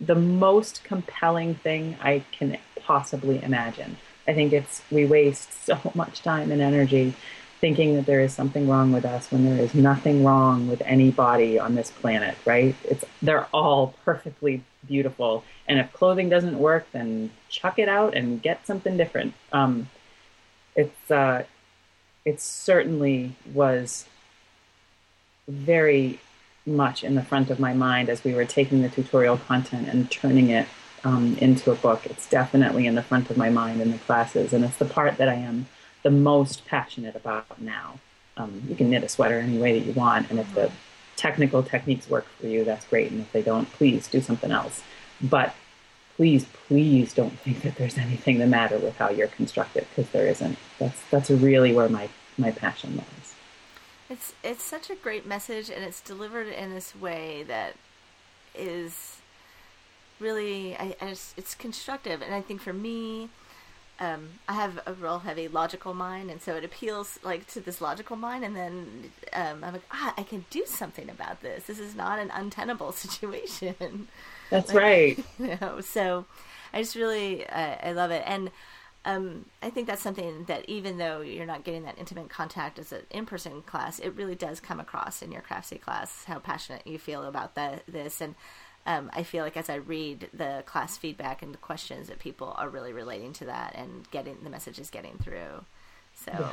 the 0.00 0.14
most 0.14 0.82
compelling 0.82 1.56
thing 1.56 1.98
I 2.00 2.24
can 2.32 2.56
possibly 2.90 3.40
imagine. 3.44 3.96
I 4.26 4.32
think 4.34 4.52
it's 4.52 4.82
we 4.90 5.06
waste 5.06 5.64
so 5.68 5.78
much 5.94 6.22
time 6.22 6.50
and 6.50 6.60
energy 6.60 7.14
thinking 7.60 7.94
that 7.94 8.06
there 8.06 8.20
is 8.20 8.32
something 8.32 8.66
wrong 8.66 8.90
with 8.90 9.04
us 9.04 9.30
when 9.30 9.44
there 9.44 9.62
is 9.62 9.74
nothing 9.74 10.24
wrong 10.24 10.66
with 10.66 10.82
anybody 10.84 11.56
on 11.56 11.76
this 11.76 11.90
planet, 11.90 12.34
right? 12.44 12.74
It's 12.82 13.04
they're 13.22 13.46
all 13.52 13.94
perfectly 14.04 14.64
beautiful, 14.88 15.44
and 15.68 15.78
if 15.78 15.92
clothing 15.92 16.28
doesn't 16.28 16.58
work, 16.58 16.84
then 16.90 17.30
chuck 17.48 17.78
it 17.78 17.88
out 17.88 18.16
and 18.16 18.42
get 18.42 18.66
something 18.66 18.96
different. 18.96 19.34
Um, 19.52 19.88
it's 20.74 21.10
uh, 21.12 21.44
it 22.24 22.40
certainly 22.40 23.36
was 23.54 24.06
very 25.46 26.18
much 26.66 27.04
in 27.04 27.14
the 27.14 27.22
front 27.22 27.50
of 27.50 27.60
my 27.60 27.72
mind 27.72 28.08
as 28.08 28.24
we 28.24 28.34
were 28.34 28.44
taking 28.44 28.82
the 28.82 28.88
tutorial 28.88 29.36
content 29.36 29.88
and 29.88 30.10
turning 30.10 30.50
it 30.50 30.66
um, 31.04 31.36
into 31.38 31.70
a 31.70 31.74
book. 31.74 32.06
It's 32.06 32.28
definitely 32.28 32.86
in 32.86 32.94
the 32.94 33.02
front 33.02 33.30
of 33.30 33.36
my 33.36 33.50
mind 33.50 33.80
in 33.80 33.90
the 33.90 33.98
classes, 33.98 34.52
and 34.52 34.64
it's 34.64 34.76
the 34.76 34.84
part 34.84 35.16
that 35.16 35.28
I 35.28 35.34
am 35.34 35.66
the 36.02 36.10
most 36.10 36.66
passionate 36.66 37.14
about 37.14 37.60
now. 37.60 37.98
Um, 38.36 38.62
you 38.68 38.74
can 38.74 38.90
knit 38.90 39.04
a 39.04 39.08
sweater 39.08 39.38
any 39.38 39.58
way 39.58 39.78
that 39.78 39.86
you 39.86 39.92
want, 39.92 40.30
and 40.30 40.38
if 40.38 40.54
the 40.54 40.70
technical 41.16 41.62
techniques 41.62 42.08
work 42.08 42.26
for 42.40 42.46
you, 42.46 42.64
that's 42.64 42.86
great. 42.86 43.10
And 43.10 43.20
if 43.20 43.32
they 43.32 43.42
don't, 43.42 43.70
please 43.72 44.08
do 44.08 44.20
something 44.20 44.50
else. 44.50 44.82
But 45.20 45.54
please, 46.16 46.46
please 46.66 47.12
don't 47.12 47.38
think 47.40 47.60
that 47.62 47.76
there's 47.76 47.98
anything 47.98 48.38
the 48.38 48.46
matter 48.46 48.78
with 48.78 48.96
how 48.96 49.10
you're 49.10 49.28
constructed, 49.28 49.86
because 49.90 50.10
there 50.12 50.26
isn't. 50.26 50.56
That's 50.78 51.00
that's 51.10 51.30
really 51.30 51.74
where 51.74 51.88
my 51.88 52.08
my 52.38 52.50
passion 52.50 52.96
lies. 52.96 53.34
It's 54.08 54.32
it's 54.42 54.64
such 54.64 54.90
a 54.90 54.94
great 54.94 55.26
message, 55.26 55.70
and 55.70 55.84
it's 55.84 56.00
delivered 56.00 56.48
in 56.48 56.74
this 56.74 56.96
way 56.96 57.44
that 57.46 57.74
is 58.54 59.19
really 60.20 60.76
I, 60.76 60.94
I 61.00 61.08
just, 61.10 61.36
it's 61.38 61.54
constructive, 61.54 62.22
and 62.22 62.34
I 62.34 62.40
think 62.40 62.60
for 62.60 62.72
me, 62.72 63.28
um, 63.98 64.28
I 64.48 64.54
have 64.54 64.80
a 64.86 64.94
real 64.94 65.18
heavy 65.18 65.48
logical 65.48 65.92
mind, 65.92 66.30
and 66.30 66.40
so 66.40 66.56
it 66.56 66.64
appeals 66.64 67.18
like 67.22 67.46
to 67.48 67.60
this 67.60 67.80
logical 67.80 68.16
mind, 68.16 68.44
and 68.44 68.56
then 68.56 69.12
um, 69.34 69.62
I'm 69.62 69.74
like, 69.74 69.82
ah, 69.90 70.14
I 70.16 70.22
can 70.22 70.46
do 70.50 70.64
something 70.66 71.10
about 71.10 71.42
this. 71.42 71.64
This 71.64 71.78
is 71.78 71.94
not 71.94 72.18
an 72.18 72.30
untenable 72.32 72.92
situation. 73.04 74.08
That's 74.48 74.72
like, 74.72 74.82
right. 74.82 75.24
You 75.38 75.58
know, 75.60 75.80
so 75.80 76.24
I 76.72 76.80
just 76.82 76.96
really 76.96 77.46
uh, 77.46 77.76
I 77.82 77.92
love 77.92 78.10
it, 78.10 78.22
and 78.26 78.50
um, 79.04 79.46
I 79.62 79.70
think 79.70 79.86
that's 79.86 80.02
something 80.02 80.44
that 80.44 80.68
even 80.68 80.98
though 80.98 81.20
you're 81.20 81.46
not 81.46 81.64
getting 81.64 81.84
that 81.84 81.98
intimate 81.98 82.28
contact 82.28 82.78
as 82.78 82.92
an 82.92 83.02
in-person 83.10 83.62
class, 83.62 83.98
it 83.98 84.14
really 84.14 84.34
does 84.34 84.60
come 84.60 84.78
across 84.78 85.22
in 85.22 85.32
your 85.32 85.42
craftsy 85.42 85.80
class 85.80 86.24
how 86.24 86.38
passionate 86.38 86.86
you 86.86 86.98
feel 86.98 87.24
about 87.24 87.54
that 87.54 87.82
this 87.88 88.20
and 88.20 88.34
um, 88.86 89.10
I 89.14 89.22
feel 89.22 89.44
like 89.44 89.56
as 89.56 89.68
I 89.68 89.76
read 89.76 90.28
the 90.32 90.62
class 90.66 90.96
feedback 90.96 91.42
and 91.42 91.52
the 91.52 91.58
questions 91.58 92.08
that 92.08 92.18
people 92.18 92.54
are 92.56 92.68
really 92.68 92.92
relating 92.92 93.32
to 93.34 93.44
that 93.46 93.74
and 93.76 94.10
getting 94.10 94.38
the 94.42 94.50
messages 94.50 94.90
getting 94.90 95.18
through. 95.18 95.64
So 96.14 96.32
yeah. 96.32 96.50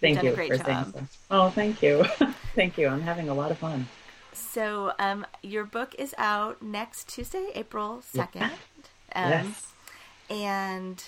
thank 0.00 0.22
you. 0.22 0.32
great 0.32 0.52
job. 0.56 0.92
So. 0.92 1.06
Oh, 1.30 1.50
thank 1.50 1.82
you. 1.82 2.04
thank 2.54 2.78
you. 2.78 2.88
I'm 2.88 3.02
having 3.02 3.28
a 3.28 3.34
lot 3.34 3.50
of 3.50 3.58
fun. 3.58 3.88
So 4.32 4.92
um, 4.98 5.26
your 5.42 5.64
book 5.64 5.94
is 5.98 6.14
out 6.18 6.62
next 6.62 7.08
Tuesday, 7.08 7.50
April 7.54 8.02
2nd. 8.14 8.34
Yeah. 8.34 8.50
Um, 9.14 9.30
yes. 9.30 9.72
And 10.28 11.04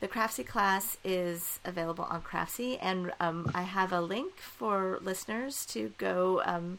the 0.00 0.08
Craftsy 0.08 0.44
class 0.44 0.96
is 1.04 1.60
available 1.64 2.04
on 2.04 2.22
Craftsy, 2.22 2.78
and 2.80 3.12
um, 3.20 3.50
I 3.54 3.62
have 3.62 3.92
a 3.92 4.00
link 4.00 4.36
for 4.36 4.98
listeners 5.00 5.64
to 5.66 5.92
go 5.98 6.42
um, 6.44 6.78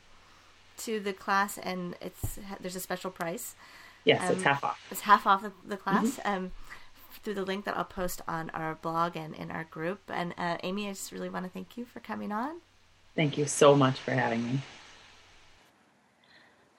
to 0.77 0.99
the 0.99 1.13
class, 1.13 1.57
and 1.57 1.95
it's 2.01 2.39
there's 2.59 2.75
a 2.75 2.79
special 2.79 3.11
price. 3.11 3.55
Yes, 4.03 4.21
um, 4.23 4.35
it's 4.35 4.43
half 4.43 4.63
off. 4.63 4.79
It's 4.91 5.01
half 5.01 5.27
off 5.27 5.43
the, 5.65 5.77
class. 5.77 6.17
Mm-hmm. 6.17 6.33
Um, 6.33 6.51
through 7.23 7.33
the 7.33 7.45
link 7.45 7.65
that 7.65 7.75
I'll 7.75 7.83
post 7.83 8.21
on 8.27 8.51
our 8.51 8.75
blog 8.75 9.17
and 9.17 9.33
in 9.33 9.49
our 9.49 9.63
group. 9.63 9.99
And 10.09 10.33
uh, 10.37 10.57
Amy, 10.61 10.87
I 10.87 10.91
just 10.91 11.11
really 11.11 11.29
want 11.29 11.45
to 11.45 11.49
thank 11.49 11.75
you 11.75 11.83
for 11.83 11.99
coming 11.99 12.31
on. 12.31 12.57
Thank 13.15 13.37
you 13.37 13.45
so 13.45 13.75
much 13.75 13.99
for 13.99 14.11
having 14.11 14.45
me. 14.45 14.59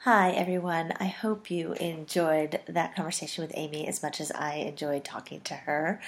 Hi, 0.07 0.31
everyone. 0.31 0.93
I 1.01 1.07
hope 1.07 1.51
you 1.51 1.73
enjoyed 1.73 2.61
that 2.69 2.95
conversation 2.95 3.43
with 3.43 3.51
Amy 3.57 3.89
as 3.89 4.05
much 4.05 4.21
as 4.21 4.31
I 4.31 4.55
enjoyed 4.59 5.05
talking 5.05 5.41
to 5.41 5.55
her. 5.55 6.01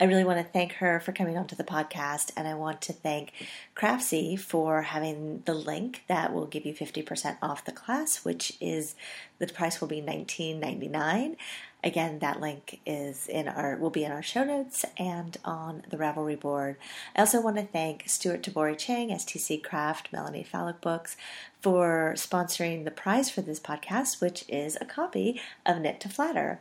I 0.00 0.04
really 0.04 0.24
want 0.24 0.38
to 0.38 0.52
thank 0.54 0.72
her 0.76 1.00
for 1.00 1.12
coming 1.12 1.36
onto 1.36 1.54
the 1.54 1.62
podcast, 1.62 2.30
and 2.34 2.48
I 2.48 2.54
want 2.54 2.80
to 2.80 2.94
thank 2.94 3.34
Craftsy 3.76 4.38
for 4.38 4.80
having 4.80 5.42
the 5.44 5.52
link 5.52 6.02
that 6.08 6.32
will 6.32 6.46
give 6.46 6.64
you 6.64 6.72
50% 6.72 7.36
off 7.42 7.66
the 7.66 7.72
class, 7.72 8.24
which 8.24 8.56
is 8.58 8.94
the 9.38 9.46
price 9.48 9.82
will 9.82 9.88
be 9.88 10.00
$19.99. 10.00 11.36
Again, 11.84 12.20
that 12.20 12.40
link 12.40 12.80
is 12.86 13.26
in 13.26 13.48
our 13.48 13.76
will 13.76 13.90
be 13.90 14.04
in 14.04 14.12
our 14.12 14.22
show 14.22 14.44
notes 14.44 14.84
and 14.96 15.36
on 15.44 15.82
the 15.90 15.96
Ravelry 15.96 16.38
board. 16.38 16.76
I 17.16 17.20
also 17.20 17.40
want 17.40 17.56
to 17.56 17.64
thank 17.64 18.08
Stewart 18.08 18.42
Tabori 18.42 18.78
Chang, 18.78 19.08
STC 19.08 19.62
Craft, 19.62 20.12
Melanie 20.12 20.46
Falick 20.50 20.80
Books 20.80 21.16
for 21.60 22.14
sponsoring 22.16 22.84
the 22.84 22.92
prize 22.92 23.30
for 23.30 23.42
this 23.42 23.58
podcast, 23.58 24.20
which 24.20 24.44
is 24.48 24.78
a 24.80 24.84
copy 24.84 25.40
of 25.66 25.80
Knit 25.80 25.98
to 26.00 26.08
Flatter. 26.08 26.60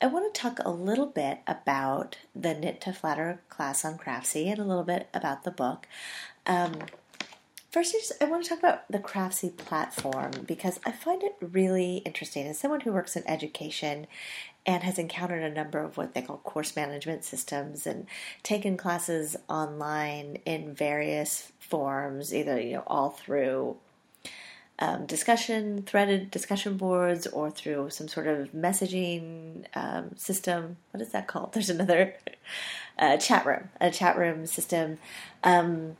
I 0.00 0.06
want 0.06 0.32
to 0.32 0.40
talk 0.40 0.60
a 0.60 0.70
little 0.70 1.06
bit 1.06 1.40
about 1.46 2.18
the 2.34 2.54
Knit 2.54 2.80
to 2.82 2.92
Flatter 2.92 3.40
class 3.48 3.84
on 3.84 3.98
Craftsy 3.98 4.48
and 4.48 4.58
a 4.60 4.64
little 4.64 4.84
bit 4.84 5.08
about 5.12 5.42
the 5.42 5.50
book. 5.50 5.88
Um, 6.46 6.74
First, 7.76 7.94
I, 7.94 7.98
just, 7.98 8.12
I 8.22 8.24
want 8.24 8.42
to 8.42 8.48
talk 8.48 8.58
about 8.60 8.90
the 8.90 8.98
Craftsy 8.98 9.54
platform 9.54 10.30
because 10.46 10.80
I 10.86 10.92
find 10.92 11.22
it 11.22 11.36
really 11.42 11.98
interesting. 12.06 12.46
As 12.46 12.58
someone 12.58 12.80
who 12.80 12.90
works 12.90 13.16
in 13.16 13.28
education 13.28 14.06
and 14.64 14.82
has 14.82 14.98
encountered 14.98 15.42
a 15.42 15.54
number 15.54 15.80
of 15.80 15.98
what 15.98 16.14
they 16.14 16.22
call 16.22 16.38
course 16.38 16.74
management 16.74 17.22
systems 17.22 17.86
and 17.86 18.06
taken 18.42 18.78
classes 18.78 19.36
online 19.50 20.38
in 20.46 20.74
various 20.74 21.52
forms, 21.58 22.34
either 22.34 22.58
you 22.58 22.76
know 22.76 22.82
all 22.86 23.10
through 23.10 23.76
um, 24.78 25.04
discussion, 25.04 25.82
threaded 25.82 26.30
discussion 26.30 26.78
boards, 26.78 27.26
or 27.26 27.50
through 27.50 27.90
some 27.90 28.08
sort 28.08 28.26
of 28.26 28.52
messaging 28.52 29.66
um, 29.74 30.16
system. 30.16 30.78
What 30.92 31.02
is 31.02 31.12
that 31.12 31.26
called? 31.26 31.52
There's 31.52 31.68
another 31.68 32.14
uh, 32.98 33.18
chat 33.18 33.44
room, 33.44 33.68
a 33.82 33.90
chat 33.90 34.16
room 34.16 34.46
system. 34.46 34.96
Um, 35.44 35.98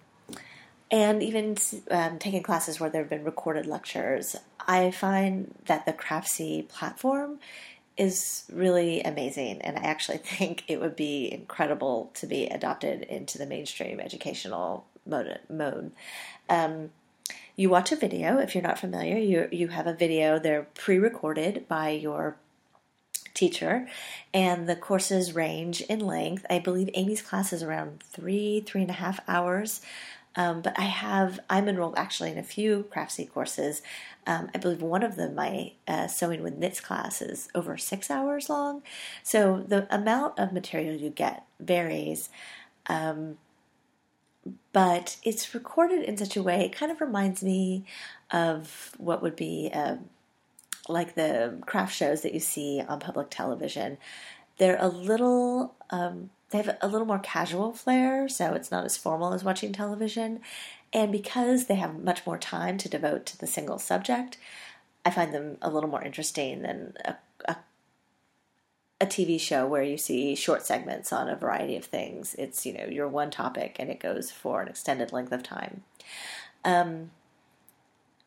and 0.90 1.22
even 1.22 1.56
um, 1.90 2.18
taking 2.18 2.42
classes 2.42 2.78
where 2.78 2.90
there 2.90 3.02
have 3.02 3.10
been 3.10 3.24
recorded 3.24 3.66
lectures, 3.66 4.36
I 4.66 4.90
find 4.90 5.54
that 5.66 5.86
the 5.86 5.92
Craftsy 5.92 6.68
platform 6.68 7.38
is 7.96 8.44
really 8.52 9.00
amazing, 9.00 9.62
and 9.62 9.78
I 9.78 9.82
actually 9.82 10.18
think 10.38 10.64
it 10.68 10.80
would 10.80 10.96
be 10.96 11.32
incredible 11.32 12.10
to 12.14 12.26
be 12.26 12.46
adopted 12.46 13.02
into 13.02 13.38
the 13.38 13.46
mainstream 13.46 14.00
educational 14.00 14.86
mode. 15.04 15.38
mode. 15.48 15.92
Um, 16.48 16.90
you 17.56 17.70
watch 17.70 17.90
a 17.90 17.96
video 17.96 18.38
if 18.38 18.54
you're 18.54 18.62
not 18.62 18.78
familiar. 18.78 19.16
You 19.16 19.48
you 19.50 19.68
have 19.68 19.86
a 19.86 19.94
video. 19.94 20.38
They're 20.38 20.66
pre-recorded 20.74 21.66
by 21.66 21.90
your 21.90 22.36
teacher, 23.32 23.88
and 24.34 24.68
the 24.68 24.76
courses 24.76 25.34
range 25.34 25.80
in 25.82 26.00
length. 26.00 26.44
I 26.50 26.58
believe 26.58 26.90
Amy's 26.94 27.22
class 27.22 27.52
is 27.54 27.62
around 27.62 28.02
three 28.02 28.60
three 28.60 28.82
and 28.82 28.90
a 28.90 28.94
half 28.94 29.20
hours. 29.26 29.80
Um, 30.36 30.60
but 30.60 30.78
I 30.78 30.84
have, 30.84 31.40
I'm 31.48 31.68
enrolled 31.68 31.94
actually 31.96 32.30
in 32.30 32.38
a 32.38 32.42
few 32.42 32.86
Craftsy 32.94 33.28
courses. 33.28 33.82
Um, 34.26 34.50
I 34.54 34.58
believe 34.58 34.82
one 34.82 35.02
of 35.02 35.16
them, 35.16 35.34
my 35.34 35.72
uh, 35.88 36.06
sewing 36.08 36.42
with 36.42 36.58
knits 36.58 36.80
class, 36.80 37.22
is 37.22 37.48
over 37.54 37.76
six 37.78 38.10
hours 38.10 38.50
long. 38.50 38.82
So 39.22 39.64
the 39.66 39.86
amount 39.94 40.38
of 40.38 40.52
material 40.52 40.94
you 40.94 41.10
get 41.10 41.44
varies. 41.58 42.28
Um, 42.86 43.38
but 44.72 45.16
it's 45.24 45.54
recorded 45.54 46.02
in 46.04 46.16
such 46.16 46.36
a 46.36 46.42
way, 46.42 46.64
it 46.64 46.76
kind 46.76 46.92
of 46.92 47.00
reminds 47.00 47.42
me 47.42 47.84
of 48.30 48.92
what 48.98 49.22
would 49.22 49.36
be 49.36 49.70
uh, 49.72 49.96
like 50.88 51.14
the 51.14 51.58
craft 51.66 51.94
shows 51.94 52.22
that 52.22 52.34
you 52.34 52.40
see 52.40 52.82
on 52.86 53.00
public 53.00 53.30
television. 53.30 53.98
They're 54.58 54.78
a 54.80 54.88
little 54.88 55.74
um, 55.90 56.30
they 56.50 56.58
have 56.58 56.76
a 56.80 56.88
little 56.88 57.06
more 57.06 57.18
casual 57.18 57.72
flair, 57.72 58.28
so 58.28 58.54
it's 58.54 58.70
not 58.70 58.84
as 58.84 58.96
formal 58.96 59.34
as 59.34 59.42
watching 59.42 59.72
television. 59.72 60.40
And 60.92 61.10
because 61.10 61.66
they 61.66 61.74
have 61.74 62.02
much 62.02 62.26
more 62.26 62.38
time 62.38 62.78
to 62.78 62.88
devote 62.88 63.26
to 63.26 63.38
the 63.38 63.46
single 63.46 63.78
subject, 63.78 64.38
I 65.04 65.10
find 65.10 65.34
them 65.34 65.58
a 65.60 65.70
little 65.70 65.90
more 65.90 66.02
interesting 66.02 66.62
than 66.62 66.94
a, 67.04 67.16
a, 67.46 67.56
a 69.00 69.06
TV 69.06 69.40
show 69.40 69.66
where 69.66 69.82
you 69.82 69.98
see 69.98 70.34
short 70.34 70.64
segments 70.64 71.12
on 71.12 71.28
a 71.28 71.36
variety 71.36 71.76
of 71.76 71.84
things. 71.84 72.34
It's, 72.38 72.64
you 72.64 72.72
know, 72.72 72.86
your 72.86 73.08
one 73.08 73.30
topic 73.30 73.76
and 73.78 73.90
it 73.90 74.00
goes 74.00 74.30
for 74.30 74.62
an 74.62 74.68
extended 74.68 75.12
length 75.12 75.32
of 75.32 75.42
time. 75.42 75.82
Um, 76.64 77.10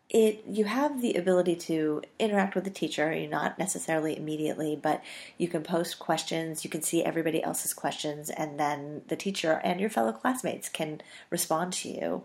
it 0.10 0.43
you 0.49 0.66
have 0.66 1.01
the 1.01 1.14
ability 1.14 1.55
to 1.55 2.01
interact 2.18 2.55
with 2.55 2.64
the 2.64 2.70
teacher 2.72 3.14
you're 3.14 3.30
not 3.30 3.60
necessarily 3.60 4.18
immediately 4.18 4.76
but 4.76 5.03
you 5.38 5.47
can 5.47 5.62
post 5.62 5.99
questions 5.99 6.64
you 6.64 6.70
can 6.70 6.82
see 6.82 7.03
everybody 7.03 7.43
else's 7.43 7.74
questions 7.76 8.32
and 8.32 8.60
then 8.60 9.01
the 9.07 9.16
teacher 9.16 9.62
and 9.64 9.80
your 9.80 9.89
fellow 9.89 10.12
classmates 10.12 10.70
can 10.70 11.01
respond 11.30 11.74
to 11.74 11.89
you. 11.89 12.24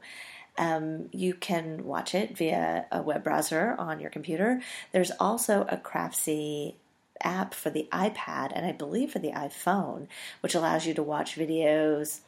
Um, 0.56 1.08
you 1.12 1.34
can 1.34 1.84
watch 1.84 2.14
it 2.14 2.36
via 2.36 2.86
a 2.92 3.02
web 3.02 3.24
browser 3.24 3.74
on 3.76 3.98
your 3.98 4.10
computer. 4.10 4.60
There's 4.92 5.10
also 5.18 5.66
a 5.68 5.76
craftsy 5.76 6.74
app 7.20 7.54
for 7.54 7.70
the 7.70 7.88
ipad 7.92 8.50
and 8.52 8.66
i 8.66 8.72
believe 8.72 9.12
for 9.12 9.20
the 9.20 9.30
iphone 9.30 10.08
which 10.40 10.52
allows 10.52 10.84
you 10.84 10.92
to 10.92 11.02
watch 11.02 11.36
videos 11.36 12.18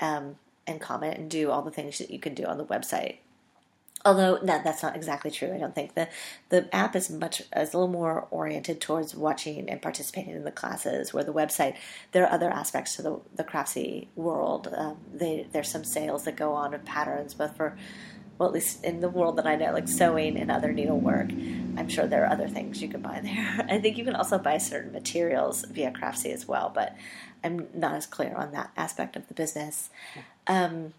um, 0.00 0.36
and 0.68 0.80
comment 0.80 1.18
and 1.18 1.28
do 1.28 1.50
all 1.50 1.62
the 1.62 1.70
things 1.70 1.98
that 1.98 2.12
you 2.12 2.18
can 2.20 2.32
do 2.32 2.44
on 2.44 2.56
the 2.56 2.64
website 2.64 3.16
Although 4.06 4.38
no, 4.40 4.60
that's 4.62 4.84
not 4.84 4.94
exactly 4.94 5.32
true. 5.32 5.52
I 5.52 5.58
don't 5.58 5.74
think 5.74 5.94
the 5.94 6.08
the 6.48 6.72
app 6.74 6.94
is 6.94 7.10
much 7.10 7.40
is 7.40 7.74
a 7.74 7.76
little 7.76 7.88
more 7.88 8.28
oriented 8.30 8.80
towards 8.80 9.16
watching 9.16 9.68
and 9.68 9.82
participating 9.82 10.36
in 10.36 10.44
the 10.44 10.52
classes. 10.52 11.12
Where 11.12 11.24
the 11.24 11.32
website, 11.32 11.74
there 12.12 12.24
are 12.24 12.32
other 12.32 12.48
aspects 12.48 12.94
to 12.96 13.02
the 13.02 13.20
the 13.34 13.42
craftsy 13.42 14.06
world. 14.14 14.72
Um, 14.74 14.98
they, 15.12 15.48
there's 15.50 15.68
some 15.68 15.82
sales 15.82 16.22
that 16.24 16.36
go 16.36 16.52
on 16.52 16.72
of 16.72 16.84
patterns, 16.84 17.34
both 17.34 17.56
for 17.56 17.76
well, 18.38 18.48
at 18.48 18.54
least 18.54 18.84
in 18.84 19.00
the 19.00 19.08
world 19.08 19.38
that 19.38 19.46
I 19.46 19.56
know, 19.56 19.72
like 19.72 19.88
sewing 19.88 20.36
and 20.36 20.52
other 20.52 20.72
needlework. 20.72 21.30
I'm 21.76 21.88
sure 21.88 22.06
there 22.06 22.24
are 22.24 22.30
other 22.30 22.48
things 22.48 22.80
you 22.80 22.88
can 22.88 23.00
buy 23.00 23.20
there. 23.20 23.66
I 23.68 23.80
think 23.80 23.98
you 23.98 24.04
can 24.04 24.14
also 24.14 24.38
buy 24.38 24.58
certain 24.58 24.92
materials 24.92 25.64
via 25.64 25.90
Craftsy 25.90 26.32
as 26.32 26.46
well, 26.46 26.70
but 26.72 26.94
I'm 27.42 27.66
not 27.74 27.94
as 27.94 28.06
clear 28.06 28.34
on 28.36 28.52
that 28.52 28.70
aspect 28.76 29.16
of 29.16 29.26
the 29.28 29.34
business. 29.34 29.90
Um, 30.46 30.92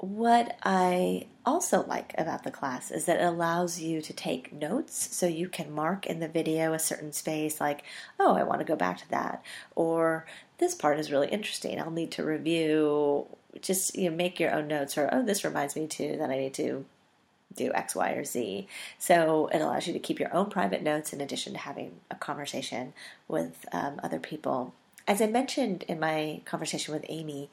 what 0.00 0.56
I 0.62 1.26
also 1.44 1.84
like 1.84 2.14
about 2.16 2.42
the 2.42 2.50
class 2.50 2.90
is 2.90 3.04
that 3.04 3.20
it 3.20 3.24
allows 3.24 3.80
you 3.80 4.00
to 4.00 4.12
take 4.12 4.52
notes 4.52 5.14
so 5.14 5.26
you 5.26 5.48
can 5.48 5.72
mark 5.72 6.06
in 6.06 6.20
the 6.20 6.28
video 6.28 6.72
a 6.72 6.78
certain 6.78 7.12
space 7.12 7.60
like, 7.60 7.84
oh, 8.18 8.34
I 8.34 8.42
want 8.44 8.60
to 8.60 8.66
go 8.66 8.76
back 8.76 8.98
to 8.98 9.10
that. 9.10 9.42
Or 9.76 10.26
this 10.58 10.74
part 10.74 10.98
is 10.98 11.12
really 11.12 11.28
interesting. 11.28 11.78
I'll 11.78 11.90
need 11.90 12.12
to 12.12 12.24
review. 12.24 13.26
Just 13.60 13.96
you 13.96 14.08
know, 14.08 14.16
make 14.16 14.40
your 14.40 14.54
own 14.54 14.68
notes 14.68 14.96
or, 14.96 15.08
oh, 15.12 15.22
this 15.22 15.44
reminds 15.44 15.76
me 15.76 15.86
too 15.86 16.16
that 16.18 16.30
I 16.30 16.38
need 16.38 16.54
to 16.54 16.86
do 17.54 17.72
X, 17.74 17.94
Y, 17.94 18.12
or 18.12 18.24
Z. 18.24 18.68
So 18.98 19.48
it 19.48 19.60
allows 19.60 19.86
you 19.86 19.92
to 19.92 19.98
keep 19.98 20.18
your 20.20 20.32
own 20.34 20.50
private 20.50 20.82
notes 20.82 21.12
in 21.12 21.20
addition 21.20 21.52
to 21.52 21.58
having 21.58 21.96
a 22.10 22.14
conversation 22.14 22.94
with 23.28 23.66
um, 23.72 24.00
other 24.02 24.20
people. 24.20 24.72
As 25.08 25.20
I 25.20 25.26
mentioned 25.26 25.82
in 25.88 25.98
my 25.98 26.40
conversation 26.44 26.94
with 26.94 27.04
Amy, 27.08 27.50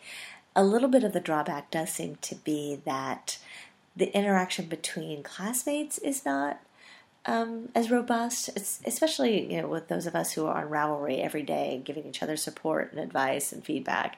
a 0.57 0.63
little 0.63 0.89
bit 0.89 1.03
of 1.03 1.13
the 1.13 1.19
drawback 1.19 1.69
does 1.69 1.91
seem 1.91 2.17
to 2.23 2.35
be 2.35 2.81
that 2.83 3.37
the 3.95 4.13
interaction 4.17 4.65
between 4.65 5.21
classmates 5.21 5.99
is 5.99 6.25
not 6.25 6.59
um, 7.27 7.69
as 7.75 7.91
robust, 7.91 8.49
it's, 8.55 8.79
especially 8.85 9.53
you 9.53 9.61
know 9.61 9.67
with 9.67 9.87
those 9.89 10.07
of 10.07 10.15
us 10.15 10.31
who 10.31 10.45
are 10.45 10.63
on 10.63 10.69
Ravelry 10.69 11.23
every 11.23 11.43
day, 11.43 11.81
giving 11.83 12.05
each 12.05 12.23
other 12.23 12.37
support 12.37 12.91
and 12.91 13.01
advice 13.01 13.51
and 13.51 13.63
feedback. 13.63 14.17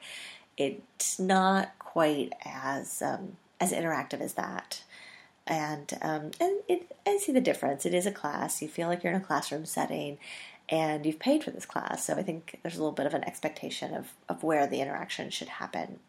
It's 0.58 1.20
not 1.20 1.78
quite 1.80 2.34
as 2.46 3.02
um, 3.02 3.38
as 3.60 3.74
interactive 3.74 4.22
as 4.22 4.34
that, 4.34 4.84
and 5.48 5.92
um, 6.02 6.32
and 6.40 6.60
it, 6.68 6.96
I 7.08 7.18
see 7.18 7.32
the 7.32 7.42
difference. 7.42 7.86
It 7.86 7.96
is 7.96 8.06
a 8.06 8.12
class. 8.12 8.62
You 8.62 8.68
feel 8.68 8.88
like 8.88 9.04
you're 9.04 9.14
in 9.14 9.22
a 9.22 9.26
classroom 9.26 9.66
setting, 9.66 10.20
and 10.70 11.04
you've 11.04 11.20
paid 11.20 11.44
for 11.44 11.50
this 11.50 11.66
class. 11.66 12.06
So 12.06 12.14
I 12.14 12.22
think 12.22 12.60
there's 12.62 12.76
a 12.76 12.80
little 12.80 12.92
bit 12.92 13.08
of 13.08 13.16
an 13.16 13.24
expectation 13.24 13.96
of 13.96 14.14
of 14.30 14.44
where 14.44 14.68
the 14.68 14.82
interaction 14.82 15.32
should 15.32 15.50
happen. 15.50 16.00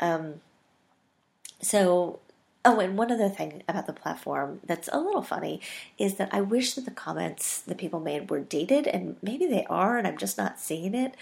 Um, 0.00 0.40
so, 1.60 2.20
oh, 2.64 2.80
and 2.80 2.96
one 2.96 3.10
other 3.10 3.28
thing 3.28 3.62
about 3.68 3.86
the 3.86 3.92
platform 3.92 4.60
that's 4.64 4.88
a 4.92 5.00
little 5.00 5.22
funny 5.22 5.60
is 5.98 6.14
that 6.16 6.32
I 6.32 6.40
wish 6.40 6.74
that 6.74 6.84
the 6.84 6.90
comments 6.90 7.60
that 7.62 7.78
people 7.78 8.00
made 8.00 8.30
were 8.30 8.40
dated, 8.40 8.86
and 8.86 9.16
maybe 9.22 9.46
they 9.46 9.64
are, 9.68 9.98
and 9.98 10.06
I'm 10.06 10.18
just 10.18 10.38
not 10.38 10.60
seeing 10.60 10.94
it. 10.94 11.14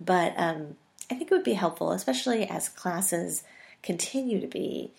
But 0.00 0.34
um, 0.36 0.76
I 1.10 1.14
think 1.14 1.30
it 1.30 1.34
would 1.34 1.44
be 1.44 1.54
helpful, 1.54 1.92
especially 1.92 2.48
as 2.48 2.68
classes 2.68 3.44
continue 3.82 4.40
to 4.40 4.46
be 4.46 4.92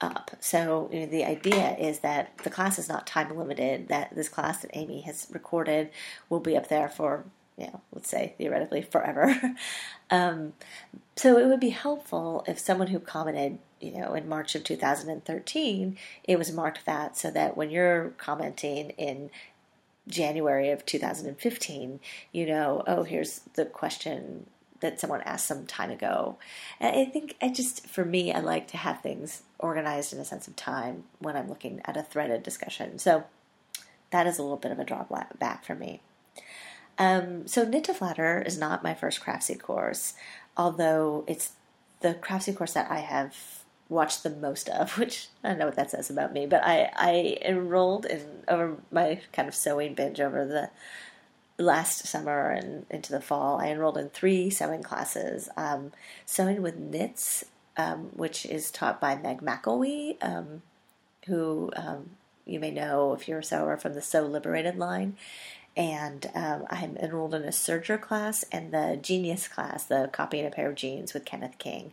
up. 0.00 0.32
So 0.40 0.90
you 0.92 1.00
know, 1.00 1.06
the 1.06 1.24
idea 1.24 1.76
is 1.78 2.00
that 2.00 2.36
the 2.38 2.50
class 2.50 2.78
is 2.78 2.88
not 2.88 3.06
time 3.06 3.34
limited. 3.36 3.88
That 3.88 4.14
this 4.14 4.28
class 4.28 4.60
that 4.62 4.72
Amy 4.74 5.02
has 5.02 5.28
recorded 5.32 5.90
will 6.28 6.40
be 6.40 6.56
up 6.56 6.68
there 6.68 6.88
for 6.88 7.24
you 7.56 7.66
know, 7.66 7.80
let's 7.92 8.08
say 8.08 8.34
theoretically 8.38 8.82
forever. 8.82 9.54
um, 10.10 10.54
so 11.16 11.36
it 11.38 11.46
would 11.46 11.60
be 11.60 11.70
helpful 11.70 12.44
if 12.46 12.58
someone 12.58 12.88
who 12.88 12.98
commented, 12.98 13.58
you 13.80 13.92
know, 13.92 14.14
in 14.14 14.28
March 14.28 14.54
of 14.54 14.64
2013, 14.64 15.96
it 16.24 16.38
was 16.38 16.52
marked 16.52 16.86
that 16.86 17.16
so 17.16 17.30
that 17.30 17.56
when 17.56 17.70
you're 17.70 18.10
commenting 18.18 18.90
in 18.90 19.30
January 20.08 20.70
of 20.70 20.84
2015, 20.86 22.00
you 22.32 22.46
know, 22.46 22.82
oh, 22.86 23.02
here's 23.04 23.40
the 23.54 23.64
question 23.64 24.46
that 24.80 24.98
someone 24.98 25.20
asked 25.22 25.46
some 25.46 25.64
time 25.64 25.90
ago. 25.90 26.36
And 26.80 26.96
I 26.96 27.04
think 27.04 27.36
I 27.40 27.48
just, 27.48 27.86
for 27.86 28.04
me, 28.04 28.32
I 28.32 28.40
like 28.40 28.68
to 28.68 28.76
have 28.76 29.00
things 29.00 29.42
organized 29.58 30.12
in 30.12 30.18
a 30.18 30.24
sense 30.24 30.48
of 30.48 30.56
time 30.56 31.04
when 31.20 31.36
I'm 31.36 31.48
looking 31.48 31.80
at 31.84 31.96
a 31.96 32.02
threaded 32.02 32.42
discussion. 32.42 32.98
So 32.98 33.24
that 34.10 34.26
is 34.26 34.38
a 34.38 34.42
little 34.42 34.56
bit 34.56 34.72
of 34.72 34.78
a 34.78 34.84
drawback 34.84 35.64
for 35.64 35.74
me. 35.74 36.00
Um, 37.02 37.48
so 37.48 37.64
Knit 37.64 37.84
to 37.84 37.94
Flatter 37.94 38.40
is 38.46 38.56
not 38.56 38.84
my 38.84 38.94
first 38.94 39.20
Craftsy 39.20 39.58
course, 39.58 40.14
although 40.56 41.24
it's 41.26 41.50
the 42.00 42.14
Craftsy 42.14 42.54
course 42.54 42.74
that 42.74 42.88
I 42.92 43.00
have 43.00 43.64
watched 43.88 44.22
the 44.22 44.30
most 44.30 44.68
of, 44.68 44.96
which 44.98 45.26
I 45.42 45.48
don't 45.48 45.58
know 45.58 45.66
what 45.66 45.74
that 45.74 45.90
says 45.90 46.10
about 46.10 46.32
me, 46.32 46.46
but 46.46 46.62
I, 46.62 46.92
I 46.94 47.38
enrolled 47.44 48.06
in 48.06 48.24
over 48.46 48.76
my 48.92 49.20
kind 49.32 49.48
of 49.48 49.54
sewing 49.56 49.94
binge 49.94 50.20
over 50.20 50.46
the 50.46 50.70
last 51.62 52.06
summer 52.06 52.50
and 52.50 52.86
into 52.88 53.10
the 53.10 53.20
fall. 53.20 53.60
I 53.60 53.66
enrolled 53.66 53.98
in 53.98 54.08
three 54.10 54.48
sewing 54.48 54.84
classes, 54.84 55.48
um, 55.56 55.90
sewing 56.24 56.62
with 56.62 56.76
knits, 56.76 57.46
um, 57.76 58.10
which 58.14 58.46
is 58.46 58.70
taught 58.70 59.00
by 59.00 59.16
Meg 59.16 59.40
McElwee, 59.40 60.18
um, 60.22 60.62
who 61.26 61.72
um, 61.74 62.10
you 62.46 62.60
may 62.60 62.70
know 62.70 63.12
if 63.12 63.26
you're 63.26 63.40
a 63.40 63.44
sewer 63.44 63.76
from 63.76 63.94
the 63.94 64.02
Sew 64.02 64.22
Liberated 64.22 64.76
line 64.76 65.16
and 65.76 66.30
um, 66.34 66.66
I'm 66.70 66.96
enrolled 66.96 67.34
in 67.34 67.44
a 67.44 67.48
serger 67.48 68.00
class 68.00 68.44
and 68.52 68.72
the 68.72 68.98
genius 69.00 69.48
class, 69.48 69.84
the 69.84 70.10
copying 70.12 70.46
a 70.46 70.50
pair 70.50 70.68
of 70.68 70.74
jeans 70.74 71.14
with 71.14 71.24
Kenneth 71.24 71.58
King. 71.58 71.92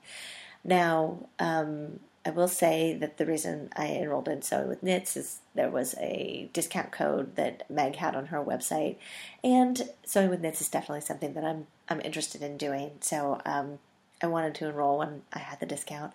Now, 0.63 1.29
um, 1.39 1.99
I 2.25 2.31
will 2.31 2.49
say 2.49 2.95
that 2.95 3.17
the 3.17 3.25
reason 3.25 3.69
I 3.75 3.87
enrolled 3.87 4.27
in 4.27 4.41
Sewing 4.41 4.67
with 4.67 4.83
Knits 4.83 5.15
is 5.15 5.39
there 5.55 5.69
was 5.69 5.95
a 5.99 6.49
discount 6.51 6.91
code 6.91 7.35
that 7.37 7.69
Meg 7.69 7.95
had 7.95 8.15
on 8.15 8.27
her 8.27 8.43
website, 8.43 8.97
and 9.43 9.89
Sewing 10.03 10.29
with 10.29 10.41
Knits 10.41 10.61
is 10.61 10.69
definitely 10.69 11.01
something 11.01 11.33
that 11.33 11.45
I'm 11.45 11.67
I'm 11.87 12.01
interested 12.01 12.41
in 12.41 12.57
doing. 12.57 12.91
So 12.99 13.41
um, 13.45 13.79
I 14.21 14.27
wanted 14.27 14.55
to 14.55 14.67
enroll 14.67 14.99
when 14.99 15.21
I 15.33 15.39
had 15.39 15.59
the 15.59 15.65
discount. 15.65 16.13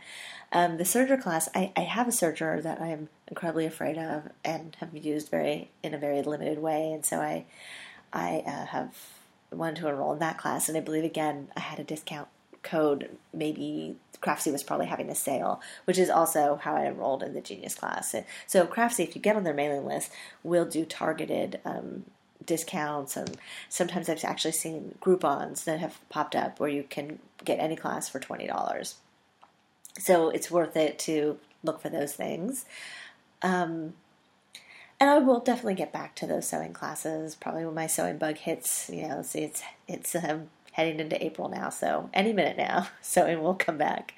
Um, 0.52 0.76
the 0.76 0.84
serger 0.84 1.20
class, 1.20 1.48
I, 1.54 1.72
I 1.76 1.80
have 1.80 2.06
a 2.06 2.12
serger 2.12 2.62
that 2.62 2.80
I'm 2.80 3.08
incredibly 3.28 3.66
afraid 3.66 3.98
of 3.98 4.30
and 4.44 4.76
have 4.80 4.96
used 4.96 5.30
very 5.30 5.70
in 5.82 5.94
a 5.94 5.98
very 5.98 6.22
limited 6.22 6.58
way, 6.58 6.92
and 6.92 7.04
so 7.04 7.20
I 7.20 7.44
I 8.12 8.42
uh, 8.46 8.66
have 8.66 8.94
wanted 9.50 9.76
to 9.76 9.88
enroll 9.88 10.12
in 10.12 10.18
that 10.20 10.38
class, 10.38 10.68
and 10.68 10.76
I 10.78 10.80
believe 10.80 11.04
again 11.04 11.48
I 11.56 11.60
had 11.60 11.78
a 11.78 11.84
discount 11.84 12.28
code. 12.62 13.16
Maybe 13.32 13.96
Craftsy 14.20 14.50
was 14.50 14.62
probably 14.62 14.86
having 14.86 15.10
a 15.10 15.14
sale, 15.14 15.60
which 15.84 15.98
is 15.98 16.10
also 16.10 16.56
how 16.62 16.74
I 16.76 16.86
enrolled 16.86 17.22
in 17.22 17.34
the 17.34 17.40
Genius 17.40 17.74
class. 17.74 18.14
So 18.46 18.66
Craftsy, 18.66 19.04
if 19.04 19.14
you 19.14 19.22
get 19.22 19.36
on 19.36 19.44
their 19.44 19.54
mailing 19.54 19.86
list, 19.86 20.10
will 20.42 20.64
do 20.64 20.84
targeted 20.84 21.60
um, 21.64 22.04
discounts 22.46 23.16
and 23.16 23.36
sometimes 23.68 24.08
I've 24.08 24.24
actually 24.24 24.52
seen 24.52 24.96
Groupons 25.00 25.64
that 25.64 25.80
have 25.80 25.98
popped 26.08 26.34
up 26.34 26.60
where 26.60 26.68
you 26.68 26.84
can 26.84 27.18
get 27.44 27.58
any 27.58 27.76
class 27.76 28.08
for 28.08 28.20
twenty 28.20 28.46
dollars. 28.46 28.96
So 29.98 30.30
it's 30.30 30.50
worth 30.50 30.76
it 30.76 30.98
to 31.00 31.38
look 31.62 31.80
for 31.80 31.88
those 31.88 32.12
things. 32.12 32.64
Um, 33.42 33.94
and 35.00 35.10
I 35.10 35.18
will 35.18 35.40
definitely 35.40 35.74
get 35.74 35.92
back 35.92 36.14
to 36.16 36.26
those 36.26 36.48
sewing 36.48 36.72
classes 36.72 37.34
probably 37.34 37.64
when 37.64 37.74
my 37.74 37.86
sewing 37.86 38.18
bug 38.18 38.38
hits. 38.38 38.88
You 38.92 39.08
know, 39.08 39.22
see 39.22 39.40
it's 39.40 39.62
it's 39.88 40.14
um, 40.14 40.48
heading 40.72 41.00
into 41.00 41.22
April 41.24 41.48
now, 41.48 41.68
so 41.68 42.10
any 42.14 42.32
minute 42.32 42.56
now, 42.56 42.88
sewing 43.02 43.42
will 43.42 43.54
come 43.54 43.78
back. 43.78 44.14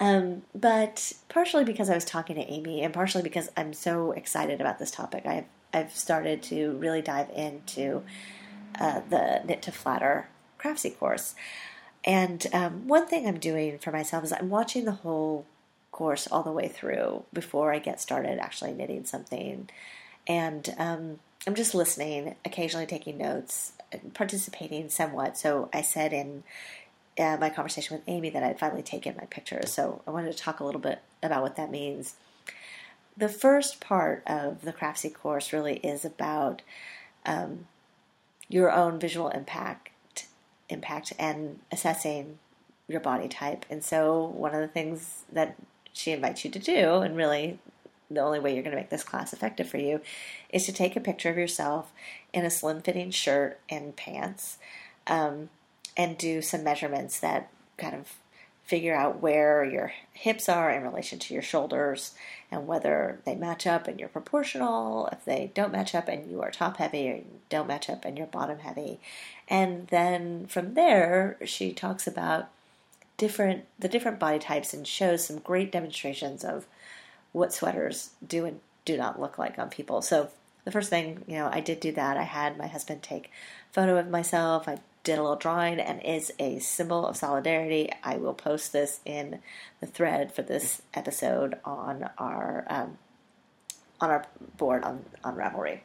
Um, 0.00 0.42
but 0.54 1.12
partially 1.28 1.64
because 1.64 1.90
I 1.90 1.94
was 1.94 2.04
talking 2.04 2.36
to 2.36 2.42
Amy, 2.42 2.82
and 2.82 2.94
partially 2.94 3.22
because 3.22 3.50
I'm 3.56 3.72
so 3.72 4.12
excited 4.12 4.60
about 4.60 4.78
this 4.78 4.90
topic, 4.90 5.26
I've 5.26 5.44
I've 5.72 5.94
started 5.94 6.42
to 6.44 6.72
really 6.72 7.02
dive 7.02 7.30
into 7.30 8.02
uh, 8.78 9.00
the 9.08 9.42
Knit 9.44 9.62
to 9.62 9.72
Flatter 9.72 10.28
Craftsy 10.58 10.96
course. 10.96 11.34
And 12.04 12.46
um, 12.52 12.86
one 12.88 13.06
thing 13.06 13.26
I'm 13.26 13.38
doing 13.38 13.78
for 13.78 13.92
myself 13.92 14.24
is 14.24 14.32
I'm 14.32 14.50
watching 14.50 14.84
the 14.84 14.92
whole 14.92 15.46
course 15.90 16.28
all 16.30 16.42
the 16.42 16.52
way 16.52 16.68
through 16.68 17.24
before 17.32 17.72
I 17.72 17.78
get 17.80 18.00
started 18.00 18.38
actually 18.38 18.72
knitting 18.72 19.04
something. 19.04 19.68
And 20.26 20.74
um, 20.78 21.18
I'm 21.46 21.54
just 21.54 21.74
listening, 21.74 22.36
occasionally 22.44 22.86
taking 22.86 23.18
notes, 23.18 23.72
participating 24.14 24.88
somewhat. 24.90 25.36
So 25.36 25.68
I 25.72 25.82
said 25.82 26.12
in 26.12 26.44
uh, 27.18 27.36
my 27.40 27.50
conversation 27.50 27.96
with 27.96 28.04
Amy 28.06 28.30
that 28.30 28.42
I'd 28.42 28.58
finally 28.58 28.82
taken 28.82 29.16
my 29.16 29.26
pictures. 29.26 29.72
So 29.72 30.02
I 30.06 30.10
wanted 30.10 30.32
to 30.32 30.38
talk 30.38 30.60
a 30.60 30.64
little 30.64 30.80
bit 30.80 31.00
about 31.22 31.42
what 31.42 31.56
that 31.56 31.70
means 31.70 32.14
the 33.18 33.28
first 33.28 33.80
part 33.80 34.22
of 34.26 34.62
the 34.62 34.72
Craftsy 34.72 35.12
course 35.12 35.52
really 35.52 35.76
is 35.78 36.04
about 36.04 36.62
um, 37.26 37.66
your 38.48 38.70
own 38.70 38.98
visual 39.00 39.28
impact, 39.28 40.26
impact, 40.68 41.12
and 41.18 41.58
assessing 41.72 42.38
your 42.86 43.00
body 43.00 43.28
type. 43.28 43.66
And 43.68 43.84
so, 43.84 44.24
one 44.24 44.54
of 44.54 44.60
the 44.60 44.68
things 44.68 45.24
that 45.32 45.56
she 45.92 46.12
invites 46.12 46.44
you 46.44 46.50
to 46.52 46.58
do, 46.58 46.96
and 46.96 47.16
really 47.16 47.58
the 48.10 48.20
only 48.20 48.38
way 48.38 48.54
you're 48.54 48.62
going 48.62 48.74
to 48.74 48.80
make 48.80 48.88
this 48.88 49.04
class 49.04 49.32
effective 49.32 49.68
for 49.68 49.78
you, 49.78 50.00
is 50.50 50.64
to 50.66 50.72
take 50.72 50.96
a 50.96 51.00
picture 51.00 51.28
of 51.28 51.36
yourself 51.36 51.92
in 52.32 52.44
a 52.44 52.50
slim 52.50 52.80
fitting 52.80 53.10
shirt 53.10 53.58
and 53.68 53.96
pants, 53.96 54.58
um, 55.08 55.50
and 55.96 56.16
do 56.16 56.40
some 56.40 56.62
measurements 56.62 57.18
that 57.18 57.50
kind 57.76 57.96
of 57.96 58.14
figure 58.64 58.94
out 58.94 59.20
where 59.20 59.64
your 59.64 59.92
hips 60.12 60.48
are 60.48 60.70
in 60.70 60.82
relation 60.82 61.18
to 61.18 61.32
your 61.32 61.42
shoulders 61.42 62.14
and 62.50 62.66
whether 62.66 63.20
they 63.24 63.34
match 63.34 63.66
up 63.66 63.86
and 63.86 64.00
you're 64.00 64.08
proportional, 64.08 65.08
if 65.12 65.24
they 65.24 65.50
don't 65.54 65.72
match 65.72 65.94
up 65.94 66.08
and 66.08 66.30
you 66.30 66.40
are 66.40 66.50
top 66.50 66.78
heavy 66.78 67.08
or 67.08 67.20
don't 67.50 67.68
match 67.68 67.90
up 67.90 68.04
and 68.04 68.16
you're 68.16 68.26
bottom 68.26 68.60
heavy. 68.60 69.00
And 69.48 69.86
then 69.88 70.46
from 70.46 70.74
there, 70.74 71.36
she 71.44 71.72
talks 71.72 72.06
about 72.06 72.48
different 73.16 73.64
the 73.78 73.88
different 73.88 74.18
body 74.18 74.38
types 74.38 74.72
and 74.72 74.86
shows 74.86 75.24
some 75.24 75.38
great 75.38 75.72
demonstrations 75.72 76.44
of 76.44 76.66
what 77.32 77.52
sweaters 77.52 78.10
do 78.26 78.44
and 78.44 78.60
do 78.84 78.96
not 78.96 79.20
look 79.20 79.38
like 79.38 79.58
on 79.58 79.68
people. 79.68 80.00
So 80.00 80.30
the 80.64 80.72
first 80.72 80.88
thing, 80.88 81.24
you 81.26 81.36
know, 81.36 81.48
I 81.52 81.60
did 81.60 81.80
do 81.80 81.92
that. 81.92 82.16
I 82.16 82.22
had 82.22 82.56
my 82.56 82.66
husband 82.66 83.02
take 83.02 83.30
photo 83.72 83.98
of 83.98 84.08
myself. 84.08 84.68
I 84.68 84.78
did 85.02 85.18
a 85.18 85.22
little 85.22 85.36
drawing 85.36 85.80
and 85.80 86.02
is 86.02 86.32
a 86.38 86.58
symbol 86.58 87.06
of 87.06 87.16
solidarity. 87.16 87.90
I 88.02 88.16
will 88.16 88.34
post 88.34 88.72
this 88.72 89.00
in 89.04 89.40
the 89.80 89.86
thread 89.86 90.32
for 90.32 90.42
this 90.42 90.82
episode 90.94 91.58
on 91.64 92.10
our 92.18 92.66
um, 92.68 92.98
on 94.00 94.10
our 94.10 94.26
board 94.56 94.84
on 94.84 95.04
on 95.24 95.36
Ravelry. 95.36 95.80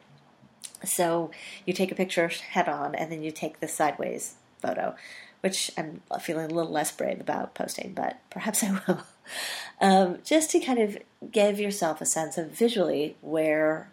So 0.84 1.30
you 1.64 1.72
take 1.72 1.92
a 1.92 1.94
picture 1.94 2.28
head 2.28 2.68
on, 2.68 2.94
and 2.94 3.10
then 3.10 3.22
you 3.22 3.30
take 3.30 3.60
the 3.60 3.68
sideways 3.68 4.34
photo, 4.60 4.94
which 5.40 5.70
I'm 5.76 6.02
feeling 6.20 6.50
a 6.50 6.54
little 6.54 6.70
less 6.70 6.92
brave 6.92 7.20
about 7.20 7.54
posting, 7.54 7.92
but 7.92 8.18
perhaps 8.30 8.62
I 8.64 8.80
will. 8.86 9.02
Um, 9.80 10.18
just 10.24 10.50
to 10.50 10.60
kind 10.60 10.78
of 10.78 10.98
give 11.30 11.58
yourself 11.58 12.00
a 12.00 12.06
sense 12.06 12.36
of 12.36 12.50
visually 12.50 13.16
where 13.20 13.90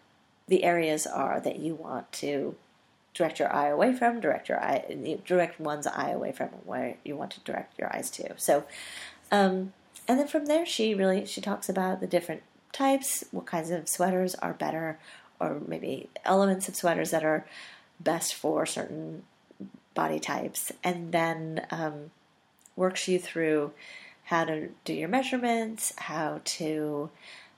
the 0.47 0.63
areas 0.63 1.07
are 1.07 1.39
that 1.39 1.59
you 1.59 1.75
want 1.75 2.11
to 2.13 2.55
direct 3.13 3.39
your 3.39 3.53
eye 3.53 3.67
away 3.67 3.93
from, 3.93 4.19
direct 4.19 4.49
your 4.49 4.61
eye, 4.61 5.17
direct 5.25 5.59
one's 5.59 5.87
eye 5.87 6.11
away 6.11 6.31
from 6.31 6.49
where 6.65 6.95
you 7.03 7.15
want 7.15 7.31
to 7.31 7.39
direct 7.41 7.77
your 7.77 7.93
eyes 7.93 8.09
to. 8.11 8.33
So, 8.37 8.63
um, 9.31 9.73
and 10.07 10.19
then 10.19 10.27
from 10.27 10.45
there, 10.45 10.65
she 10.65 10.93
really 10.93 11.25
she 11.25 11.41
talks 11.41 11.69
about 11.69 11.99
the 11.99 12.07
different 12.07 12.43
types, 12.71 13.23
what 13.31 13.45
kinds 13.45 13.69
of 13.69 13.87
sweaters 13.87 14.35
are 14.35 14.53
better, 14.53 14.97
or 15.39 15.61
maybe 15.67 16.09
elements 16.25 16.67
of 16.67 16.75
sweaters 16.75 17.11
that 17.11 17.23
are 17.23 17.45
best 17.99 18.33
for 18.33 18.65
certain 18.65 19.23
body 19.93 20.19
types, 20.19 20.71
and 20.83 21.11
then 21.11 21.65
um, 21.69 22.11
works 22.75 23.07
you 23.07 23.19
through 23.19 23.71
how 24.25 24.45
to 24.45 24.69
do 24.85 24.93
your 24.93 25.09
measurements, 25.09 25.93
how 25.97 26.39
to 26.45 27.09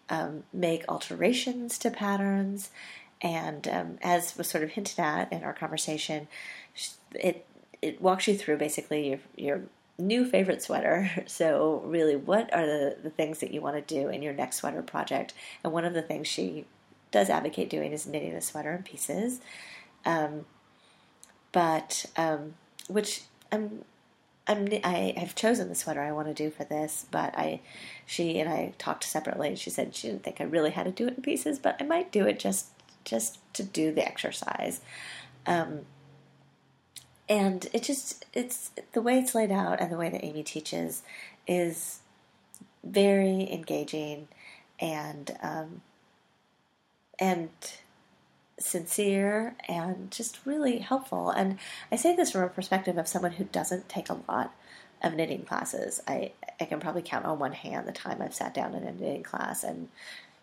um, 0.10 0.44
make 0.52 0.84
alterations 0.90 1.78
to 1.78 1.92
patterns, 1.92 2.72
and 3.24 3.68
um, 3.70 3.98
as 4.04 4.38
was 4.38 4.50
sort 4.50 4.64
of 4.64 4.72
hinted 4.72 5.00
at 5.00 5.32
in 5.32 5.44
our 5.44 5.54
conversation, 5.54 6.28
it 7.16 7.48
it 7.82 8.02
walks 8.02 8.28
you 8.28 8.36
through 8.36 8.58
basically 8.58 9.10
your, 9.10 9.20
your 9.36 9.62
new 9.98 10.26
favorite 10.26 10.62
sweater. 10.62 11.10
So, 11.28 11.82
really, 11.86 12.16
what 12.16 12.54
are 12.54 12.66
the, 12.66 12.98
the 13.02 13.10
things 13.10 13.40
that 13.40 13.52
you 13.52 13.62
want 13.62 13.76
to 13.76 13.96
do 13.96 14.10
in 14.10 14.22
your 14.22 14.34
next 14.34 14.58
sweater 14.58 14.82
project? 14.82 15.34
And 15.64 15.74
one 15.74 15.86
of 15.86 15.94
the 15.94 16.02
things 16.02 16.28
she 16.28 16.66
does 17.12 17.30
advocate 17.30 17.70
doing 17.70 17.92
is 17.92 18.06
knitting 18.06 18.34
the 18.34 18.42
sweater 18.42 18.74
in 18.74 18.84
pieces. 18.84 19.40
Um, 20.06 20.46
but, 21.52 22.06
um, 22.18 22.56
which 22.88 23.24
I'm, 23.52 23.86
I'm, 24.48 24.68
I 24.84 25.14
have 25.18 25.36
chosen 25.36 25.70
the 25.70 25.76
sweater 25.76 26.02
I 26.02 26.12
want 26.12 26.28
to 26.28 26.34
do 26.34 26.50
for 26.50 26.66
this, 26.66 27.06
but 27.10 27.38
I, 27.38 27.62
she 28.06 28.40
and 28.40 28.50
I 28.50 28.74
talked 28.78 29.06
separately. 29.06 29.56
She 29.56 29.70
said 29.70 29.96
she 29.96 30.08
didn't 30.08 30.24
think 30.24 30.42
I 30.42 30.46
really 30.46 30.72
had 30.72 30.86
to 30.86 30.92
do 30.92 31.08
it 31.08 31.16
in 31.18 31.24
pieces, 31.24 31.60
but 31.60 31.78
I 31.80 31.86
might 31.86 32.12
do 32.12 32.26
it 32.26 32.40
just 32.40 32.68
just 33.06 33.40
to 33.54 33.64
do 33.64 33.92
the 33.92 34.06
exercise. 34.06 34.82
Um, 35.46 35.82
and 37.30 37.68
it 37.74 37.84
just 37.84 38.26
it's 38.34 38.72
the 38.92 39.02
way 39.02 39.18
it's 39.18 39.34
laid 39.34 39.52
out 39.52 39.80
and 39.80 39.92
the 39.92 39.98
way 39.98 40.10
that 40.10 40.24
Amy 40.24 40.44
teaches 40.44 41.04
is 41.48 42.00
very 42.84 43.52
engaging 43.52 44.28
and 44.80 45.38
um, 45.42 45.82
and 47.20 47.50
sincere 48.60 49.56
and 49.68 50.12
just 50.12 50.40
really 50.46 50.80
helpful. 50.80 51.30
And 51.30 51.58
I 51.92 51.96
say 51.96 52.16
this 52.16 52.32
from 52.32 52.44
a 52.44 52.50
perspective 52.50 52.98
of 52.98 53.08
someone 53.08 53.34
who 53.34 53.46
doesn't 53.46 53.90
take 53.90 54.10
a 54.10 54.20
lot 54.28 54.54
of 55.02 55.14
knitting 55.14 55.44
classes. 55.44 56.02
I 56.08 56.32
I 56.60 56.66
can 56.66 56.80
probably 56.80 57.02
count 57.02 57.26
on 57.26 57.40
one 57.40 57.54
hand 57.54 57.88
the 57.88 57.94
time 57.94 58.22
I've 58.22 58.36
sat 58.36 58.54
down 58.54 58.74
in 58.74 58.84
a 58.84 58.92
knitting 58.92 59.24
class, 59.24 59.64
and 59.64 59.90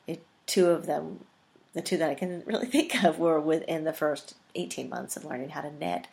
it, 0.07 0.23
two 0.47 0.67
of 0.67 0.87
them 0.87 1.25
the 1.73 1.83
two 1.83 1.97
that 1.99 2.11
I 2.11 2.15
can 2.15 2.43
really 2.47 2.67
think 2.69 3.03
of 3.05 3.19
were 3.19 3.41
within 3.41 3.85
the 3.85 3.93
first 3.93 4.35
18 4.55 4.89
months 4.89 5.17
of 5.17 5.25
learning 5.25 5.51
how 5.51 5.61
to 5.61 5.73
knit. 5.73 6.07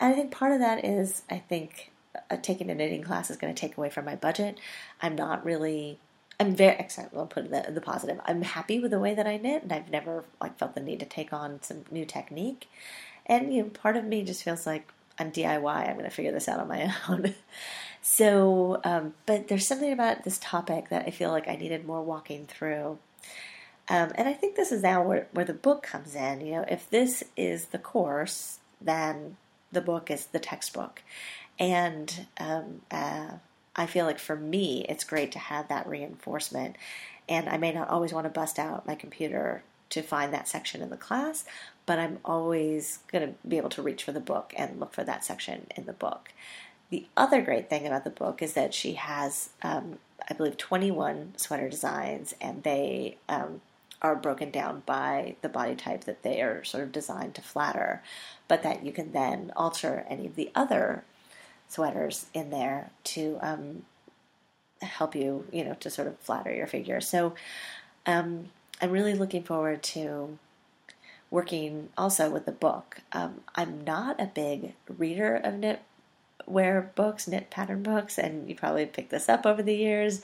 And 0.00 0.12
I 0.12 0.16
think 0.16 0.30
part 0.30 0.52
of 0.52 0.60
that 0.60 0.84
is, 0.84 1.22
I 1.30 1.38
think 1.38 1.92
uh, 2.30 2.36
taking 2.40 2.70
a 2.70 2.74
knitting 2.74 3.02
class 3.02 3.30
is 3.30 3.36
going 3.36 3.54
to 3.54 3.60
take 3.60 3.76
away 3.76 3.90
from 3.90 4.04
my 4.04 4.16
budget. 4.16 4.58
I'm 5.00 5.14
not 5.14 5.44
really, 5.44 5.98
I'm 6.40 6.54
very 6.54 6.76
excited. 6.76 7.12
I'll 7.16 7.26
put 7.26 7.50
the, 7.50 7.70
the 7.70 7.80
positive. 7.80 8.20
I'm 8.24 8.42
happy 8.42 8.80
with 8.80 8.90
the 8.90 8.98
way 8.98 9.14
that 9.14 9.26
I 9.26 9.36
knit, 9.36 9.62
and 9.62 9.72
I've 9.72 9.90
never 9.90 10.24
like 10.40 10.58
felt 10.58 10.74
the 10.74 10.80
need 10.80 11.00
to 11.00 11.06
take 11.06 11.32
on 11.32 11.62
some 11.62 11.84
new 11.90 12.04
technique. 12.04 12.68
And 13.26 13.54
you 13.54 13.62
know, 13.62 13.68
part 13.68 13.96
of 13.96 14.04
me 14.04 14.24
just 14.24 14.42
feels 14.42 14.66
like 14.66 14.92
I'm 15.18 15.30
DIY. 15.30 15.88
I'm 15.88 15.94
going 15.94 16.04
to 16.04 16.10
figure 16.10 16.32
this 16.32 16.48
out 16.48 16.60
on 16.60 16.68
my 16.68 16.92
own. 17.08 17.34
so, 18.00 18.80
um, 18.84 19.14
but 19.26 19.48
there's 19.48 19.66
something 19.66 19.92
about 19.92 20.24
this 20.24 20.38
topic 20.38 20.88
that 20.88 21.06
I 21.06 21.10
feel 21.10 21.30
like 21.30 21.48
I 21.48 21.56
needed 21.56 21.86
more 21.86 22.02
walking 22.02 22.46
through. 22.46 22.98
Um, 23.88 24.12
and 24.14 24.28
I 24.28 24.32
think 24.32 24.56
this 24.56 24.72
is 24.72 24.82
now 24.82 25.02
where, 25.02 25.26
where 25.32 25.44
the 25.44 25.52
book 25.52 25.82
comes 25.82 26.14
in. 26.14 26.40
You 26.40 26.52
know, 26.52 26.64
if 26.68 26.88
this 26.88 27.24
is 27.36 27.66
the 27.66 27.78
course, 27.78 28.58
then 28.80 29.36
the 29.70 29.80
book 29.80 30.10
is 30.10 30.26
the 30.26 30.38
textbook. 30.38 31.02
And 31.58 32.26
um, 32.38 32.82
uh, 32.90 33.32
I 33.74 33.86
feel 33.86 34.06
like 34.06 34.18
for 34.18 34.36
me, 34.36 34.84
it's 34.88 35.04
great 35.04 35.32
to 35.32 35.38
have 35.38 35.68
that 35.68 35.88
reinforcement. 35.88 36.76
And 37.28 37.48
I 37.48 37.56
may 37.56 37.72
not 37.72 37.88
always 37.88 38.12
want 38.12 38.24
to 38.24 38.30
bust 38.30 38.58
out 38.58 38.86
my 38.86 38.94
computer 38.94 39.62
to 39.90 40.02
find 40.02 40.32
that 40.32 40.48
section 40.48 40.80
in 40.80 40.88
the 40.88 40.96
class, 40.96 41.44
but 41.84 41.98
I'm 41.98 42.18
always 42.24 43.00
going 43.12 43.28
to 43.28 43.34
be 43.46 43.58
able 43.58 43.68
to 43.70 43.82
reach 43.82 44.04
for 44.04 44.12
the 44.12 44.20
book 44.20 44.54
and 44.56 44.80
look 44.80 44.94
for 44.94 45.04
that 45.04 45.22
section 45.22 45.66
in 45.76 45.84
the 45.84 45.92
book. 45.92 46.30
The 46.88 47.06
other 47.14 47.42
great 47.42 47.68
thing 47.68 47.86
about 47.86 48.04
the 48.04 48.10
book 48.10 48.40
is 48.40 48.54
that 48.54 48.72
she 48.72 48.94
has, 48.94 49.50
um, 49.62 49.98
I 50.30 50.34
believe, 50.34 50.56
21 50.56 51.34
sweater 51.36 51.68
designs, 51.68 52.34
and 52.40 52.62
they 52.62 53.18
um, 53.28 53.60
are 54.02 54.16
broken 54.16 54.50
down 54.50 54.82
by 54.84 55.36
the 55.40 55.48
body 55.48 55.76
type 55.76 56.04
that 56.04 56.22
they 56.22 56.42
are 56.42 56.64
sort 56.64 56.82
of 56.82 56.92
designed 56.92 57.34
to 57.36 57.40
flatter, 57.40 58.02
but 58.48 58.62
that 58.62 58.84
you 58.84 58.92
can 58.92 59.12
then 59.12 59.52
alter 59.56 60.04
any 60.08 60.26
of 60.26 60.34
the 60.34 60.50
other 60.54 61.04
sweaters 61.68 62.26
in 62.34 62.50
there 62.50 62.90
to 63.04 63.38
um, 63.40 63.84
help 64.82 65.14
you, 65.14 65.46
you 65.52 65.64
know, 65.64 65.74
to 65.74 65.88
sort 65.88 66.08
of 66.08 66.18
flatter 66.18 66.52
your 66.52 66.66
figure. 66.66 67.00
So 67.00 67.34
um, 68.04 68.50
I'm 68.80 68.90
really 68.90 69.14
looking 69.14 69.44
forward 69.44 69.82
to 69.84 70.36
working 71.30 71.88
also 71.96 72.28
with 72.28 72.44
the 72.44 72.52
book. 72.52 73.00
Um, 73.12 73.40
I'm 73.54 73.84
not 73.84 74.20
a 74.20 74.26
big 74.26 74.74
reader 74.98 75.36
of 75.36 75.54
knitwear 75.54 76.94
books, 76.94 77.26
knit 77.26 77.50
pattern 77.50 77.82
books, 77.82 78.18
and 78.18 78.48
you 78.48 78.54
probably 78.54 78.84
picked 78.84 79.10
this 79.10 79.28
up 79.28 79.46
over 79.46 79.62
the 79.62 79.74
years. 79.74 80.22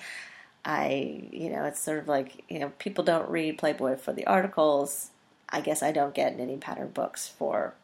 I, 0.65 1.29
you 1.33 1.51
know, 1.51 1.65
it's 1.65 1.81
sort 1.81 1.99
of 1.99 2.09
like, 2.09 2.45
you 2.49 2.59
know, 2.59 2.73
people 2.79 3.05
don't 3.05 3.31
read 3.31 3.59
Playboy 3.59 3.97
for 3.97 4.13
the 4.13 4.27
articles. 4.27 5.11
I 5.49 5.61
guess 5.61 5.83
I 5.83 5.93
don't 5.93 6.15
get 6.15 6.37
knitting 6.37 6.61
pattern 6.61 6.89
books 6.89 7.27
for 7.27 7.75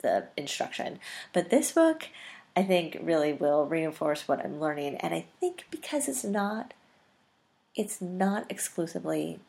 the 0.00 0.26
instruction. 0.36 0.98
But 1.32 1.50
this 1.50 1.72
book, 1.72 2.08
I 2.56 2.62
think, 2.62 2.98
really 3.00 3.32
will 3.32 3.66
reinforce 3.66 4.28
what 4.28 4.44
I'm 4.44 4.60
learning. 4.60 4.96
And 4.96 5.14
I 5.14 5.26
think 5.40 5.66
because 5.70 6.08
it's 6.08 6.24
not, 6.24 6.74
it's 7.74 8.00
not 8.00 8.50
exclusively 8.50 9.40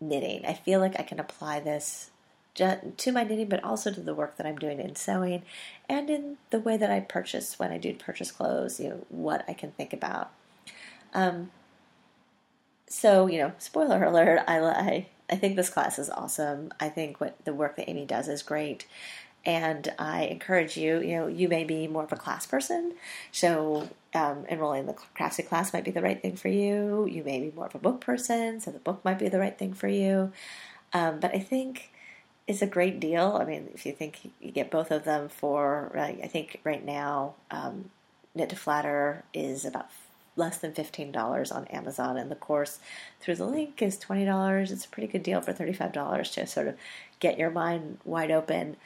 knitting. 0.00 0.46
I 0.46 0.54
feel 0.54 0.80
like 0.80 0.98
I 0.98 1.02
can 1.02 1.18
apply 1.18 1.60
this 1.60 2.10
to 2.54 3.12
my 3.12 3.22
knitting, 3.22 3.48
but 3.48 3.62
also 3.62 3.92
to 3.92 4.00
the 4.00 4.14
work 4.14 4.36
that 4.36 4.46
I'm 4.46 4.58
doing 4.58 4.80
in 4.80 4.96
sewing 4.96 5.42
and 5.88 6.10
in 6.10 6.38
the 6.50 6.58
way 6.58 6.76
that 6.76 6.90
I 6.90 7.00
purchase 7.00 7.58
when 7.58 7.70
I 7.70 7.78
do 7.78 7.94
purchase 7.94 8.32
clothes, 8.32 8.80
you 8.80 8.88
know, 8.88 9.06
what 9.08 9.44
I 9.46 9.52
can 9.52 9.70
think 9.72 9.92
about. 9.92 10.30
Um, 11.14 11.50
so 12.88 13.26
you 13.26 13.38
know, 13.38 13.52
spoiler 13.58 14.02
alert. 14.04 14.44
I, 14.48 14.58
I 14.60 15.06
I 15.30 15.36
think 15.36 15.56
this 15.56 15.70
class 15.70 15.98
is 15.98 16.10
awesome. 16.10 16.72
I 16.80 16.88
think 16.88 17.20
what 17.20 17.44
the 17.44 17.52
work 17.54 17.76
that 17.76 17.88
Amy 17.90 18.06
does 18.06 18.28
is 18.28 18.42
great, 18.42 18.86
And 19.44 19.94
I 19.98 20.24
encourage 20.24 20.76
you, 20.76 21.00
you 21.00 21.16
know, 21.16 21.26
you 21.26 21.48
may 21.48 21.64
be 21.64 21.86
more 21.86 22.04
of 22.04 22.12
a 22.12 22.16
class 22.16 22.46
person, 22.46 22.94
so 23.32 23.88
um, 24.14 24.44
enrolling 24.50 24.80
in 24.80 24.86
the 24.86 24.94
craftsy 25.16 25.42
class 25.46 25.72
might 25.72 25.84
be 25.84 25.90
the 25.90 26.02
right 26.02 26.20
thing 26.20 26.36
for 26.36 26.48
you. 26.48 27.06
You 27.10 27.22
may 27.24 27.40
be 27.40 27.52
more 27.54 27.66
of 27.66 27.74
a 27.74 27.78
book 27.78 28.00
person, 28.00 28.60
so 28.60 28.70
the 28.70 28.78
book 28.80 29.04
might 29.04 29.18
be 29.18 29.28
the 29.28 29.38
right 29.38 29.56
thing 29.56 29.72
for 29.74 29.88
you. 29.88 30.32
Um, 30.92 31.20
but 31.20 31.34
I 31.34 31.38
think 31.38 31.92
it's 32.46 32.62
a 32.62 32.66
great 32.66 33.00
deal. 33.00 33.38
I 33.40 33.44
mean, 33.44 33.68
if 33.74 33.86
you 33.86 33.92
think 33.92 34.32
you 34.40 34.50
get 34.50 34.70
both 34.70 34.90
of 34.90 35.04
them 35.04 35.28
for, 35.28 35.92
uh, 35.96 36.02
I 36.02 36.28
think 36.28 36.60
right 36.64 36.84
now, 36.84 37.34
um, 37.50 37.90
Knit 38.34 38.50
to 38.50 38.56
Flatter 38.56 39.24
is 39.34 39.64
about 39.64 39.88
less 40.38 40.58
than 40.58 40.72
$15 40.72 41.54
on 41.54 41.66
Amazon, 41.66 42.16
and 42.16 42.30
the 42.30 42.36
course 42.36 42.78
through 43.20 43.36
the 43.36 43.44
link 43.44 43.82
is 43.82 43.98
$20. 43.98 44.70
It's 44.70 44.84
a 44.84 44.88
pretty 44.88 45.08
good 45.08 45.22
deal 45.22 45.40
for 45.40 45.52
$35 45.52 46.32
to 46.34 46.46
sort 46.46 46.68
of 46.68 46.76
get 47.20 47.38
your 47.38 47.50
mind 47.50 47.98
wide 48.04 48.30
open 48.30 48.76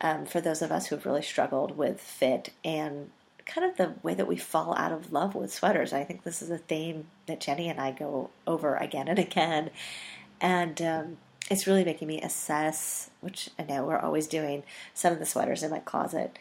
um, 0.00 0.26
for 0.26 0.40
those 0.40 0.62
of 0.62 0.72
us 0.72 0.86
who've 0.86 1.06
really 1.06 1.22
struggled 1.22 1.76
with 1.76 2.00
fit 2.00 2.52
and 2.64 3.10
kind 3.46 3.70
of 3.70 3.76
the 3.76 3.94
way 4.02 4.12
that 4.12 4.26
we 4.26 4.36
fall 4.36 4.74
out 4.76 4.92
of 4.92 5.12
love 5.12 5.34
with 5.34 5.52
sweaters. 5.52 5.92
I 5.92 6.04
think 6.04 6.24
this 6.24 6.42
is 6.42 6.50
a 6.50 6.58
theme 6.58 7.06
that 7.26 7.40
Jenny 7.40 7.68
and 7.68 7.80
I 7.80 7.92
go 7.92 8.30
over 8.46 8.74
again 8.74 9.08
and 9.08 9.18
again. 9.18 9.70
And 10.40 10.82
um, 10.82 11.16
it's 11.48 11.66
really 11.66 11.84
making 11.84 12.08
me 12.08 12.20
assess, 12.20 13.10
which 13.20 13.50
I 13.58 13.62
know 13.62 13.84
we're 13.84 13.98
always 13.98 14.26
doing, 14.26 14.64
some 14.94 15.12
of 15.12 15.20
the 15.20 15.26
sweaters 15.26 15.62
in 15.62 15.70
my 15.70 15.78
closet 15.78 16.38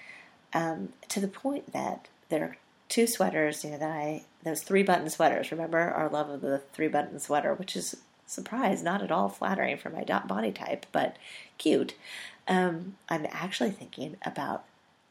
um, 0.53 0.89
to 1.09 1.20
the 1.20 1.28
point 1.28 1.74
that 1.74 2.07
there 2.30 2.43
are 2.43 2.57
two 2.89 3.07
sweaters, 3.07 3.63
you 3.63 3.72
know, 3.72 3.78
that 3.78 3.91
I, 3.91 4.24
those 4.45 4.61
three 4.61 4.83
button 4.83 5.09
sweaters, 5.09 5.51
remember 5.51 5.79
our 5.79 6.07
love 6.07 6.29
of 6.29 6.41
the 6.41 6.59
three 6.71 6.87
button 6.87 7.19
sweater, 7.19 7.53
which 7.53 7.75
is, 7.75 7.97
surprise, 8.25 8.81
not 8.81 9.01
at 9.01 9.11
all 9.11 9.27
flattering 9.27 9.75
for 9.77 9.89
my 9.89 10.03
body 10.03 10.51
type, 10.51 10.85
but 10.91 11.17
cute. 11.57 11.95
Um, 12.47 12.95
I'm 13.09 13.25
actually 13.31 13.71
thinking 13.71 14.17
about 14.23 14.63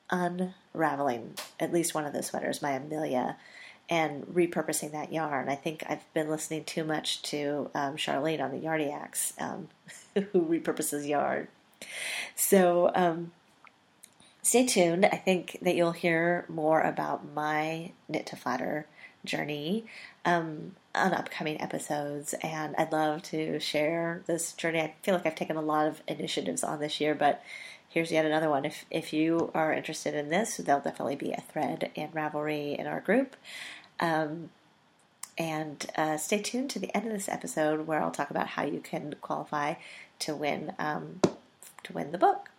unraveling 0.09 1.35
at 1.59 1.72
least 1.72 1.95
one 1.95 2.05
of 2.05 2.12
those 2.12 2.26
sweaters, 2.26 2.62
my 2.62 2.72
Amelia, 2.72 3.37
and 3.91 4.24
repurposing 4.26 4.93
that 4.93 5.12
yarn. 5.12 5.49
I 5.49 5.57
think 5.57 5.85
I've 5.89 6.12
been 6.14 6.28
listening 6.28 6.64
too 6.64 6.85
much 6.85 7.20
to 7.22 7.70
um, 7.74 7.97
Charlene 7.97 8.43
on 8.43 8.53
the 8.53 8.64
Yarniacs, 8.64 9.41
um, 9.41 9.68
who 10.14 10.47
repurposes 10.47 11.07
yarn. 11.09 11.49
So 12.37 12.91
um, 12.95 13.32
stay 14.43 14.64
tuned. 14.64 15.05
I 15.07 15.16
think 15.16 15.59
that 15.62 15.74
you'll 15.74 15.93
hear 15.93 16.45
more 16.49 16.80
about 16.80 17.35
my 17.35 17.93
knit 18.09 18.26
to 18.26 18.37
flatter 18.37 18.87
journey 19.25 19.85
um, 20.25 20.72
on 20.95 21.12
upcoming 21.12 21.61
episodes, 21.61 22.35
and 22.43 22.75
I'd 22.77 22.93
love 22.93 23.22
to 23.25 23.59
share 23.61 24.22
this 24.27 24.53
journey. 24.53 24.81
I 24.81 24.95
feel 25.03 25.14
like 25.14 25.27
I've 25.27 25.35
taken 25.35 25.57
a 25.57 25.62
lot 25.62 25.87
of 25.87 26.03
initiatives 26.07 26.64
on 26.64 26.81
this 26.81 27.01
year, 27.01 27.14
but 27.14 27.43
here's 27.89 28.12
yet 28.12 28.25
another 28.25 28.51
one. 28.51 28.64
If 28.64 28.85
if 28.91 29.12
you 29.12 29.51
are 29.55 29.72
interested 29.72 30.14
in 30.14 30.29
this, 30.29 30.57
there'll 30.57 30.81
definitely 30.81 31.16
be 31.16 31.33
a 31.33 31.41
thread 31.41 31.91
in 31.95 32.09
Ravelry 32.09 32.77
in 32.77 32.87
our 32.87 33.01
group. 33.01 33.37
Um, 34.01 34.51
and 35.37 35.85
uh, 35.97 36.16
stay 36.16 36.41
tuned 36.41 36.70
to 36.70 36.79
the 36.79 36.95
end 36.97 37.07
of 37.07 37.12
this 37.12 37.29
episode 37.29 37.87
where 37.87 38.01
I'll 38.01 38.11
talk 38.11 38.31
about 38.31 38.49
how 38.49 38.64
you 38.64 38.81
can 38.81 39.14
qualify 39.20 39.75
to 40.20 40.35
win 40.35 40.72
um, 40.79 41.20
to 41.83 41.93
win 41.93 42.12
the 42.12 42.18
book. 42.18 42.51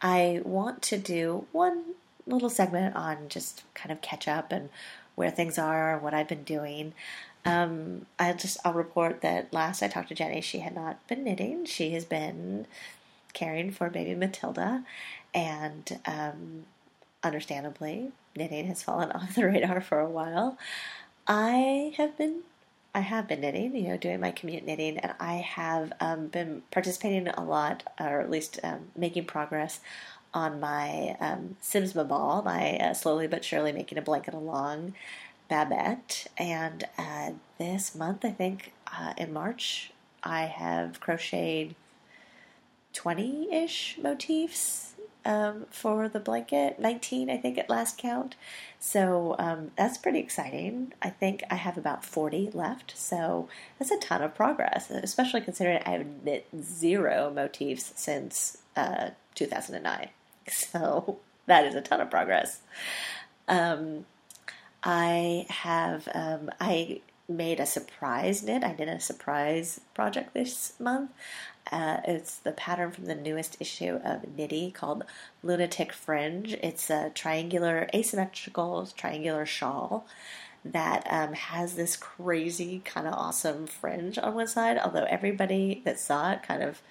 I 0.00 0.42
want 0.44 0.82
to 0.82 0.98
do 0.98 1.46
one 1.52 1.94
little 2.26 2.50
segment 2.50 2.96
on 2.96 3.28
just 3.28 3.62
kind 3.74 3.90
of 3.90 4.00
catch 4.00 4.28
up 4.28 4.52
and 4.52 4.70
where 5.14 5.30
things 5.30 5.58
are, 5.58 5.98
what 5.98 6.14
I've 6.14 6.28
been 6.28 6.44
doing. 6.44 6.92
Um, 7.44 8.06
I'll 8.18 8.36
just 8.36 8.58
I'll 8.64 8.72
report 8.72 9.20
that 9.20 9.52
last 9.52 9.82
I 9.82 9.88
talked 9.88 10.08
to 10.08 10.14
Jenny, 10.14 10.40
she 10.40 10.60
had 10.60 10.74
not 10.74 11.06
been 11.08 11.24
knitting. 11.24 11.66
She 11.66 11.90
has 11.90 12.04
been 12.04 12.66
caring 13.32 13.70
for 13.70 13.90
baby 13.90 14.14
Matilda, 14.14 14.84
and 15.34 16.00
um, 16.06 16.64
understandably, 17.22 18.12
knitting 18.34 18.66
has 18.66 18.82
fallen 18.82 19.12
off 19.12 19.34
the 19.34 19.44
radar 19.44 19.80
for 19.80 20.00
a 20.00 20.08
while. 20.08 20.58
I 21.26 21.92
have 21.96 22.16
been 22.16 22.42
I 22.94 23.00
have 23.00 23.26
been 23.26 23.40
knitting, 23.40 23.74
you 23.74 23.88
know, 23.88 23.96
doing 23.96 24.20
my 24.20 24.30
commute 24.30 24.64
knitting, 24.64 24.98
and 24.98 25.14
I 25.18 25.34
have 25.36 25.92
um, 26.00 26.28
been 26.28 26.62
participating 26.70 27.26
a 27.26 27.42
lot, 27.42 27.82
or 27.98 28.20
at 28.20 28.30
least 28.30 28.60
um, 28.62 28.90
making 28.96 29.24
progress 29.24 29.80
on 30.34 30.60
my 30.60 31.16
um, 31.20 31.56
Simsma 31.62 32.06
ball, 32.06 32.42
my 32.42 32.76
uh, 32.78 32.92
slowly 32.94 33.26
but 33.26 33.44
surely 33.44 33.72
making 33.72 33.96
a 33.96 34.02
blanket 34.02 34.34
along 34.34 34.94
Babette. 35.48 36.26
And 36.36 36.84
uh, 36.98 37.32
this 37.58 37.94
month, 37.94 38.24
I 38.24 38.30
think 38.30 38.72
uh, 38.86 39.14
in 39.16 39.32
March, 39.32 39.92
I 40.22 40.42
have 40.42 41.00
crocheted 41.00 41.74
20 42.92 43.52
ish 43.52 43.98
motifs 44.02 44.94
um, 45.24 45.66
for 45.70 46.08
the 46.08 46.20
blanket, 46.20 46.78
19, 46.78 47.30
I 47.30 47.36
think, 47.36 47.56
at 47.56 47.70
last 47.70 47.96
count. 47.96 48.36
So 48.78 49.36
um, 49.38 49.70
that's 49.76 49.96
pretty 49.96 50.18
exciting. 50.18 50.92
I 51.00 51.10
think 51.10 51.42
I 51.50 51.54
have 51.54 51.78
about 51.78 52.04
40 52.04 52.50
left, 52.52 52.96
so 52.96 53.48
that's 53.78 53.90
a 53.90 53.98
ton 53.98 54.22
of 54.22 54.34
progress, 54.34 54.90
especially 54.90 55.40
considering 55.40 55.80
I 55.86 55.90
have 55.90 56.06
knit 56.22 56.48
zero 56.60 57.32
motifs 57.34 57.92
since 57.96 58.58
uh, 58.76 59.10
2009. 59.34 60.08
So 60.48 61.18
that 61.46 61.64
is 61.64 61.74
a 61.74 61.80
ton 61.80 62.00
of 62.00 62.10
progress. 62.10 62.60
Um, 63.48 64.06
I 64.82 65.46
have, 65.48 66.08
um, 66.14 66.50
I 66.60 67.00
made 67.28 67.60
a 67.60 67.66
surprise 67.66 68.42
knit. 68.42 68.64
I 68.64 68.72
did 68.72 68.88
a 68.88 69.00
surprise 69.00 69.80
project 69.94 70.34
this 70.34 70.74
month. 70.78 71.10
Uh, 71.72 71.98
it's 72.06 72.36
the 72.36 72.52
pattern 72.52 72.90
from 72.90 73.06
the 73.06 73.14
newest 73.14 73.56
issue 73.60 73.98
of 74.04 74.36
Knitty 74.36 74.70
called 74.70 75.04
Lunatic 75.42 75.92
Fringe. 75.92 76.52
It's 76.62 76.90
a 76.90 77.10
triangular, 77.14 77.88
asymmetrical 77.94 78.86
triangular 78.94 79.46
shawl 79.46 80.06
that 80.64 81.06
um, 81.10 81.32
has 81.32 81.74
this 81.74 81.96
crazy, 81.96 82.82
kind 82.84 83.06
of 83.06 83.14
awesome 83.14 83.66
fringe 83.66 84.18
on 84.18 84.34
one 84.34 84.46
side. 84.46 84.78
Although 84.78 85.04
everybody 85.04 85.80
that 85.84 85.98
saw 85.98 86.32
it 86.32 86.42
kind 86.42 86.62
of 86.62 86.82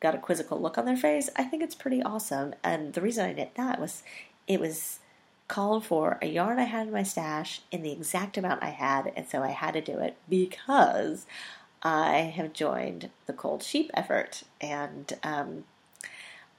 got 0.00 0.14
a 0.14 0.18
quizzical 0.18 0.60
look 0.60 0.78
on 0.78 0.86
their 0.86 0.96
face, 0.96 1.30
I 1.36 1.44
think 1.44 1.62
it's 1.62 1.74
pretty 1.74 2.02
awesome. 2.02 2.54
And 2.64 2.94
the 2.94 3.00
reason 3.00 3.26
I 3.26 3.32
knit 3.32 3.54
that 3.56 3.78
was 3.80 4.02
it 4.46 4.60
was 4.60 4.98
called 5.46 5.84
for 5.84 6.18
a 6.22 6.26
yarn 6.26 6.58
I 6.58 6.64
had 6.64 6.86
in 6.86 6.92
my 6.92 7.02
stash 7.02 7.60
in 7.70 7.82
the 7.82 7.92
exact 7.92 8.38
amount 8.38 8.62
I 8.62 8.70
had, 8.70 9.12
and 9.16 9.28
so 9.28 9.42
I 9.42 9.48
had 9.48 9.74
to 9.74 9.80
do 9.80 9.98
it 9.98 10.16
because 10.28 11.26
I 11.82 12.18
have 12.36 12.52
joined 12.52 13.10
the 13.26 13.32
Cold 13.32 13.62
Sheep 13.62 13.90
effort, 13.94 14.44
and 14.60 15.12
um, 15.22 15.64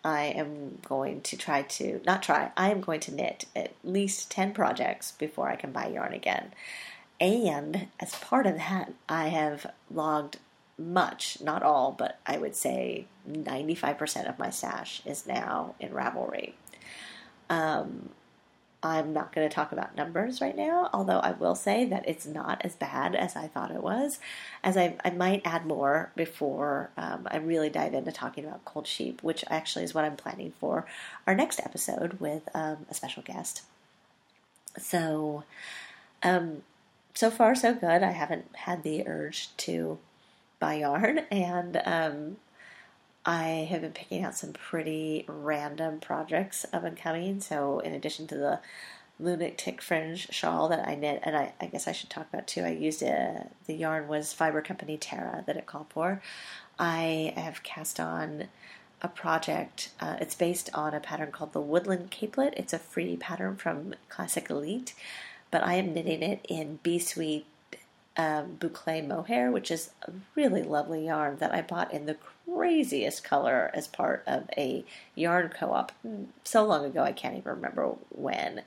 I 0.04 0.24
am 0.24 0.80
going 0.86 1.22
to 1.22 1.38
try 1.38 1.62
to 1.62 2.02
not 2.06 2.24
try. 2.24 2.52
I 2.58 2.72
am 2.72 2.82
going 2.82 3.00
to 3.02 3.14
knit 3.14 3.46
at 3.56 3.74
least 3.84 4.30
ten 4.30 4.54
projects 4.54 5.12
before 5.14 5.50
I 5.50 5.56
can 5.56 5.72
buy 5.72 5.88
yarn 5.88 6.14
again. 6.14 6.54
And 7.20 7.88
as 8.00 8.16
part 8.16 8.48
of 8.48 8.58
that, 8.58 8.94
I 9.08 9.28
have 9.28 9.68
logged 9.94 10.38
much, 10.78 11.40
not 11.42 11.62
all, 11.62 11.92
but 11.92 12.20
I 12.26 12.38
would 12.38 12.56
say 12.56 13.06
95% 13.30 14.30
of 14.30 14.40
my 14.40 14.50
stash 14.50 15.02
is 15.06 15.28
now 15.28 15.76
in 15.80 15.90
Ravelry. 15.90 16.54
Um, 17.50 18.10
I'm 18.84 19.14
not 19.14 19.34
going 19.34 19.48
to 19.48 19.54
talk 19.54 19.72
about 19.72 19.96
numbers 19.96 20.42
right 20.42 20.56
now, 20.56 20.90
although 20.92 21.20
I 21.20 21.32
will 21.34 21.54
say 21.54 21.86
that 21.86 22.08
it's 22.08 22.26
not 22.26 22.62
as 22.66 22.76
bad 22.76 23.16
as 23.16 23.36
I 23.36 23.48
thought 23.48 23.70
it 23.70 23.84
was. 23.84 24.20
As 24.64 24.76
I, 24.76 24.96
I 25.06 25.12
might 25.12 25.44
add 25.46 25.68
more 25.68 26.12
before 26.16 26.90
um, 26.98 27.28
I 27.30 27.38
really 27.38 27.70
dive 27.70 27.94
into 27.94 28.12
talking 28.12 28.44
about 28.44 28.66
Cold 28.66 28.88
Sheep, 28.88 29.22
which 29.22 29.44
actually 29.50 29.86
is 29.86 29.94
what 29.94 30.04
I'm 30.04 30.16
planning 30.16 30.54
for 30.60 30.88
our 31.28 31.36
next 31.36 31.60
episode 31.60 32.20
with 32.20 32.50
um, 32.56 32.88
a 32.90 32.96
special 32.96 33.22
guest. 33.22 33.62
So, 34.80 35.44
um, 36.24 36.64
so 37.14 37.30
far 37.30 37.54
so 37.54 37.76
good. 37.76 38.02
I 38.02 38.12
haven't 38.12 38.48
had 38.56 38.82
the 38.82 39.08
urge 39.08 39.56
to 39.58 40.00
buy 40.60 40.76
yarn, 40.76 41.20
and 41.30 41.82
um, 41.86 42.38
I 43.26 43.68
have 43.70 43.82
been 43.82 43.92
picking 43.92 44.24
out 44.24 44.36
some 44.36 44.54
pretty 44.54 45.26
random 45.28 46.00
projects 46.00 46.66
up 46.74 46.84
and 46.84 46.98
coming. 46.98 47.40
So, 47.40 47.80
in 47.80 47.94
addition 47.94 48.28
to 48.28 48.36
the 48.36 48.60
lunatic 49.20 49.58
Tick 49.58 49.82
fringe 49.82 50.28
shawl 50.32 50.68
that 50.70 50.88
I 50.88 50.96
knit, 50.96 51.22
and 51.24 51.38
I, 51.38 51.54
I 51.62 51.68
guess 51.68 51.88
I 51.88 51.92
should 51.92 52.10
talk 52.10 52.28
about 52.34 52.48
too, 52.48 52.64
I 52.64 52.72
used 52.72 53.04
a, 53.04 53.48
the 53.68 53.76
yarn 53.76 54.08
was 54.08 54.34
Fiber 54.34 54.62
Company 54.62 54.98
Terra 54.98 55.44
that 55.46 55.58
it 55.58 55.68
called 55.68 55.88
for. 55.90 56.22
I 56.80 57.34
have 57.38 57.62
cast 57.62 58.00
on 58.00 58.46
a 59.04 59.08
project. 59.08 59.92
Uh, 60.00 60.18
it's 60.20 60.36
based 60.36 60.70
on 60.74 60.94
a 60.94 61.00
pattern 61.00 61.32
called 61.32 61.54
the 61.54 61.62
Woodland 61.62 62.10
Capelet. 62.12 62.54
It's 62.58 62.74
a 62.74 62.80
free 62.80 63.18
pattern 63.18 63.56
from 63.56 63.94
Classic 64.10 64.50
Elite, 64.50 64.96
but 65.52 65.64
I 65.64 65.76
am 65.76 65.94
knitting 65.94 66.24
it 66.24 66.44
in 66.50 66.80
Be 66.82 66.98
Sweet 66.98 67.46
um, 68.18 68.58
boucle 68.60 69.08
mohair, 69.08 69.52
which 69.52 69.72
is 69.72 69.92
a 70.04 70.12
really 70.36 70.64
lovely 70.64 71.06
yarn 71.06 71.38
that 71.38 71.54
I 71.54 71.62
bought 71.62 71.94
in 71.94 72.06
the 72.06 72.18
craziest 72.46 73.24
color 73.24 73.72
as 73.74 73.88
part 73.88 74.24
of 74.28 74.50
a 74.58 74.84
yarn 75.16 75.50
co-op 75.50 75.92
so 76.44 76.66
long 76.66 76.86
ago 76.86 77.04
I 77.04 77.14
can't 77.14 77.38
even 77.38 77.52
remember 77.52 77.96
when. 78.10 78.64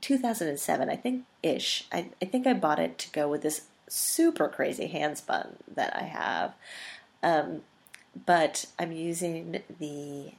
2007, 0.00 0.88
I 0.88 0.96
think 0.96 1.24
ish. 1.42 1.84
I, 1.92 2.08
I 2.20 2.24
think 2.24 2.46
I 2.46 2.54
bought 2.54 2.80
it 2.80 2.98
to 2.98 3.10
go 3.10 3.28
with 3.28 3.42
this 3.42 3.66
super 3.88 4.48
crazy 4.48 4.88
handspun 4.88 5.54
that 5.72 5.94
I 5.94 6.04
have. 6.04 6.54
Um, 7.22 7.62
but 8.26 8.66
I'm 8.78 8.92
using 8.92 9.62
the 9.78 10.32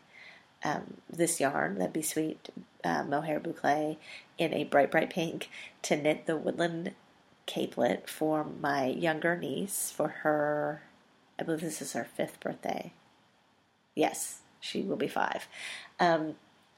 um, 0.64 0.96
this 1.10 1.40
yarn, 1.40 1.78
the 1.78 1.88
Be 1.88 2.02
Sweet 2.02 2.50
uh, 2.84 3.04
Mohair 3.04 3.40
Boucle, 3.40 3.98
in 4.38 4.54
a 4.54 4.64
bright, 4.64 4.92
bright 4.92 5.10
pink 5.10 5.50
to 5.84 5.96
knit 5.96 6.26
the 6.26 6.38
woodland 6.38 6.94
capelet 7.46 8.10
for 8.10 8.46
my 8.62 8.86
younger 8.86 9.38
niece 9.38 9.92
for 9.92 10.08
her, 10.08 10.84
I 11.40 11.44
believe 11.44 11.62
this 11.62 11.82
is 11.82 11.94
her 11.94 12.06
fifth 12.06 12.40
birthday. 12.40 12.94
Yes, 13.96 14.40
she 14.60 14.82
will 14.82 14.96
be 14.96 15.08
five. 15.08 15.48
Um, 16.00 16.36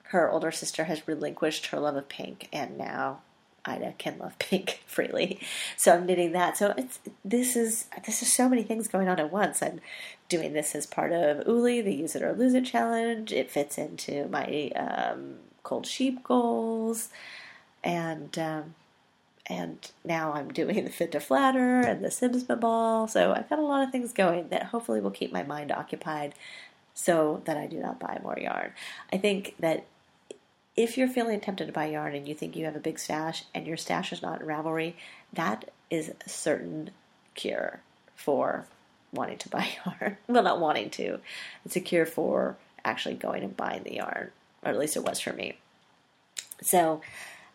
her 0.10 0.30
older 0.30 0.52
sister 0.52 0.86
has 0.86 1.08
relinquished 1.08 1.68
her 1.68 1.80
love 1.80 1.96
of 1.96 2.10
pink, 2.10 2.48
and 2.54 2.78
now 2.78 3.22
Ida 3.66 3.96
can 3.98 4.18
love 4.20 4.38
pink 4.40 4.82
freely. 4.86 5.40
So 5.78 5.94
I'm 5.94 6.06
knitting 6.06 6.32
that. 6.34 6.58
So 6.58 6.74
it's 6.78 7.00
this 7.24 7.56
is 7.56 7.86
this 8.06 8.22
is 8.22 8.32
so 8.32 8.48
many 8.48 8.64
things 8.64 8.88
going 8.88 9.08
on 9.08 9.20
at 9.20 9.32
once. 9.32 9.62
I'm 9.62 9.82
doing 10.30 10.54
this 10.54 10.76
as 10.76 10.86
part 10.86 11.12
of 11.12 11.48
Uli, 11.48 11.82
the 11.82 11.94
Use 11.94 12.16
It 12.16 12.24
or 12.24 12.34
Lose 12.34 12.54
It 12.54 12.66
challenge. 12.66 13.32
It 13.32 13.52
fits 13.52 13.78
into 13.78 14.28
my 14.30 14.72
um, 14.76 15.36
cold 15.64 15.88
sheep 15.88 16.24
goals, 16.24 17.10
and 17.84 18.38
um, 18.38 18.76
and 19.48 19.92
now 20.04 20.34
I'm 20.34 20.52
doing 20.52 20.84
the 20.84 20.92
Fit 20.92 21.12
to 21.12 21.20
Flatter 21.20 21.82
and 21.82 22.04
the 22.04 22.12
Sims 22.12 22.44
Ball. 22.44 23.08
So 23.08 23.34
I've 23.34 23.50
got 23.50 23.60
a 23.60 23.64
lot 23.64 23.84
of 23.84 23.92
things 23.92 24.12
going 24.12 24.50
that 24.50 24.64
hopefully 24.64 25.02
will 25.02 25.12
keep 25.12 25.32
my 25.32 25.44
mind 25.44 25.72
occupied, 25.72 26.34
so 26.94 27.42
that 27.46 27.58
I 27.58 27.68
do 27.68 27.80
not 27.80 28.00
buy 28.00 28.20
more 28.24 28.40
yarn. 28.40 28.72
I 29.12 29.18
think 29.18 29.56
that 29.60 29.86
if 30.76 30.98
you're 30.98 31.08
feeling 31.08 31.40
tempted 31.40 31.68
to 31.68 31.74
buy 31.74 31.88
yarn 31.88 32.16
and 32.16 32.28
you 32.28 32.34
think 32.34 32.56
you 32.56 32.66
have 32.66 32.76
a 32.76 32.80
big 32.80 33.00
stash 33.00 33.44
and 33.54 33.68
your 33.68 33.78
stash 33.78 34.12
is 34.12 34.22
not 34.22 34.42
in 34.42 34.48
Ravelry, 34.48 34.94
that 35.34 35.72
is 35.90 36.10
a 36.26 36.30
certain 36.30 36.90
cure 37.34 37.82
for 38.16 38.66
wanting 39.14 39.38
to 39.40 39.50
buy 39.50 39.70
yarn. 39.86 40.18
well, 40.28 40.44
not 40.44 40.60
wanting 40.60 40.90
to. 40.92 41.20
It's 41.66 41.76
a 41.76 41.82
cure 41.82 42.06
for 42.06 42.58
actually 42.84 43.16
going 43.16 43.44
and 43.44 43.56
buying 43.56 43.84
the 43.84 43.96
yarn, 43.96 44.32
or 44.64 44.72
at 44.72 44.80
least 44.80 44.96
it 44.96 45.04
was 45.04 45.20
for 45.20 45.34
me. 45.34 45.58
So, 46.62 47.02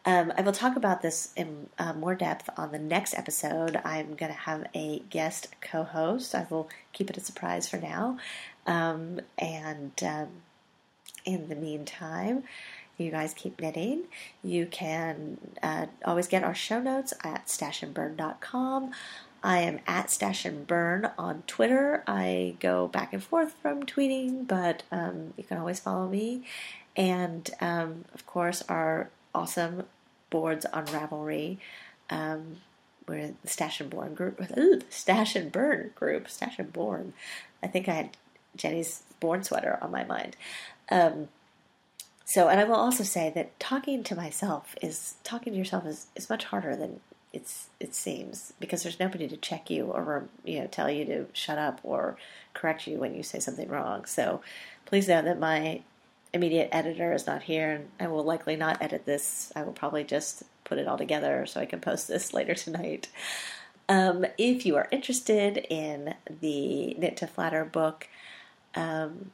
um, 0.05 0.32
I 0.36 0.42
will 0.42 0.53
talk 0.53 0.76
about 0.76 1.03
this 1.03 1.32
in 1.36 1.68
uh, 1.78 1.92
more 1.92 2.14
depth 2.14 2.48
on 2.57 2.72
the 2.72 2.78
next 2.78 3.14
episode. 3.14 3.80
I'm 3.84 4.14
going 4.14 4.32
to 4.32 4.38
have 4.38 4.66
a 4.74 5.01
guest 5.11 5.48
co 5.61 5.82
host. 5.82 6.34
I 6.34 6.46
will 6.48 6.68
keep 6.92 7.11
it 7.11 7.16
a 7.16 7.20
surprise 7.20 7.68
for 7.68 7.76
now. 7.76 8.18
Um, 8.66 9.20
and 9.38 9.92
um, 10.03 10.28
in 11.24 11.48
the 11.48 11.55
meantime, 11.55 12.44
you 12.96 13.11
guys 13.11 13.34
keep 13.34 13.61
knitting. 13.61 14.05
You 14.42 14.66
can 14.66 15.38
uh, 15.62 15.86
always 16.05 16.28
get 16.28 16.44
our 16.44 16.55
show 16.55 16.80
notes 16.80 17.12
at 17.24 17.46
stashandburn.com. 17.46 18.92
I 19.42 19.59
am 19.61 19.80
at 19.86 20.11
Stash 20.11 20.44
and 20.44 20.66
Burn 20.66 21.11
on 21.16 21.42
Twitter. 21.46 22.05
I 22.07 22.57
go 22.61 22.88
back 22.88 23.14
and 23.14 23.22
forth 23.22 23.55
from 23.62 23.84
tweeting, 23.84 24.46
but 24.46 24.82
um, 24.92 25.32
you 25.38 25.44
can 25.44 25.57
always 25.57 25.80
follow 25.80 26.09
me. 26.09 26.44
And 26.94 27.48
um, 27.61 28.05
of 28.12 28.26
course, 28.26 28.62
our 28.68 29.09
awesome 29.35 29.85
boards 30.31 30.66
on 30.66 30.87
Ravelry. 30.87 31.59
Um, 32.09 32.57
we're 33.07 33.35
the 33.43 33.49
Stash 33.49 33.81
and 33.81 33.91
Burn 33.91 34.14
group. 34.14 34.41
Ooh, 34.57 34.81
Stash 34.91 35.37
and 35.37 35.51
Burn 35.51 35.91
group. 35.95 36.28
Stash 36.28 36.59
and 36.59 36.72
Born. 36.72 37.12
I 37.62 37.66
think 37.66 37.89
I 37.89 37.93
had 37.93 38.16
Jenny's 38.57 39.03
Born 39.18 39.43
sweater 39.43 39.78
on 39.83 39.91
my 39.91 40.05
mind. 40.05 40.37
Um, 40.91 41.28
so, 42.24 42.49
and 42.49 42.61
I 42.61 42.64
will 42.64 42.76
also 42.76 43.03
say 43.03 43.33
that 43.35 43.59
talking 43.59 44.05
to 44.05 44.14
myself 44.14 44.76
is 44.81 45.16
talking 45.24 45.53
to 45.53 45.59
yourself 45.59 45.85
is, 45.85 46.07
is 46.14 46.31
much 46.31 46.45
harder 46.45 46.76
than 46.76 47.01
it's 47.33 47.68
it 47.78 47.95
seems 47.95 48.53
because 48.59 48.83
there's 48.83 48.99
nobody 48.99 49.28
to 49.28 49.37
check 49.37 49.70
you 49.70 49.87
or 49.87 50.28
you 50.45 50.61
know 50.61 50.66
tell 50.66 50.91
you 50.91 51.05
to 51.05 51.26
shut 51.33 51.59
up 51.59 51.81
or 51.85 52.16
correct 52.55 52.89
you 52.89 52.99
when 52.99 53.14
you 53.14 53.22
say 53.22 53.41
something 53.41 53.68
wrong. 53.68 54.05
So, 54.05 54.43
please 54.87 55.09
know 55.09 55.22
that 55.22 55.41
my 55.41 55.83
immediate 56.33 56.68
editor 56.72 57.12
is 57.12 57.26
not 57.26 57.43
here, 57.43 57.72
and 57.72 57.89
I 57.99 58.09
will 58.09 58.24
likely 58.24 58.57
not 58.57 58.81
edit 58.83 59.05
this. 59.05 59.53
I 59.57 59.62
will 59.62 59.72
probably 59.72 60.05
just 60.05 60.43
put 60.64 60.78
it 60.78 60.87
all 60.87 60.99
together 60.99 61.47
so 61.47 61.61
I 61.61 61.66
can 61.66 61.81
post 61.81 62.09
this 62.09 62.33
later 62.35 62.55
tonight. 62.55 63.09
Um, 63.89 64.24
if 64.39 64.64
you 64.64 64.76
are 64.76 64.89
interested 64.93 65.66
in 65.68 66.14
the 66.41 66.95
Knit 66.95 67.16
to 67.18 67.26
Flatter 67.26 67.64
book, 67.64 68.09
um, 68.76 69.33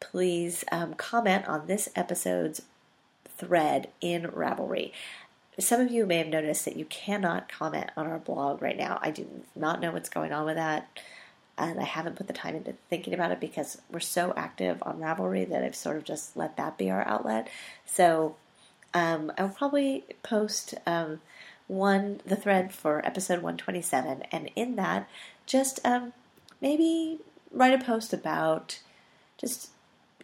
please 0.00 0.64
um, 0.72 0.94
comment 0.94 1.46
on 1.46 1.66
this 1.66 1.88
episode's 1.94 2.62
thread 3.36 3.88
in 4.00 4.22
Ravelry. 4.22 4.92
Some 5.58 5.82
of 5.82 5.90
you 5.90 6.06
may 6.06 6.16
have 6.16 6.28
noticed 6.28 6.64
that 6.64 6.76
you 6.76 6.86
cannot 6.86 7.50
comment 7.50 7.90
on 7.94 8.06
our 8.06 8.18
blog 8.18 8.62
right 8.62 8.76
now. 8.76 8.98
I 9.02 9.10
do 9.10 9.26
not 9.54 9.80
know 9.80 9.92
what's 9.92 10.08
going 10.08 10.32
on 10.32 10.46
with 10.46 10.56
that, 10.56 10.88
and 11.70 11.80
I 11.80 11.84
haven't 11.84 12.16
put 12.16 12.26
the 12.26 12.32
time 12.32 12.56
into 12.56 12.74
thinking 12.90 13.14
about 13.14 13.30
it 13.30 13.40
because 13.40 13.80
we're 13.90 14.00
so 14.00 14.32
active 14.36 14.82
on 14.82 14.98
Ravelry 14.98 15.48
that 15.48 15.62
I've 15.62 15.76
sort 15.76 15.96
of 15.96 16.04
just 16.04 16.36
let 16.36 16.56
that 16.56 16.76
be 16.76 16.90
our 16.90 17.06
outlet. 17.06 17.48
So 17.86 18.36
um, 18.94 19.32
I'll 19.38 19.48
probably 19.48 20.04
post 20.22 20.74
um, 20.86 21.20
one 21.68 22.20
the 22.26 22.36
thread 22.36 22.72
for 22.72 23.04
episode 23.06 23.36
127, 23.36 24.24
and 24.32 24.50
in 24.56 24.76
that, 24.76 25.08
just 25.46 25.80
um, 25.84 26.12
maybe 26.60 27.20
write 27.50 27.80
a 27.80 27.84
post 27.84 28.12
about 28.12 28.80
just 29.38 29.70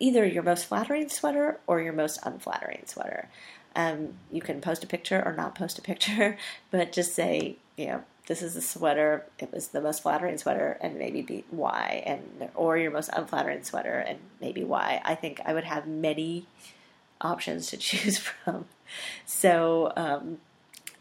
either 0.01 0.26
your 0.26 0.43
most 0.43 0.66
flattering 0.66 1.09
sweater 1.09 1.61
or 1.66 1.80
your 1.80 1.93
most 1.93 2.18
unflattering 2.24 2.82
sweater. 2.86 3.28
Um, 3.74 4.14
you 4.32 4.41
can 4.41 4.61
post 4.61 4.82
a 4.82 4.86
picture 4.86 5.22
or 5.24 5.34
not 5.34 5.55
post 5.55 5.78
a 5.78 5.82
picture, 5.82 6.36
but 6.70 6.93
just 6.93 7.14
say, 7.14 7.57
you 7.76 7.86
know, 7.86 8.05
this 8.29 8.43
is 8.43 8.55
a 8.57 8.61
sweater. 8.61 9.24
It 9.39 9.51
was 9.51 9.68
the 9.68 9.81
most 9.81 10.03
flattering 10.03 10.37
sweater, 10.37 10.76
and 10.83 10.99
maybe 10.99 11.22
be 11.22 11.45
why, 11.51 12.03
and 12.05 12.51
or 12.55 12.76
your 12.76 12.91
most 12.91 13.09
unflattering 13.14 13.64
sweater, 13.64 13.99
and 13.99 14.18
maybe 14.39 14.62
why. 14.62 15.01
I 15.03 15.14
think 15.14 15.41
I 15.47 15.55
would 15.55 15.64
have 15.64 15.89
many 15.89 16.47
options 17.22 17.68
to 17.68 17.76
choose 17.89 18.18
from. 18.18 18.66
So 19.24 19.93
um, 19.97 20.39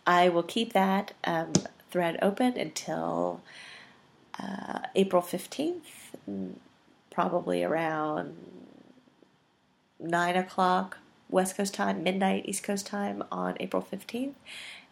I 0.08 0.30
will 0.30 0.44
keep 0.44 0.72
that 0.72 1.14
um, 1.26 1.52
thread 1.92 2.18
open 2.22 2.58
until 2.58 3.42
uh, 4.40 4.80
April 4.96 5.22
fifteenth, 5.22 6.16
probably 7.12 7.62
around 7.62 8.38
nine 10.00 10.38
o'clock 10.38 10.98
West 11.30 11.58
Coast 11.58 11.74
time, 11.74 12.04
midnight 12.04 12.44
East 12.46 12.64
Coast 12.64 12.88
time 12.88 13.22
on 13.32 13.58
April 13.60 13.86
15th, 13.92 14.34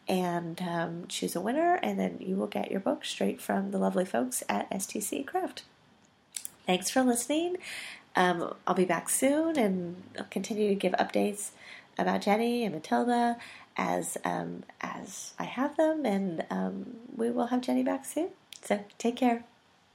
and 0.07 0.61
um, 0.61 1.05
choose 1.07 1.35
a 1.35 1.41
winner, 1.41 1.79
and 1.81 1.99
then 1.99 2.17
you 2.19 2.35
will 2.35 2.47
get 2.47 2.71
your 2.71 2.79
book 2.79 3.05
straight 3.05 3.41
from 3.41 3.71
the 3.71 3.77
lovely 3.77 4.05
folks 4.05 4.43
at 4.47 4.69
STC 4.71 5.25
Craft. 5.25 5.63
Thanks 6.65 6.89
for 6.89 7.03
listening. 7.03 7.57
Um, 8.15 8.53
I'll 8.65 8.75
be 8.75 8.85
back 8.85 9.09
soon, 9.09 9.57
and 9.57 10.03
I'll 10.17 10.25
continue 10.25 10.69
to 10.69 10.75
give 10.75 10.93
updates 10.93 11.49
about 11.97 12.21
Jenny 12.21 12.63
and 12.63 12.73
Matilda 12.73 13.37
as 13.77 14.17
um, 14.23 14.63
as 14.81 15.33
I 15.37 15.43
have 15.43 15.75
them, 15.77 16.05
and 16.05 16.45
um, 16.49 16.95
we 17.15 17.29
will 17.29 17.47
have 17.47 17.61
Jenny 17.61 17.83
back 17.83 18.05
soon. 18.05 18.29
So 18.61 18.79
take 18.97 19.17
care. 19.17 19.43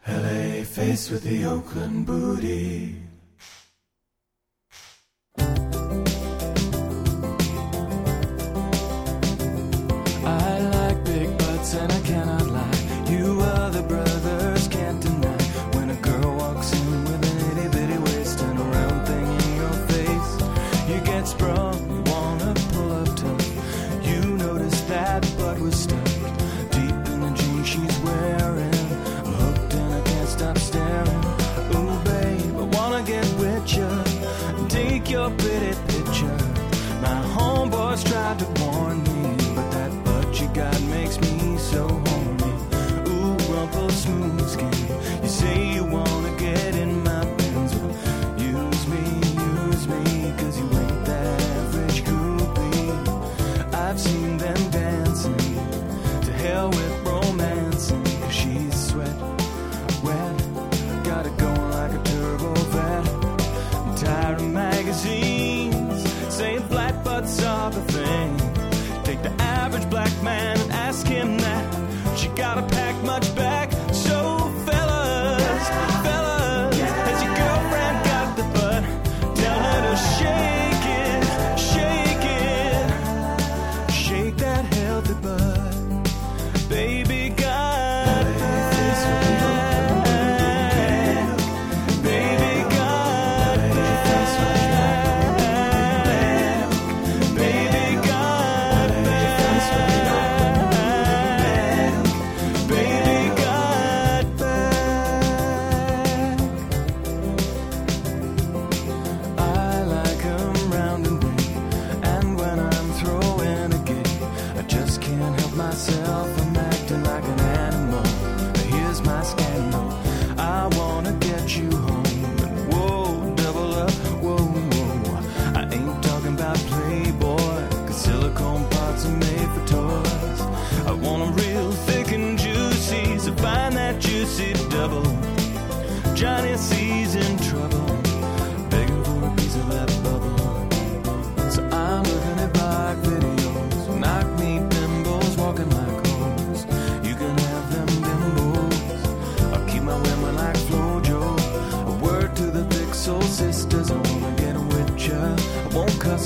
LA 0.08 0.64
with 1.10 1.22
the 1.22 1.44
Oakland. 1.44 2.06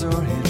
your 0.04 0.22
head. 0.22 0.43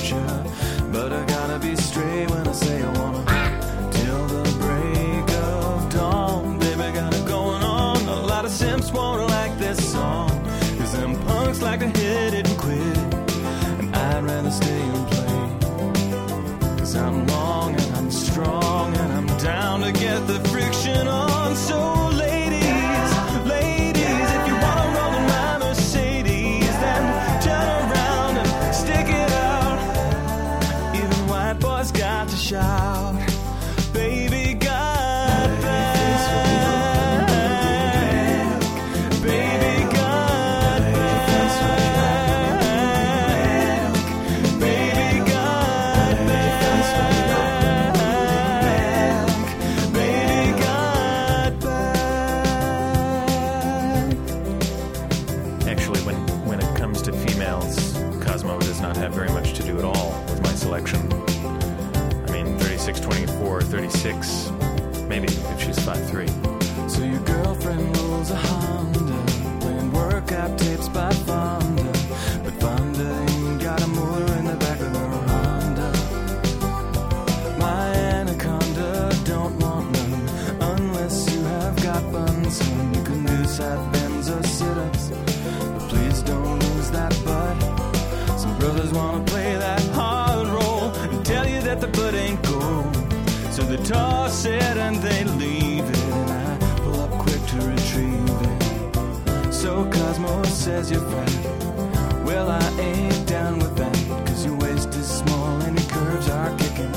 says 100.65 100.91
you're 100.91 101.11
fat, 101.11 102.25
Well, 102.25 102.49
I 102.49 102.67
ain't 102.81 103.29
down 103.29 103.59
with 103.59 103.77
that. 103.77 103.97
Cause 104.27 104.47
your 104.47 104.57
waist 104.57 104.89
is 104.95 105.07
small 105.07 105.61
and 105.61 105.79
your 105.79 105.91
curves 105.91 106.31
are 106.31 106.57
kicking. 106.57 106.95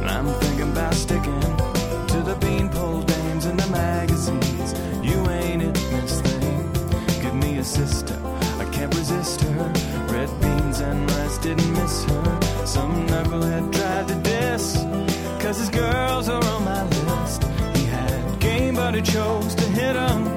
And 0.00 0.08
I'm 0.08 0.28
thinking 0.40 0.72
about 0.72 0.94
sticking 0.94 1.42
to 2.12 2.18
the 2.24 2.38
beanpole 2.40 3.02
dames 3.02 3.44
in 3.44 3.58
the 3.58 3.66
magazines. 3.66 4.72
You 5.04 5.18
ain't 5.28 5.60
it, 5.60 5.78
Miss 5.92 6.22
Thing. 6.22 6.72
Give 7.20 7.34
me 7.34 7.58
a 7.58 7.64
sister, 7.64 8.18
I 8.58 8.64
can't 8.72 8.94
resist 8.94 9.42
her. 9.42 9.72
Red 10.08 10.30
beans 10.40 10.80
and 10.80 11.10
rice 11.10 11.36
didn't 11.36 11.70
miss 11.74 12.04
her. 12.04 12.40
Some 12.64 13.06
knucklehead 13.08 13.74
tried 13.74 14.08
to 14.08 14.14
diss. 14.30 14.78
Cause 15.42 15.58
his 15.58 15.68
girls 15.68 16.30
are 16.30 16.42
on 16.42 16.64
my 16.64 16.82
list. 16.84 17.44
He 17.76 17.84
had 17.84 18.40
game, 18.40 18.76
but 18.76 18.94
he 18.94 19.02
chose 19.02 19.54
to 19.56 19.64
hit 19.64 19.96
'em. 19.96 20.31